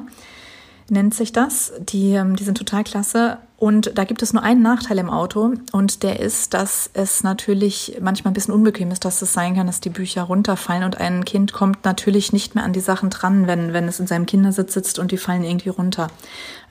nennt 0.89 1.15
sich 1.15 1.31
das. 1.31 1.73
Die, 1.79 2.11
ähm, 2.11 2.35
die 2.35 2.43
sind 2.43 2.57
total 2.59 2.83
klasse. 2.83 3.39
Und 3.63 3.97
da 3.97 4.03
gibt 4.03 4.21
es 4.21 4.33
nur 4.33 4.43
einen 4.43 4.61
Nachteil 4.61 4.97
im 4.97 5.09
Auto 5.09 5.53
und 5.71 6.03
der 6.03 6.19
ist, 6.19 6.53
dass 6.53 6.89
es 6.93 7.23
natürlich 7.23 7.97
manchmal 8.01 8.31
ein 8.31 8.33
bisschen 8.33 8.53
unbequem 8.53 8.91
ist, 8.91 9.05
dass 9.05 9.21
es 9.21 9.31
sein 9.31 9.55
kann, 9.55 9.67
dass 9.67 9.79
die 9.79 9.89
Bücher 9.89 10.23
runterfallen 10.23 10.83
und 10.83 10.99
ein 10.99 11.23
Kind 11.23 11.53
kommt 11.53 11.85
natürlich 11.85 12.33
nicht 12.33 12.55
mehr 12.55 12.65
an 12.65 12.73
die 12.73 12.81
Sachen 12.81 13.09
dran, 13.09 13.47
wenn, 13.47 13.71
wenn 13.71 13.87
es 13.87 14.01
in 14.01 14.07
seinem 14.07 14.25
Kindersitz 14.25 14.73
sitzt 14.73 14.99
und 14.99 15.13
die 15.13 15.17
fallen 15.17 15.45
irgendwie 15.45 15.69
runter. 15.69 16.09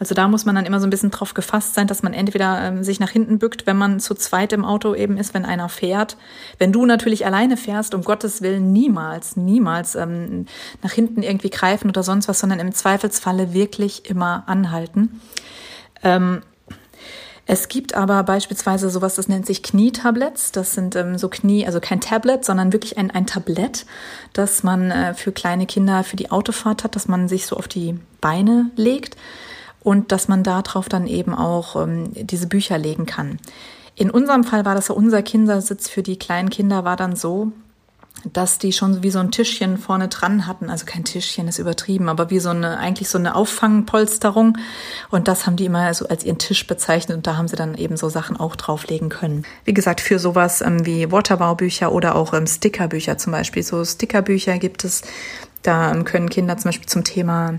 Also 0.00 0.14
da 0.14 0.28
muss 0.28 0.44
man 0.44 0.54
dann 0.54 0.66
immer 0.66 0.80
so 0.80 0.86
ein 0.86 0.90
bisschen 0.90 1.10
drauf 1.10 1.32
gefasst 1.32 1.72
sein, 1.72 1.86
dass 1.86 2.02
man 2.02 2.12
entweder 2.12 2.60
ähm, 2.60 2.84
sich 2.84 3.00
nach 3.00 3.08
hinten 3.08 3.38
bückt, 3.38 3.66
wenn 3.66 3.78
man 3.78 3.98
zu 3.98 4.14
zweit 4.14 4.52
im 4.52 4.66
Auto 4.66 4.94
eben 4.94 5.16
ist, 5.16 5.32
wenn 5.32 5.46
einer 5.46 5.70
fährt. 5.70 6.18
Wenn 6.58 6.72
du 6.72 6.84
natürlich 6.84 7.24
alleine 7.24 7.56
fährst, 7.56 7.94
um 7.94 8.04
Gottes 8.04 8.42
Willen 8.42 8.70
niemals, 8.70 9.38
niemals 9.38 9.94
ähm, 9.94 10.44
nach 10.82 10.92
hinten 10.92 11.22
irgendwie 11.22 11.48
greifen 11.48 11.88
oder 11.88 12.02
sonst 12.02 12.28
was, 12.28 12.40
sondern 12.40 12.60
im 12.60 12.74
Zweifelsfalle 12.74 13.54
wirklich 13.54 14.10
immer 14.10 14.42
anhalten. 14.46 15.22
Ähm, 16.02 16.42
es 17.52 17.68
gibt 17.68 17.94
aber 17.94 18.22
beispielsweise 18.22 18.88
sowas, 18.88 19.16
das 19.16 19.28
nennt 19.28 19.44
sich 19.44 19.62
Knietablets. 19.62 20.52
Das 20.52 20.72
sind 20.72 20.96
ähm, 20.96 21.18
so 21.18 21.28
Knie, 21.28 21.66
also 21.66 21.80
kein 21.80 22.00
Tablet, 22.00 22.46
sondern 22.46 22.72
wirklich 22.72 22.96
ein, 22.96 23.10
ein 23.10 23.26
Tablett, 23.26 23.84
das 24.32 24.62
man 24.62 24.90
äh, 24.90 25.12
für 25.12 25.32
kleine 25.32 25.66
Kinder 25.66 26.02
für 26.02 26.16
die 26.16 26.30
Autofahrt 26.30 26.82
hat, 26.82 26.96
dass 26.96 27.08
man 27.08 27.28
sich 27.28 27.44
so 27.44 27.58
auf 27.58 27.68
die 27.68 28.00
Beine 28.22 28.70
legt 28.76 29.18
und 29.80 30.12
dass 30.12 30.28
man 30.28 30.42
darauf 30.42 30.88
dann 30.88 31.06
eben 31.06 31.34
auch 31.34 31.76
ähm, 31.76 32.12
diese 32.14 32.46
Bücher 32.46 32.78
legen 32.78 33.04
kann. 33.04 33.36
In 33.96 34.10
unserem 34.10 34.44
Fall 34.44 34.64
war 34.64 34.74
das 34.74 34.86
so, 34.86 34.94
unser 34.94 35.22
Kindersitz 35.22 35.90
für 35.90 36.02
die 36.02 36.18
kleinen 36.18 36.48
Kinder 36.48 36.86
war 36.86 36.96
dann 36.96 37.16
so, 37.16 37.52
dass 38.24 38.58
die 38.58 38.72
schon 38.72 39.02
wie 39.02 39.10
so 39.10 39.18
ein 39.18 39.32
Tischchen 39.32 39.78
vorne 39.78 40.08
dran 40.08 40.46
hatten. 40.46 40.70
Also 40.70 40.86
kein 40.86 41.04
Tischchen 41.04 41.48
ist 41.48 41.58
übertrieben, 41.58 42.08
aber 42.08 42.30
wie 42.30 42.38
so 42.38 42.50
eine, 42.50 42.78
eigentlich 42.78 43.08
so 43.08 43.18
eine 43.18 43.34
Auffangpolsterung. 43.34 44.58
Und 45.10 45.28
das 45.28 45.46
haben 45.46 45.56
die 45.56 45.64
immer 45.64 45.92
so 45.94 46.06
als 46.06 46.24
ihren 46.24 46.38
Tisch 46.38 46.66
bezeichnet 46.66 47.16
und 47.16 47.26
da 47.26 47.36
haben 47.36 47.48
sie 47.48 47.56
dann 47.56 47.74
eben 47.74 47.96
so 47.96 48.08
Sachen 48.08 48.36
auch 48.36 48.54
drauflegen 48.56 49.08
können. 49.08 49.44
Wie 49.64 49.74
gesagt, 49.74 50.00
für 50.00 50.18
sowas 50.18 50.60
ähm, 50.60 50.86
wie 50.86 51.10
Waterbaubücher 51.10 51.92
oder 51.92 52.14
auch 52.14 52.32
ähm, 52.32 52.46
Stickerbücher 52.46 53.18
zum 53.18 53.32
Beispiel. 53.32 53.62
So 53.62 53.84
Stickerbücher 53.84 54.58
gibt 54.58 54.84
es. 54.84 55.02
Da 55.62 55.92
ähm, 55.92 56.04
können 56.04 56.28
Kinder 56.28 56.56
zum 56.56 56.70
Beispiel 56.70 56.88
zum 56.88 57.04
Thema 57.04 57.58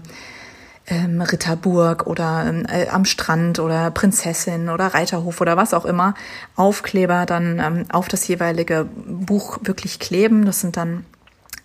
ähm, 0.87 1.21
Ritterburg 1.21 2.07
oder 2.07 2.45
ähm, 2.47 2.65
äh, 2.67 2.87
am 2.89 3.05
Strand 3.05 3.59
oder 3.59 3.89
Prinzessin 3.91 4.69
oder 4.69 4.87
Reiterhof 4.87 5.39
oder 5.41 5.57
was 5.57 5.73
auch 5.73 5.85
immer 5.85 6.13
Aufkleber 6.55 7.25
dann 7.25 7.59
ähm, 7.59 7.85
auf 7.89 8.07
das 8.07 8.27
jeweilige 8.27 8.85
Buch 9.05 9.59
wirklich 9.63 9.99
kleben. 9.99 10.45
Das 10.45 10.61
sind 10.61 10.75
dann 10.77 11.05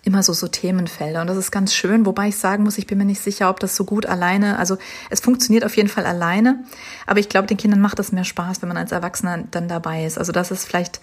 immer 0.03 0.23
so, 0.23 0.33
so 0.33 0.47
Themenfelder. 0.47 1.21
Und 1.21 1.27
das 1.27 1.37
ist 1.37 1.51
ganz 1.51 1.73
schön, 1.73 2.05
wobei 2.05 2.29
ich 2.29 2.37
sagen 2.37 2.63
muss, 2.63 2.77
ich 2.77 2.87
bin 2.87 2.97
mir 2.97 3.05
nicht 3.05 3.21
sicher, 3.21 3.49
ob 3.49 3.59
das 3.59 3.75
so 3.75 3.83
gut 3.83 4.05
alleine, 4.05 4.57
also 4.57 4.77
es 5.09 5.19
funktioniert 5.19 5.65
auf 5.65 5.75
jeden 5.75 5.89
Fall 5.89 6.05
alleine, 6.05 6.63
aber 7.05 7.19
ich 7.19 7.27
glaube, 7.27 7.47
den 7.47 7.57
Kindern 7.57 7.81
macht 7.81 7.99
das 7.99 8.11
mehr 8.11 8.23
Spaß, 8.23 8.61
wenn 8.61 8.69
man 8.69 8.77
als 8.77 8.91
Erwachsener 8.93 9.43
dann 9.51 9.67
dabei 9.67 10.05
ist. 10.05 10.17
Also 10.17 10.31
das 10.31 10.51
ist 10.51 10.65
vielleicht 10.65 11.01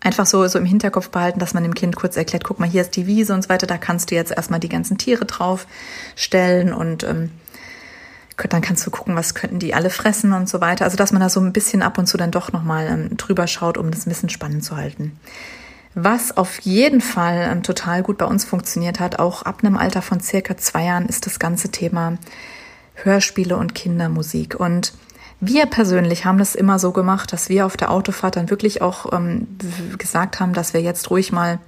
einfach 0.00 0.26
so, 0.26 0.46
so 0.48 0.58
im 0.58 0.64
Hinterkopf 0.64 1.10
behalten, 1.10 1.38
dass 1.38 1.54
man 1.54 1.62
dem 1.62 1.74
Kind 1.74 1.94
kurz 1.94 2.16
erklärt, 2.16 2.42
guck 2.42 2.58
mal, 2.58 2.68
hier 2.68 2.82
ist 2.82 2.96
die 2.96 3.06
Wiese 3.06 3.32
und 3.32 3.42
so 3.42 3.48
weiter, 3.48 3.68
da 3.68 3.78
kannst 3.78 4.10
du 4.10 4.16
jetzt 4.16 4.32
erstmal 4.32 4.60
die 4.60 4.68
ganzen 4.68 4.98
Tiere 4.98 5.24
drauf 5.24 5.68
stellen 6.16 6.72
und 6.72 7.04
ähm, 7.04 7.30
dann 8.36 8.62
kannst 8.62 8.86
du 8.86 8.90
gucken, 8.90 9.16
was 9.16 9.34
könnten 9.34 9.58
die 9.58 9.74
alle 9.74 9.90
fressen 9.90 10.32
und 10.32 10.48
so 10.48 10.60
weiter. 10.60 10.84
Also 10.84 10.96
dass 10.96 11.12
man 11.12 11.20
da 11.20 11.28
so 11.28 11.40
ein 11.40 11.52
bisschen 11.52 11.82
ab 11.82 11.98
und 11.98 12.06
zu 12.06 12.16
dann 12.16 12.30
doch 12.30 12.52
nochmal 12.52 12.86
ähm, 12.86 13.16
drüber 13.16 13.46
schaut, 13.46 13.78
um 13.78 13.90
das 13.90 14.06
ein 14.06 14.10
bisschen 14.10 14.28
spannend 14.28 14.64
zu 14.64 14.76
halten. 14.76 15.18
Was 15.94 16.36
auf 16.36 16.60
jeden 16.60 17.00
Fall 17.00 17.48
ähm, 17.50 17.62
total 17.62 18.02
gut 18.02 18.18
bei 18.18 18.24
uns 18.24 18.44
funktioniert 18.44 18.98
hat, 19.00 19.18
auch 19.18 19.42
ab 19.42 19.58
einem 19.62 19.76
Alter 19.76 20.02
von 20.02 20.20
circa 20.20 20.56
zwei 20.56 20.84
Jahren, 20.84 21.06
ist 21.06 21.26
das 21.26 21.38
ganze 21.38 21.70
Thema 21.70 22.16
Hörspiele 22.94 23.56
und 23.56 23.74
Kindermusik. 23.74 24.58
Und 24.58 24.94
wir 25.40 25.66
persönlich 25.66 26.24
haben 26.24 26.38
das 26.38 26.54
immer 26.54 26.78
so 26.78 26.92
gemacht, 26.92 27.32
dass 27.32 27.48
wir 27.48 27.66
auf 27.66 27.76
der 27.76 27.90
Autofahrt 27.90 28.36
dann 28.36 28.48
wirklich 28.48 28.80
auch 28.80 29.12
ähm, 29.12 29.46
gesagt 29.98 30.40
haben, 30.40 30.54
dass 30.54 30.72
wir 30.72 30.80
jetzt 30.80 31.10
ruhig 31.10 31.32
mal 31.32 31.58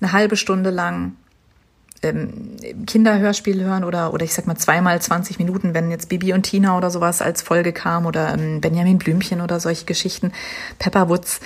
eine 0.00 0.12
halbe 0.12 0.36
Stunde 0.36 0.70
lang 0.70 1.12
ähm, 2.08 2.56
Kinderhörspiel 2.86 3.62
hören 3.62 3.84
oder, 3.84 4.12
oder 4.12 4.24
ich 4.24 4.34
sag 4.34 4.46
mal 4.46 4.56
zweimal 4.56 5.00
20 5.00 5.38
Minuten, 5.38 5.74
wenn 5.74 5.90
jetzt 5.90 6.08
Bibi 6.08 6.32
und 6.32 6.42
Tina 6.42 6.76
oder 6.76 6.90
sowas 6.90 7.22
als 7.22 7.42
Folge 7.42 7.72
kam 7.72 8.06
oder 8.06 8.34
ähm, 8.34 8.60
Benjamin 8.60 8.98
Blümchen 8.98 9.40
oder 9.40 9.60
solche 9.60 9.84
Geschichten, 9.84 10.32
Pepperwoods. 10.78 11.40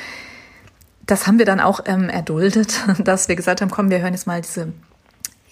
Das 1.06 1.26
haben 1.26 1.38
wir 1.38 1.46
dann 1.46 1.60
auch 1.60 1.80
ähm, 1.86 2.08
erduldet, 2.08 2.80
dass 3.04 3.28
wir 3.28 3.36
gesagt 3.36 3.60
haben, 3.60 3.70
komm, 3.70 3.90
wir 3.90 4.00
hören 4.00 4.12
jetzt 4.14 4.26
mal 4.26 4.40
diese 4.40 4.72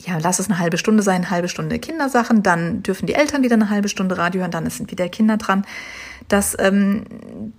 ja, 0.01 0.16
lass 0.18 0.38
es 0.38 0.49
eine 0.49 0.59
halbe 0.59 0.79
Stunde 0.79 1.03
sein, 1.03 1.23
eine 1.23 1.31
halbe 1.31 1.49
Stunde 1.49 1.79
Kindersachen, 1.79 2.42
dann 2.44 2.85
dürfen 2.85 3.07
die 3.07 3.14
Eltern 3.14 3.42
wieder 3.42 3.55
eine 3.55 3.68
halbe 3.68 3.88
Stunde 3.88 4.16
Radio 4.16 4.42
hören, 4.42 4.53
dann 4.53 4.68
sind 4.71 4.90
wieder 4.90 5.09
Kinder 5.09 5.37
dran. 5.37 5.64
Das, 6.29 6.55
ähm, 6.59 7.05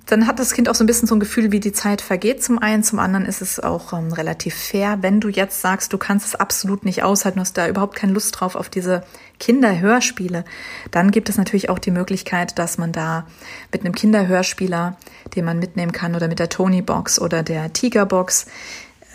dann 0.05 0.27
hat 0.27 0.37
das 0.37 0.53
Kind 0.53 0.69
auch 0.69 0.75
so 0.75 0.83
ein 0.83 0.87
bisschen 0.87 1.07
so 1.07 1.15
ein 1.15 1.19
Gefühl, 1.19 1.51
wie 1.51 1.59
die 1.59 1.71
Zeit 1.71 2.01
vergeht. 2.01 2.43
Zum 2.43 2.59
einen, 2.59 2.83
zum 2.83 2.99
anderen 2.99 3.25
ist 3.25 3.41
es 3.41 3.59
auch 3.59 3.93
ähm, 3.93 4.13
relativ 4.13 4.53
fair, 4.53 4.99
wenn 5.01 5.19
du 5.19 5.27
jetzt 5.27 5.61
sagst, 5.61 5.91
du 5.91 5.97
kannst 5.97 6.27
es 6.27 6.35
absolut 6.35 6.85
nicht 6.85 7.01
aushalten, 7.01 7.39
hast 7.39 7.57
da 7.57 7.67
überhaupt 7.67 7.95
keine 7.95 8.13
Lust 8.13 8.39
drauf 8.39 8.55
auf 8.55 8.69
diese 8.69 9.03
Kinderhörspiele, 9.39 10.45
dann 10.91 11.09
gibt 11.09 11.29
es 11.29 11.37
natürlich 11.37 11.69
auch 11.69 11.79
die 11.79 11.89
Möglichkeit, 11.89 12.59
dass 12.59 12.77
man 12.77 12.91
da 12.91 13.25
mit 13.71 13.81
einem 13.81 13.95
Kinderhörspieler, 13.95 14.97
den 15.35 15.45
man 15.45 15.57
mitnehmen 15.57 15.91
kann, 15.91 16.15
oder 16.15 16.27
mit 16.27 16.37
der 16.37 16.49
Tony 16.49 16.83
Box 16.83 17.19
oder 17.19 17.41
der 17.41 17.73
Tiger 17.73 18.05
Box, 18.05 18.45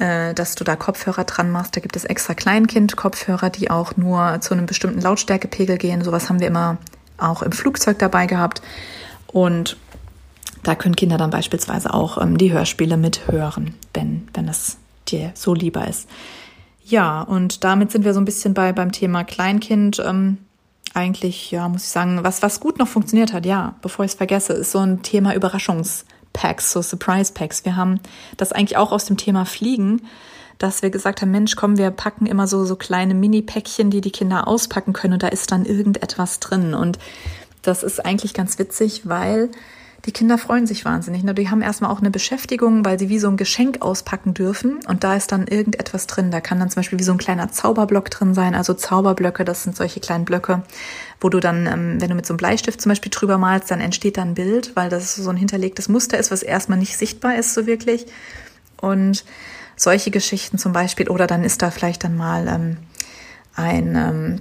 äh, 0.00 0.34
dass 0.34 0.56
du 0.56 0.64
da 0.64 0.74
Kopfhörer 0.74 1.22
dran 1.22 1.52
machst. 1.52 1.76
Da 1.76 1.80
gibt 1.80 1.94
es 1.94 2.04
extra 2.04 2.34
Kleinkind-Kopfhörer, 2.34 3.50
die 3.50 3.70
auch 3.70 3.96
nur 3.96 4.40
zu 4.40 4.54
einem 4.54 4.66
bestimmten 4.66 5.00
Lautstärkepegel 5.00 5.78
gehen. 5.78 6.02
Sowas 6.02 6.28
haben 6.28 6.40
wir 6.40 6.48
immer 6.48 6.78
auch 7.18 7.42
im 7.42 7.52
Flugzeug 7.52 8.00
dabei 8.00 8.26
gehabt. 8.26 8.60
Und 9.34 9.76
da 10.62 10.74
können 10.74 10.96
Kinder 10.96 11.18
dann 11.18 11.28
beispielsweise 11.28 11.92
auch 11.92 12.16
ähm, 12.16 12.38
die 12.38 12.52
Hörspiele 12.52 12.96
mithören, 12.96 13.74
wenn, 13.92 14.26
wenn 14.32 14.48
es 14.48 14.78
dir 15.08 15.32
so 15.34 15.52
lieber 15.52 15.86
ist. 15.86 16.08
Ja, 16.86 17.20
und 17.20 17.64
damit 17.64 17.92
sind 17.92 18.06
wir 18.06 18.14
so 18.14 18.20
ein 18.20 18.24
bisschen 18.24 18.54
bei 18.54 18.72
beim 18.72 18.92
Thema 18.92 19.24
Kleinkind. 19.24 20.02
Ähm, 20.02 20.38
eigentlich, 20.94 21.50
ja, 21.50 21.68
muss 21.68 21.82
ich 21.82 21.90
sagen, 21.90 22.20
was, 22.22 22.40
was 22.40 22.60
gut 22.60 22.78
noch 22.78 22.88
funktioniert 22.88 23.34
hat, 23.34 23.44
ja, 23.44 23.74
bevor 23.82 24.06
ich 24.06 24.12
es 24.12 24.16
vergesse, 24.16 24.54
ist 24.54 24.72
so 24.72 24.78
ein 24.78 25.02
Thema 25.02 25.32
Überraschungs- 25.32 26.04
Packs, 26.34 26.72
so 26.72 26.82
Surprise 26.82 27.32
Packs. 27.32 27.64
Wir 27.64 27.76
haben 27.76 28.00
das 28.36 28.52
eigentlich 28.52 28.76
auch 28.76 28.92
aus 28.92 29.06
dem 29.06 29.16
Thema 29.16 29.46
Fliegen, 29.46 30.02
dass 30.58 30.82
wir 30.82 30.90
gesagt 30.90 31.22
haben, 31.22 31.30
Mensch, 31.30 31.56
komm, 31.56 31.78
wir 31.78 31.90
packen 31.90 32.26
immer 32.26 32.46
so, 32.46 32.64
so 32.66 32.76
kleine 32.76 33.14
Mini-Päckchen, 33.14 33.88
die 33.88 34.02
die 34.02 34.10
Kinder 34.10 34.46
auspacken 34.46 34.92
können 34.92 35.14
und 35.14 35.22
da 35.22 35.28
ist 35.28 35.50
dann 35.50 35.64
irgendetwas 35.64 36.40
drin. 36.40 36.74
Und 36.74 36.98
das 37.64 37.82
ist 37.82 38.04
eigentlich 38.04 38.34
ganz 38.34 38.58
witzig, 38.58 39.02
weil 39.04 39.50
die 40.06 40.12
Kinder 40.12 40.36
freuen 40.36 40.66
sich 40.66 40.84
wahnsinnig. 40.84 41.24
Ne? 41.24 41.32
Die 41.34 41.48
haben 41.48 41.62
erstmal 41.62 41.90
auch 41.90 42.00
eine 42.00 42.10
Beschäftigung, 42.10 42.84
weil 42.84 42.98
sie 42.98 43.08
wie 43.08 43.18
so 43.18 43.28
ein 43.28 43.38
Geschenk 43.38 43.80
auspacken 43.80 44.34
dürfen 44.34 44.80
und 44.86 45.02
da 45.02 45.14
ist 45.14 45.32
dann 45.32 45.46
irgendetwas 45.46 46.06
drin. 46.06 46.30
Da 46.30 46.42
kann 46.42 46.58
dann 46.58 46.68
zum 46.68 46.80
Beispiel 46.80 46.98
wie 46.98 47.04
so 47.04 47.12
ein 47.12 47.18
kleiner 47.18 47.50
Zauberblock 47.50 48.10
drin 48.10 48.34
sein. 48.34 48.54
Also 48.54 48.74
Zauberblöcke, 48.74 49.46
das 49.46 49.62
sind 49.62 49.76
solche 49.76 50.00
kleinen 50.00 50.26
Blöcke, 50.26 50.62
wo 51.20 51.30
du 51.30 51.40
dann, 51.40 51.66
ähm, 51.66 52.00
wenn 52.00 52.10
du 52.10 52.14
mit 52.14 52.26
so 52.26 52.34
einem 52.34 52.38
Bleistift 52.38 52.82
zum 52.82 52.90
Beispiel 52.90 53.10
drüber 53.10 53.38
malst, 53.38 53.70
dann 53.70 53.80
entsteht 53.80 54.18
da 54.18 54.22
ein 54.22 54.34
Bild, 54.34 54.76
weil 54.76 54.90
das 54.90 55.14
so 55.14 55.30
ein 55.30 55.38
hinterlegtes 55.38 55.88
Muster 55.88 56.18
ist, 56.18 56.30
was 56.30 56.42
erstmal 56.42 56.78
nicht 56.78 56.98
sichtbar 56.98 57.36
ist 57.36 57.54
so 57.54 57.66
wirklich. 57.66 58.04
Und 58.76 59.24
solche 59.76 60.10
Geschichten 60.10 60.58
zum 60.58 60.72
Beispiel, 60.72 61.08
oder 61.08 61.26
dann 61.26 61.44
ist 61.44 61.62
da 61.62 61.70
vielleicht 61.70 62.04
dann 62.04 62.16
mal 62.16 62.46
ähm, 62.46 62.76
ein 63.56 63.96
ähm, 63.96 64.40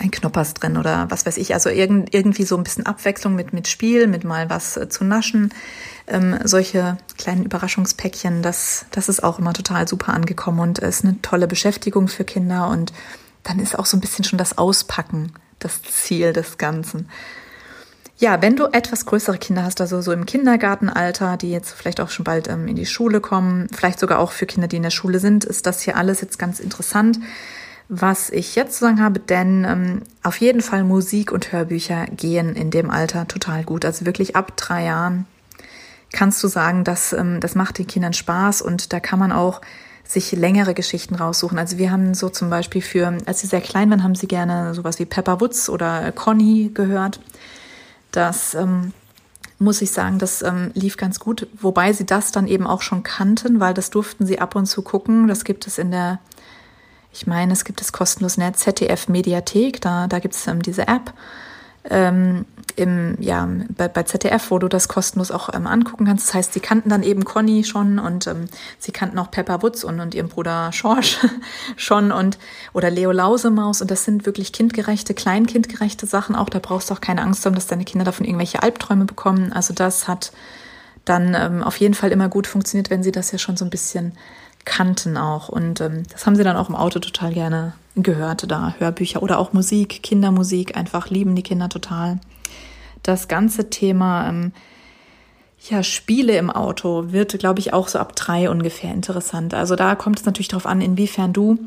ein 0.00 0.10
Knoppers 0.10 0.54
drin 0.54 0.76
oder 0.76 1.10
was 1.10 1.26
weiß 1.26 1.36
ich. 1.36 1.54
Also 1.54 1.70
irgend, 1.70 2.14
irgendwie 2.14 2.44
so 2.44 2.56
ein 2.56 2.64
bisschen 2.64 2.86
Abwechslung 2.86 3.34
mit, 3.34 3.52
mit 3.52 3.68
Spiel, 3.68 4.06
mit 4.06 4.24
mal 4.24 4.50
was 4.50 4.76
äh, 4.76 4.88
zu 4.88 5.04
naschen. 5.04 5.52
Ähm, 6.06 6.38
solche 6.44 6.98
kleinen 7.16 7.44
Überraschungspäckchen, 7.44 8.42
das, 8.42 8.86
das 8.90 9.08
ist 9.08 9.22
auch 9.22 9.38
immer 9.38 9.52
total 9.52 9.86
super 9.88 10.14
angekommen 10.14 10.60
und 10.60 10.78
ist 10.78 11.04
eine 11.04 11.20
tolle 11.22 11.46
Beschäftigung 11.46 12.08
für 12.08 12.24
Kinder. 12.24 12.68
Und 12.68 12.92
dann 13.42 13.58
ist 13.58 13.78
auch 13.78 13.86
so 13.86 13.96
ein 13.96 14.00
bisschen 14.00 14.24
schon 14.24 14.38
das 14.38 14.58
Auspacken 14.58 15.32
das 15.58 15.82
Ziel 15.82 16.32
des 16.32 16.58
Ganzen. 16.58 17.08
Ja, 18.16 18.42
wenn 18.42 18.56
du 18.56 18.66
etwas 18.66 19.06
größere 19.06 19.38
Kinder 19.38 19.62
hast, 19.62 19.80
also 19.80 20.00
so 20.00 20.10
im 20.10 20.26
Kindergartenalter, 20.26 21.36
die 21.36 21.52
jetzt 21.52 21.72
vielleicht 21.72 22.00
auch 22.00 22.10
schon 22.10 22.24
bald 22.24 22.48
ähm, 22.48 22.66
in 22.66 22.74
die 22.74 22.86
Schule 22.86 23.20
kommen, 23.20 23.68
vielleicht 23.72 24.00
sogar 24.00 24.18
auch 24.18 24.32
für 24.32 24.46
Kinder, 24.46 24.66
die 24.66 24.76
in 24.76 24.82
der 24.82 24.90
Schule 24.90 25.20
sind, 25.20 25.44
ist 25.44 25.66
das 25.66 25.82
hier 25.82 25.96
alles 25.96 26.20
jetzt 26.20 26.38
ganz 26.38 26.58
interessant 26.58 27.20
was 27.88 28.28
ich 28.30 28.54
jetzt 28.54 28.74
zu 28.78 28.84
sagen 28.84 29.02
habe, 29.02 29.18
denn 29.18 29.64
ähm, 29.64 30.02
auf 30.22 30.40
jeden 30.40 30.60
Fall 30.60 30.84
Musik 30.84 31.32
und 31.32 31.52
Hörbücher 31.52 32.06
gehen 32.06 32.54
in 32.54 32.70
dem 32.70 32.90
Alter 32.90 33.26
total 33.26 33.64
gut. 33.64 33.84
Also 33.84 34.04
wirklich 34.04 34.36
ab 34.36 34.56
drei 34.56 34.84
Jahren 34.84 35.26
kannst 36.12 36.42
du 36.42 36.48
sagen, 36.48 36.84
dass 36.84 37.12
ähm, 37.12 37.40
das 37.40 37.54
macht 37.54 37.78
den 37.78 37.86
Kindern 37.86 38.12
Spaß 38.12 38.60
und 38.62 38.92
da 38.92 39.00
kann 39.00 39.18
man 39.18 39.32
auch 39.32 39.62
sich 40.04 40.32
längere 40.32 40.74
Geschichten 40.74 41.14
raussuchen. 41.14 41.58
Also 41.58 41.78
wir 41.78 41.90
haben 41.90 42.14
so 42.14 42.28
zum 42.28 42.48
Beispiel 42.50 42.80
für, 42.82 43.18
als 43.26 43.40
sie 43.40 43.46
sehr 43.46 43.60
klein 43.60 43.90
waren, 43.90 44.02
haben 44.02 44.14
sie 44.14 44.28
gerne 44.28 44.74
sowas 44.74 44.98
wie 44.98 45.04
Pepper 45.04 45.40
Woods 45.40 45.68
oder 45.68 46.12
Conny 46.12 46.70
gehört. 46.72 47.20
Das 48.10 48.54
ähm, 48.54 48.92
muss 49.58 49.82
ich 49.82 49.90
sagen, 49.90 50.18
das 50.18 50.42
ähm, 50.42 50.70
lief 50.74 50.96
ganz 50.96 51.20
gut, 51.20 51.46
wobei 51.60 51.92
sie 51.92 52.06
das 52.06 52.32
dann 52.32 52.46
eben 52.46 52.66
auch 52.66 52.80
schon 52.82 53.02
kannten, 53.02 53.60
weil 53.60 53.74
das 53.74 53.90
durften 53.90 54.26
sie 54.26 54.40
ab 54.40 54.54
und 54.56 54.66
zu 54.66 54.82
gucken. 54.82 55.28
Das 55.28 55.44
gibt 55.44 55.66
es 55.66 55.78
in 55.78 55.90
der 55.90 56.20
ich 57.18 57.26
meine, 57.26 57.52
es 57.52 57.64
gibt 57.64 57.80
das 57.80 57.92
kostenlos 57.92 58.36
in 58.36 58.42
der 58.42 58.52
ZDF 58.54 59.08
Mediathek, 59.08 59.80
da, 59.80 60.06
da 60.06 60.20
gibt 60.20 60.34
es 60.34 60.46
ähm, 60.46 60.62
diese 60.62 60.86
App 60.86 61.12
ähm, 61.90 62.44
im, 62.76 63.16
ja, 63.18 63.48
bei, 63.76 63.88
bei 63.88 64.04
ZDF, 64.04 64.52
wo 64.52 64.60
du 64.60 64.68
das 64.68 64.86
kostenlos 64.86 65.32
auch 65.32 65.52
ähm, 65.52 65.66
angucken 65.66 66.06
kannst. 66.06 66.28
Das 66.28 66.34
heißt, 66.34 66.52
sie 66.52 66.60
kannten 66.60 66.90
dann 66.90 67.02
eben 67.02 67.24
Conny 67.24 67.64
schon 67.64 67.98
und 67.98 68.28
ähm, 68.28 68.44
sie 68.78 68.92
kannten 68.92 69.18
auch 69.18 69.32
Pepper 69.32 69.62
Woods 69.62 69.82
und, 69.82 69.98
und 69.98 70.14
ihren 70.14 70.28
Bruder 70.28 70.70
Schorsch 70.72 71.18
schon 71.76 72.12
und 72.12 72.38
oder 72.72 72.88
Leo 72.88 73.10
Lausemaus 73.10 73.80
und 73.82 73.90
das 73.90 74.04
sind 74.04 74.24
wirklich 74.24 74.52
kindgerechte, 74.52 75.12
kleinkindgerechte 75.12 76.06
Sachen 76.06 76.36
auch. 76.36 76.48
Da 76.48 76.60
brauchst 76.60 76.90
du 76.90 76.94
auch 76.94 77.00
keine 77.00 77.22
Angst 77.22 77.44
haben, 77.44 77.56
dass 77.56 77.66
deine 77.66 77.84
Kinder 77.84 78.04
davon 78.04 78.26
irgendwelche 78.26 78.62
Albträume 78.62 79.06
bekommen. 79.06 79.52
Also 79.52 79.74
das 79.74 80.06
hat 80.06 80.30
dann 81.04 81.34
ähm, 81.34 81.64
auf 81.64 81.78
jeden 81.78 81.94
Fall 81.94 82.12
immer 82.12 82.28
gut 82.28 82.46
funktioniert, 82.46 82.90
wenn 82.90 83.02
sie 83.02 83.12
das 83.12 83.32
ja 83.32 83.38
schon 83.38 83.56
so 83.56 83.64
ein 83.64 83.70
bisschen 83.70 84.12
kannten 84.64 85.16
auch. 85.16 85.48
Und 85.48 85.80
ähm, 85.80 86.02
das 86.12 86.26
haben 86.26 86.36
sie 86.36 86.44
dann 86.44 86.56
auch 86.56 86.68
im 86.68 86.76
Auto 86.76 86.98
total 86.98 87.32
gerne 87.32 87.74
gehört, 87.96 88.50
da 88.50 88.74
Hörbücher 88.78 89.22
oder 89.22 89.38
auch 89.38 89.52
Musik, 89.52 90.02
Kindermusik, 90.02 90.76
einfach 90.76 91.10
lieben 91.10 91.34
die 91.34 91.42
Kinder 91.42 91.68
total. 91.68 92.20
Das 93.02 93.28
ganze 93.28 93.70
Thema 93.70 94.28
ähm, 94.28 94.52
ja, 95.68 95.82
Spiele 95.82 96.36
im 96.36 96.50
Auto 96.50 97.12
wird, 97.12 97.38
glaube 97.38 97.60
ich, 97.60 97.72
auch 97.72 97.88
so 97.88 97.98
ab 97.98 98.14
drei 98.14 98.48
ungefähr 98.48 98.92
interessant. 98.92 99.54
Also 99.54 99.74
da 99.76 99.94
kommt 99.94 100.20
es 100.20 100.26
natürlich 100.26 100.48
darauf 100.48 100.66
an, 100.66 100.80
inwiefern 100.80 101.32
du 101.32 101.58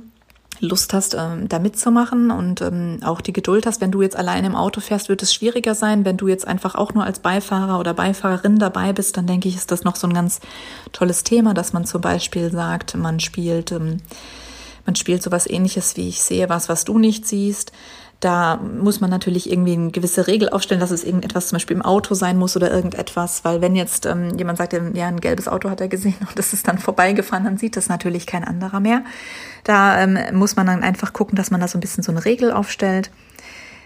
Lust 0.61 0.93
hast, 0.93 1.15
ähm, 1.15 1.49
da 1.49 1.59
mitzumachen 1.59 2.29
und 2.29 2.61
ähm, 2.61 2.99
auch 3.03 3.19
die 3.19 3.33
Geduld 3.33 3.65
hast. 3.65 3.81
Wenn 3.81 3.91
du 3.91 4.01
jetzt 4.01 4.15
alleine 4.15 4.47
im 4.47 4.55
Auto 4.55 4.79
fährst, 4.79 5.09
wird 5.09 5.23
es 5.23 5.33
schwieriger 5.33 5.73
sein. 5.73 6.05
Wenn 6.05 6.17
du 6.17 6.27
jetzt 6.27 6.47
einfach 6.47 6.75
auch 6.75 6.93
nur 6.93 7.03
als 7.03 7.19
Beifahrer 7.19 7.79
oder 7.79 7.93
Beifahrerin 7.95 8.59
dabei 8.59 8.93
bist, 8.93 9.17
dann 9.17 9.25
denke 9.25 9.49
ich, 9.49 9.55
ist 9.55 9.71
das 9.71 9.83
noch 9.83 9.95
so 9.95 10.07
ein 10.07 10.13
ganz 10.13 10.39
tolles 10.91 11.23
Thema, 11.23 11.53
dass 11.55 11.73
man 11.73 11.85
zum 11.85 12.01
Beispiel 12.01 12.51
sagt, 12.51 12.95
man 12.95 13.19
spielt, 13.19 13.71
ähm, 13.71 13.97
man 14.85 14.95
spielt 14.95 15.23
sowas 15.23 15.49
ähnliches 15.49 15.97
wie 15.97 16.07
ich 16.07 16.21
sehe 16.21 16.47
was, 16.47 16.69
was 16.69 16.85
du 16.85 16.99
nicht 16.99 17.27
siehst. 17.27 17.71
Da 18.21 18.57
muss 18.57 19.01
man 19.01 19.09
natürlich 19.09 19.51
irgendwie 19.51 19.73
eine 19.73 19.89
gewisse 19.89 20.27
Regel 20.27 20.49
aufstellen, 20.49 20.79
dass 20.79 20.91
es 20.91 21.03
irgendetwas 21.03 21.47
zum 21.47 21.55
Beispiel 21.55 21.75
im 21.75 21.81
Auto 21.81 22.13
sein 22.13 22.37
muss 22.37 22.55
oder 22.55 22.71
irgendetwas, 22.71 23.43
weil 23.43 23.61
wenn 23.61 23.75
jetzt 23.75 24.05
ähm, 24.05 24.37
jemand 24.37 24.59
sagt, 24.59 24.73
ja, 24.73 25.07
ein 25.07 25.19
gelbes 25.19 25.47
Auto 25.47 25.71
hat 25.71 25.81
er 25.81 25.87
gesehen 25.87 26.15
und 26.29 26.37
das 26.37 26.53
ist 26.53 26.67
dann 26.67 26.77
vorbeigefahren, 26.77 27.45
dann 27.45 27.57
sieht 27.57 27.75
das 27.75 27.89
natürlich 27.89 28.27
kein 28.27 28.43
anderer 28.43 28.79
mehr. 28.79 29.03
Da 29.63 29.99
ähm, 29.99 30.19
muss 30.33 30.55
man 30.55 30.67
dann 30.67 30.83
einfach 30.83 31.13
gucken, 31.13 31.35
dass 31.35 31.49
man 31.49 31.61
da 31.61 31.67
so 31.67 31.79
ein 31.79 31.81
bisschen 31.81 32.03
so 32.03 32.11
eine 32.11 32.23
Regel 32.23 32.51
aufstellt. 32.51 33.09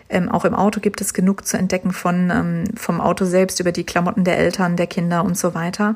Ähm, 0.09 0.29
auch 0.29 0.43
im 0.43 0.53
Auto 0.53 0.81
gibt 0.81 0.99
es 0.99 1.13
genug 1.13 1.47
zu 1.47 1.57
entdecken 1.57 1.93
von 1.93 2.29
ähm, 2.29 2.63
vom 2.75 2.99
Auto 2.99 3.23
selbst 3.23 3.61
über 3.61 3.71
die 3.71 3.86
Klamotten 3.86 4.25
der 4.25 4.38
Eltern, 4.38 4.75
der 4.75 4.88
Kinder 4.88 5.23
und 5.23 5.38
so 5.38 5.55
weiter. 5.55 5.95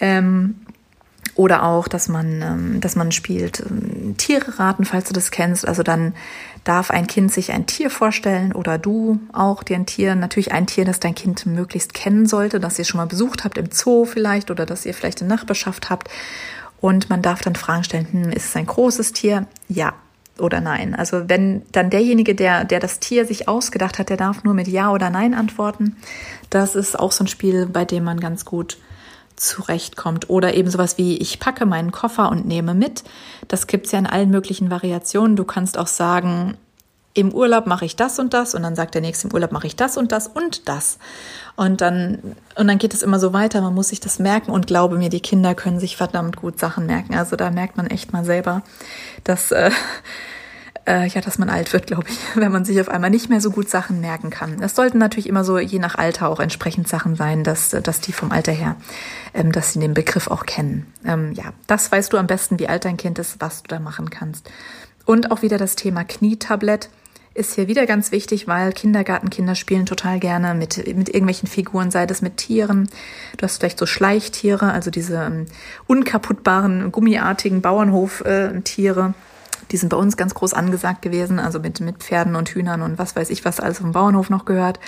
Ähm, 0.00 0.56
oder 1.34 1.62
auch, 1.64 1.88
dass 1.88 2.08
man, 2.08 2.42
ähm, 2.42 2.80
dass 2.80 2.94
man 2.94 3.10
spielt 3.10 3.60
ähm, 3.60 4.16
Tiere 4.18 4.58
raten, 4.58 4.84
falls 4.84 5.08
du 5.08 5.14
das 5.14 5.30
kennst. 5.30 5.66
Also 5.66 5.82
dann 5.82 6.14
darf 6.64 6.90
ein 6.90 7.06
Kind 7.06 7.32
sich 7.32 7.52
ein 7.52 7.66
Tier 7.66 7.90
vorstellen 7.90 8.52
oder 8.52 8.78
du 8.78 9.18
auch 9.32 9.62
dir 9.62 9.76
ein 9.76 9.86
Tier. 9.86 10.14
Natürlich 10.14 10.52
ein 10.52 10.66
Tier, 10.66 10.84
das 10.84 11.00
dein 11.00 11.14
Kind 11.14 11.46
möglichst 11.46 11.94
kennen 11.94 12.26
sollte, 12.26 12.60
das 12.60 12.78
ihr 12.78 12.84
schon 12.84 12.98
mal 12.98 13.06
besucht 13.06 13.44
habt 13.44 13.56
im 13.56 13.70
Zoo 13.70 14.04
vielleicht 14.04 14.50
oder 14.50 14.66
das 14.66 14.84
ihr 14.84 14.94
vielleicht 14.94 15.22
in 15.22 15.26
Nachbarschaft 15.26 15.90
habt. 15.90 16.08
Und 16.80 17.08
man 17.08 17.22
darf 17.22 17.40
dann 17.40 17.54
Fragen 17.54 17.84
stellen, 17.84 18.08
hm, 18.10 18.30
ist 18.30 18.46
es 18.46 18.56
ein 18.56 18.66
großes 18.66 19.12
Tier? 19.12 19.46
Ja 19.68 19.94
oder 20.38 20.60
nein. 20.60 20.94
Also 20.94 21.28
wenn 21.28 21.62
dann 21.72 21.90
derjenige, 21.90 22.34
der, 22.34 22.64
der 22.64 22.80
das 22.80 22.98
Tier 22.98 23.26
sich 23.26 23.48
ausgedacht 23.48 23.98
hat, 23.98 24.08
der 24.08 24.16
darf 24.16 24.44
nur 24.44 24.54
mit 24.54 24.68
Ja 24.68 24.90
oder 24.90 25.10
Nein 25.10 25.34
antworten. 25.34 25.96
Das 26.50 26.74
ist 26.74 26.98
auch 26.98 27.12
so 27.12 27.24
ein 27.24 27.28
Spiel, 27.28 27.66
bei 27.66 27.84
dem 27.84 28.04
man 28.04 28.18
ganz 28.18 28.44
gut 28.44 28.78
zurechtkommt. 29.36 30.30
Oder 30.30 30.54
eben 30.54 30.70
sowas 30.70 30.98
wie, 30.98 31.16
ich 31.18 31.40
packe 31.40 31.66
meinen 31.66 31.92
Koffer 31.92 32.30
und 32.30 32.46
nehme 32.46 32.74
mit. 32.74 33.04
Das 33.48 33.66
gibt's 33.66 33.92
ja 33.92 33.98
in 33.98 34.06
allen 34.06 34.30
möglichen 34.30 34.70
Variationen. 34.70 35.36
Du 35.36 35.44
kannst 35.44 35.78
auch 35.78 35.86
sagen, 35.86 36.56
im 37.14 37.32
Urlaub 37.32 37.66
mache 37.66 37.84
ich 37.84 37.96
das 37.96 38.18
und 38.18 38.32
das 38.32 38.54
und 38.54 38.62
dann 38.62 38.74
sagt 38.74 38.94
der 38.94 39.02
nächste, 39.02 39.28
im 39.28 39.34
Urlaub 39.34 39.52
mache 39.52 39.66
ich 39.66 39.76
das 39.76 39.96
und 39.96 40.12
das 40.12 40.28
und 40.28 40.68
das. 40.68 40.98
Und 41.56 41.82
dann, 41.82 42.36
und 42.56 42.68
dann 42.68 42.78
geht 42.78 42.94
es 42.94 43.02
immer 43.02 43.18
so 43.18 43.32
weiter. 43.32 43.60
Man 43.60 43.74
muss 43.74 43.88
sich 43.88 44.00
das 44.00 44.18
merken 44.18 44.50
und 44.50 44.66
glaube 44.66 44.96
mir, 44.96 45.10
die 45.10 45.20
Kinder 45.20 45.54
können 45.54 45.78
sich 45.78 45.96
verdammt 45.96 46.36
gut 46.36 46.58
Sachen 46.58 46.86
merken. 46.86 47.14
Also 47.14 47.36
da 47.36 47.50
merkt 47.50 47.76
man 47.76 47.86
echt 47.86 48.12
mal 48.12 48.24
selber, 48.24 48.62
dass, 49.24 49.52
äh, 49.52 49.70
äh, 50.86 51.06
ja, 51.08 51.20
dass 51.20 51.38
man 51.38 51.48
alt 51.48 51.72
wird, 51.72 51.86
glaube 51.86 52.04
ich, 52.08 52.18
wenn 52.34 52.52
man 52.52 52.64
sich 52.64 52.80
auf 52.80 52.88
einmal 52.88 53.10
nicht 53.10 53.28
mehr 53.28 53.40
so 53.40 53.50
gut 53.50 53.68
Sachen 53.68 54.00
merken 54.00 54.30
kann. 54.30 54.62
Es 54.62 54.74
sollten 54.74 54.98
natürlich 54.98 55.28
immer 55.28 55.44
so 55.44 55.58
je 55.58 55.78
nach 55.78 55.94
Alter 55.94 56.28
auch 56.28 56.40
entsprechend 56.40 56.88
Sachen 56.88 57.16
sein, 57.16 57.44
dass, 57.44 57.70
dass 57.70 58.00
die 58.00 58.12
vom 58.12 58.32
Alter 58.32 58.52
her, 58.52 58.76
ähm, 59.34 59.52
dass 59.52 59.72
sie 59.72 59.80
den 59.80 59.94
Begriff 59.94 60.28
auch 60.28 60.46
kennen. 60.46 60.86
Ähm, 61.04 61.32
ja, 61.32 61.52
das 61.66 61.90
weißt 61.92 62.12
du 62.12 62.16
am 62.16 62.26
besten, 62.26 62.58
wie 62.58 62.68
alt 62.68 62.84
dein 62.84 62.96
Kind 62.96 63.18
ist, 63.18 63.40
was 63.40 63.62
du 63.62 63.68
da 63.68 63.78
machen 63.78 64.10
kannst. 64.10 64.50
Und 65.04 65.30
auch 65.30 65.42
wieder 65.42 65.58
das 65.58 65.76
Thema 65.76 66.04
Knietablett 66.04 66.88
ist 67.34 67.54
hier 67.54 67.66
wieder 67.66 67.86
ganz 67.86 68.12
wichtig, 68.12 68.46
weil 68.46 68.72
Kindergartenkinder 68.72 69.54
spielen 69.54 69.86
total 69.86 70.20
gerne 70.20 70.54
mit, 70.54 70.76
mit 70.94 71.08
irgendwelchen 71.08 71.48
Figuren, 71.48 71.90
sei 71.90 72.06
das 72.06 72.20
mit 72.20 72.36
Tieren. 72.36 72.88
Du 73.38 73.44
hast 73.44 73.58
vielleicht 73.58 73.78
so 73.78 73.86
Schleichtiere, 73.86 74.70
also 74.70 74.90
diese 74.90 75.16
ähm, 75.16 75.46
unkaputtbaren, 75.86 76.92
gummiartigen 76.92 77.62
Bauernhoftiere. 77.62 79.08
Äh, 79.08 79.31
die 79.72 79.76
sind 79.78 79.88
bei 79.88 79.96
uns 79.96 80.16
ganz 80.16 80.34
groß 80.34 80.54
angesagt 80.54 81.02
gewesen, 81.02 81.38
also 81.38 81.58
mit, 81.58 81.80
mit 81.80 81.96
Pferden 81.96 82.36
und 82.36 82.50
Hühnern 82.50 82.82
und 82.82 82.98
was 82.98 83.16
weiß 83.16 83.30
ich, 83.30 83.44
was 83.44 83.58
alles 83.58 83.78
vom 83.78 83.92
Bauernhof 83.92 84.30
noch 84.30 84.44
gehört. 84.44 84.78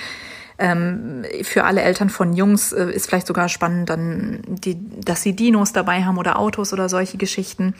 Ähm, 0.56 1.24
für 1.42 1.64
alle 1.64 1.82
Eltern 1.82 2.10
von 2.10 2.32
Jungs 2.32 2.72
äh, 2.72 2.88
ist 2.92 3.08
vielleicht 3.08 3.26
sogar 3.26 3.48
spannend, 3.48 3.90
dann 3.90 4.40
die, 4.46 4.78
dass 5.04 5.22
sie 5.22 5.34
Dinos 5.34 5.72
dabei 5.72 6.04
haben 6.04 6.16
oder 6.16 6.38
Autos 6.38 6.72
oder 6.72 6.88
solche 6.88 7.16
Geschichten. 7.16 7.74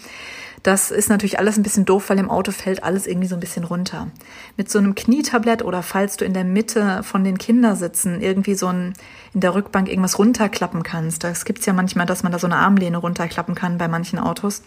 Das 0.65 0.91
ist 0.91 1.09
natürlich 1.09 1.39
alles 1.39 1.57
ein 1.57 1.63
bisschen 1.63 1.85
doof, 1.85 2.09
weil 2.09 2.19
im 2.19 2.31
Auto 2.31 2.51
fällt 2.51 2.83
alles 2.83 3.07
irgendwie 3.07 3.29
so 3.29 3.37
ein 3.37 3.41
bisschen 3.41 3.65
runter. 3.65 4.09
Mit 4.57 4.71
so 4.71 4.79
einem 4.79 4.95
Knietablett 4.95 5.63
oder 5.63 5.83
falls 5.83 6.17
du 6.17 6.25
in 6.25 6.33
der 6.33 6.45
Mitte 6.45 7.03
von 7.05 7.23
den 7.23 7.39
Kindersitzen 7.39 8.21
irgendwie 8.21 8.55
so 8.55 8.69
ein, 8.69 8.95
in 9.35 9.41
der 9.41 9.55
Rückbank 9.55 9.89
irgendwas 9.89 10.19
runterklappen 10.19 10.83
kannst. 10.83 11.23
Das 11.23 11.45
gibt's 11.45 11.67
ja 11.67 11.75
manchmal, 11.75 12.07
dass 12.07 12.23
man 12.23 12.33
da 12.33 12.39
so 12.39 12.47
eine 12.47 12.57
Armlehne 12.57 12.97
runterklappen 12.97 13.55
kann 13.55 13.79
bei 13.79 13.89
manchen 13.89 14.19
Autos 14.19 14.63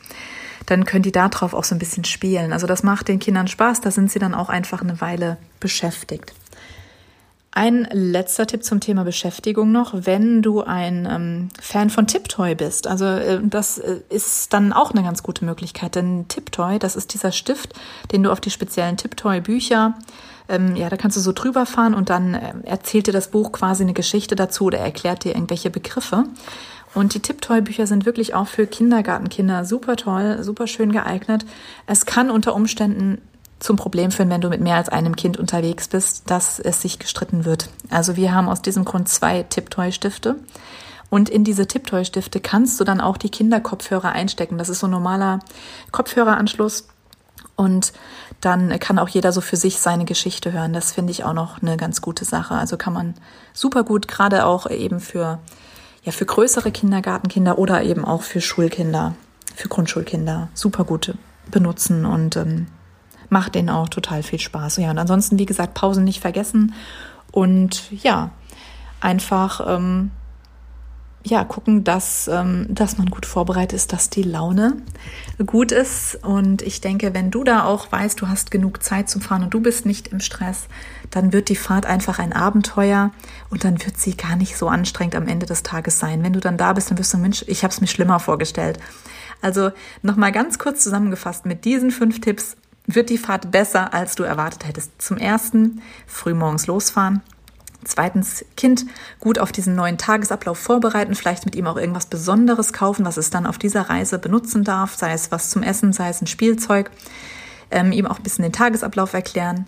dann 0.68 0.86
können 0.86 1.04
die 1.04 1.12
darauf 1.12 1.54
auch 1.54 1.64
so 1.64 1.74
ein 1.74 1.80
bisschen 1.80 2.04
spielen. 2.04 2.54
Also 2.54 2.68
das 2.68 2.84
macht 2.84 3.08
den 3.08 3.20
Kindern 3.20 3.48
Spaß, 3.48 3.82
da 3.82 3.90
sind 3.90 4.12
sie 4.12 4.20
dann 4.20 4.36
auch 4.36 4.50
einfach 4.50 4.82
eine 4.82 5.02
Weile 5.02 5.38
beschäftigt. 5.60 6.34
Ein 7.52 7.88
letzter 7.92 8.46
Tipp 8.46 8.64
zum 8.64 8.82
Thema 8.82 9.04
Beschäftigung 9.04 9.72
noch, 9.72 9.92
wenn 10.06 10.44
du 10.44 10.62
ein 10.62 11.08
ähm, 11.10 11.50
Fan 11.60 11.90
von 11.90 12.06
Tiptoy 12.06 12.54
bist. 12.54 12.86
Also 12.86 13.06
äh, 13.06 13.40
das 13.42 13.80
äh, 13.80 14.02
ist 14.10 14.54
dann 14.54 14.74
auch 14.74 14.92
eine 14.92 15.02
ganz 15.02 15.24
gute 15.24 15.44
Möglichkeit, 15.44 15.96
denn 15.96 16.28
Tiptoy, 16.28 16.78
das 16.78 16.96
ist 16.96 17.16
dieser 17.16 17.32
Stift, 17.32 17.74
den 18.12 18.22
du 18.22 18.32
auf 18.32 18.42
die 18.42 18.52
speziellen 18.52 18.98
Tiptoy-Bücher, 18.98 19.96
ähm, 20.50 20.76
ja, 20.76 20.90
da 20.90 20.98
kannst 20.98 21.18
du 21.18 21.22
so 21.22 21.32
drüber 21.32 21.66
fahren 21.66 21.94
und 21.94 22.10
dann 22.10 22.34
äh, 22.34 22.54
erzählt 22.64 23.08
dir 23.08 23.12
das 23.12 23.32
Buch 23.32 23.52
quasi 23.52 23.84
eine 23.84 23.94
Geschichte 23.94 24.36
dazu 24.36 24.66
oder 24.66 24.78
erklärt 24.78 25.24
dir 25.24 25.34
irgendwelche 25.34 25.70
Begriffe. 25.70 26.26
Und 26.94 27.14
die 27.14 27.20
Tiptoy-Bücher 27.20 27.86
sind 27.86 28.06
wirklich 28.06 28.34
auch 28.34 28.48
für 28.48 28.66
Kindergartenkinder 28.66 29.66
super 29.66 29.96
toll, 29.96 30.44
super 30.44 30.68
schön 30.68 30.92
geeignet. 30.92 31.46
Es 31.86 32.06
kann 32.06 32.32
unter 32.32 32.56
Umständen 32.56 33.22
zum 33.60 33.76
Problem 33.76 34.12
führen, 34.12 34.30
wenn 34.30 34.42
du 34.42 34.50
mit 34.50 34.62
mehr 34.62 34.76
als 34.76 34.90
einem 34.90 35.16
Kind 35.16 35.38
unterwegs 35.38 35.88
bist, 35.88 36.30
dass 36.30 36.60
es 36.60 36.82
sich 36.82 37.00
gestritten 37.00 37.46
wird. 37.46 37.70
Also 37.90 38.16
wir 38.16 38.34
haben 38.34 38.50
aus 38.50 38.62
diesem 38.62 38.86
Grund 38.86 39.10
zwei 39.10 39.44
Tiptoy-Stifte. 39.44 40.36
Und 41.10 41.30
in 41.30 41.44
diese 41.44 41.68
Tiptoy-Stifte 41.68 42.40
kannst 42.40 42.80
du 42.80 42.84
dann 42.84 43.02
auch 43.02 43.18
die 43.18 43.30
Kinderkopfhörer 43.30 44.12
einstecken. 44.12 44.58
Das 44.58 44.70
ist 44.70 44.80
so 44.80 44.88
ein 44.88 44.92
normaler 44.92 45.40
Kopfhöreranschluss. 45.92 46.88
Und 47.56 47.94
dann 48.42 48.78
kann 48.80 49.00
auch 49.00 49.10
jeder 49.10 49.32
so 49.32 49.42
für 49.42 49.56
sich 49.56 49.80
seine 49.80 50.06
Geschichte 50.06 50.52
hören. 50.52 50.74
Das 50.74 50.92
finde 50.92 51.12
ich 51.12 51.24
auch 51.24 51.34
noch 51.34 51.62
eine 51.62 51.78
ganz 51.78 52.02
gute 52.02 52.24
Sache. 52.24 52.54
Also 52.54 52.78
kann 52.78 52.94
man 52.94 53.16
super 53.54 53.84
gut, 53.84 54.08
gerade 54.08 54.46
auch 54.46 54.70
eben 54.70 55.00
für, 55.00 55.40
ja, 56.08 56.14
für 56.14 56.26
größere 56.26 56.72
Kindergartenkinder 56.72 57.60
oder 57.60 57.84
eben 57.84 58.06
auch 58.06 58.22
für 58.22 58.40
Schulkinder, 58.40 59.14
für 59.54 59.68
Grundschulkinder 59.68 60.48
super 60.54 60.86
gut 60.86 61.14
benutzen 61.52 62.06
und 62.06 62.38
ähm, 62.38 62.68
macht 63.28 63.56
denen 63.56 63.70
auch 63.70 63.90
total 63.90 64.24
viel 64.24 64.40
Spaß. 64.40 64.78
Ja, 64.78 64.90
und 64.90 65.00
ansonsten, 65.00 65.38
wie 65.38 65.46
gesagt, 65.46 65.74
Pausen 65.74 66.06
nicht 66.06 66.22
vergessen 66.22 66.74
und 67.34 67.92
ja, 67.92 68.30
einfach 69.02 69.60
ähm, 69.68 70.12
ja, 71.30 71.44
gucken, 71.44 71.84
dass, 71.84 72.28
ähm, 72.28 72.68
dass 72.70 72.98
man 72.98 73.10
gut 73.10 73.26
vorbereitet 73.26 73.74
ist, 73.74 73.94
dass 73.94 74.10
die 74.10 74.24
Laune 74.24 74.78
gut 75.46 75.72
ist. 75.72 76.18
Und 76.24 76.62
ich 76.62 76.82
denke, 76.82 77.14
wenn 77.14 77.32
du 77.32 77.44
da 77.44 77.66
auch 77.66 77.92
weißt, 77.92 78.20
du 78.22 78.28
hast 78.28 78.50
genug 78.50 78.82
Zeit 78.82 79.10
zum 79.10 79.22
Fahren 79.22 79.44
und 79.44 79.54
du 79.54 79.60
bist 79.60 79.86
nicht 79.86 80.08
im 80.08 80.20
Stress, 80.20 80.68
dann 81.10 81.34
wird 81.34 81.50
die 81.50 81.56
Fahrt 81.56 81.86
einfach 81.86 82.20
ein 82.20 82.34
Abenteuer 82.34 83.12
und 83.50 83.64
dann 83.64 83.80
wird 83.84 83.98
sie 83.98 84.16
gar 84.16 84.36
nicht 84.36 84.58
so 84.58 84.68
anstrengend 84.70 85.16
am 85.16 85.28
Ende 85.28 85.46
des 85.46 85.64
Tages 85.64 86.00
sein. 86.00 86.24
Wenn 86.24 86.34
du 86.34 86.40
dann 86.40 86.58
da 86.58 86.74
bist, 86.74 86.90
dann 86.90 86.98
wirst 86.98 87.14
du, 87.14 87.18
Mensch, 87.18 87.44
ich 87.48 87.64
habe 87.64 87.74
es 87.74 87.82
mir 87.82 87.88
schlimmer 87.88 88.20
vorgestellt. 88.20 88.80
Also 89.42 89.72
nochmal 90.02 90.32
ganz 90.32 90.58
kurz 90.58 90.84
zusammengefasst 90.84 91.46
mit 91.46 91.66
diesen 91.66 91.92
fünf 91.92 92.22
Tipps 92.22 92.58
wird 92.86 93.10
die 93.10 93.18
Fahrt 93.18 93.52
besser, 93.52 93.94
als 93.94 94.16
du 94.16 94.24
erwartet 94.24 94.66
hättest. 94.66 95.02
Zum 95.02 95.18
ersten, 95.18 95.82
frühmorgens 96.08 96.68
losfahren. 96.68 97.22
Zweitens, 97.88 98.46
Kind 98.56 98.86
gut 99.20 99.40
auf 99.40 99.52
diesen 99.52 99.76
neuen 99.76 99.98
Tagesablauf 99.98 100.58
vorbereiten, 100.58 101.16
vielleicht 101.16 101.46
mit 101.46 101.56
ihm 101.56 101.68
auch 101.68 101.78
irgendwas 101.78 102.06
Besonderes 102.06 102.74
kaufen, 102.74 103.06
was 103.06 103.18
es 103.18 103.30
dann 103.30 103.46
auf 103.46 103.58
dieser 103.58 103.90
Reise 103.90 104.20
benutzen 104.20 104.64
darf, 104.64 104.96
sei 104.96 105.14
es 105.14 105.32
was 105.32 105.50
zum 105.50 105.64
Essen, 105.64 105.94
sei 105.94 106.10
es 106.10 106.22
ein 106.22 106.28
Spielzeug, 106.28 106.92
ähm, 107.72 107.92
ihm 107.92 108.06
auch 108.06 108.18
ein 108.18 108.24
bisschen 108.24 108.44
den 108.44 108.54
Tagesablauf 108.54 109.14
erklären. 109.14 109.68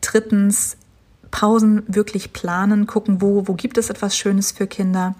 Drittens, 0.00 0.76
Pausen 1.30 1.82
wirklich 1.86 2.32
planen, 2.32 2.86
gucken, 2.86 3.22
wo, 3.22 3.48
wo 3.48 3.54
gibt 3.54 3.78
es 3.78 3.90
etwas 3.90 4.16
Schönes 4.16 4.52
für 4.52 4.66
Kinder 4.66 5.14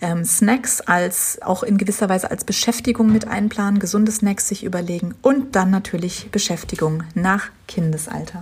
ähm, 0.00 0.24
Snacks 0.24 0.80
als 0.80 1.40
auch 1.42 1.62
in 1.62 1.78
gewisser 1.78 2.08
Weise 2.08 2.30
als 2.30 2.44
Beschäftigung 2.44 3.12
mit 3.12 3.26
einplanen, 3.26 3.78
gesunde 3.78 4.12
Snacks 4.12 4.48
sich 4.48 4.64
überlegen 4.64 5.14
und 5.22 5.56
dann 5.56 5.70
natürlich 5.70 6.30
Beschäftigung 6.30 7.02
nach 7.14 7.48
Kindesalter. 7.66 8.40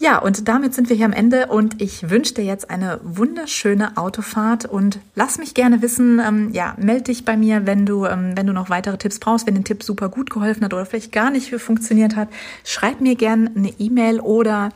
Ja, 0.00 0.18
und 0.18 0.46
damit 0.46 0.74
sind 0.74 0.88
wir 0.88 0.96
hier 0.96 1.06
am 1.06 1.12
Ende 1.12 1.46
und 1.48 1.82
ich 1.82 2.08
wünsche 2.08 2.34
dir 2.34 2.44
jetzt 2.44 2.70
eine 2.70 3.00
wunderschöne 3.02 3.96
Autofahrt 3.96 4.64
und 4.64 5.00
lass 5.16 5.38
mich 5.38 5.54
gerne 5.54 5.82
wissen, 5.82 6.20
ähm, 6.20 6.52
ja, 6.52 6.74
melde 6.78 7.04
dich 7.04 7.24
bei 7.24 7.36
mir, 7.36 7.66
wenn 7.66 7.84
du, 7.84 8.06
ähm, 8.06 8.36
wenn 8.36 8.46
du 8.46 8.52
noch 8.52 8.70
weitere 8.70 8.96
Tipps 8.96 9.18
brauchst, 9.18 9.48
wenn 9.48 9.54
den 9.54 9.64
Tipp 9.64 9.82
super 9.82 10.08
gut 10.08 10.30
geholfen 10.30 10.64
hat 10.64 10.72
oder 10.72 10.86
vielleicht 10.86 11.10
gar 11.10 11.30
nicht 11.30 11.52
funktioniert 11.56 12.14
hat. 12.14 12.28
Schreib 12.64 13.00
mir 13.00 13.16
gerne 13.16 13.50
eine 13.56 13.70
E-Mail 13.80 14.20
oder 14.20 14.68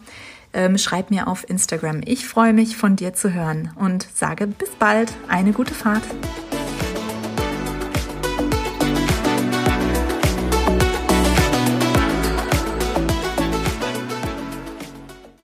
ähm, 0.53 0.77
schreib 0.77 1.13
mir 1.13 1.29
auf 1.29 1.49
Instagram. 1.49 2.01
Ich 2.05 2.27
freue 2.27 2.53
mich, 2.53 2.77
von 2.77 2.97
dir 2.97 3.15
zu 3.15 3.33
hören 3.33 3.71
und 3.77 4.09
sage 4.15 4.49
bis 4.49 4.71
bald. 4.71 5.13
Eine 5.29 5.53
gute 5.53 5.73
Fahrt. 5.73 6.03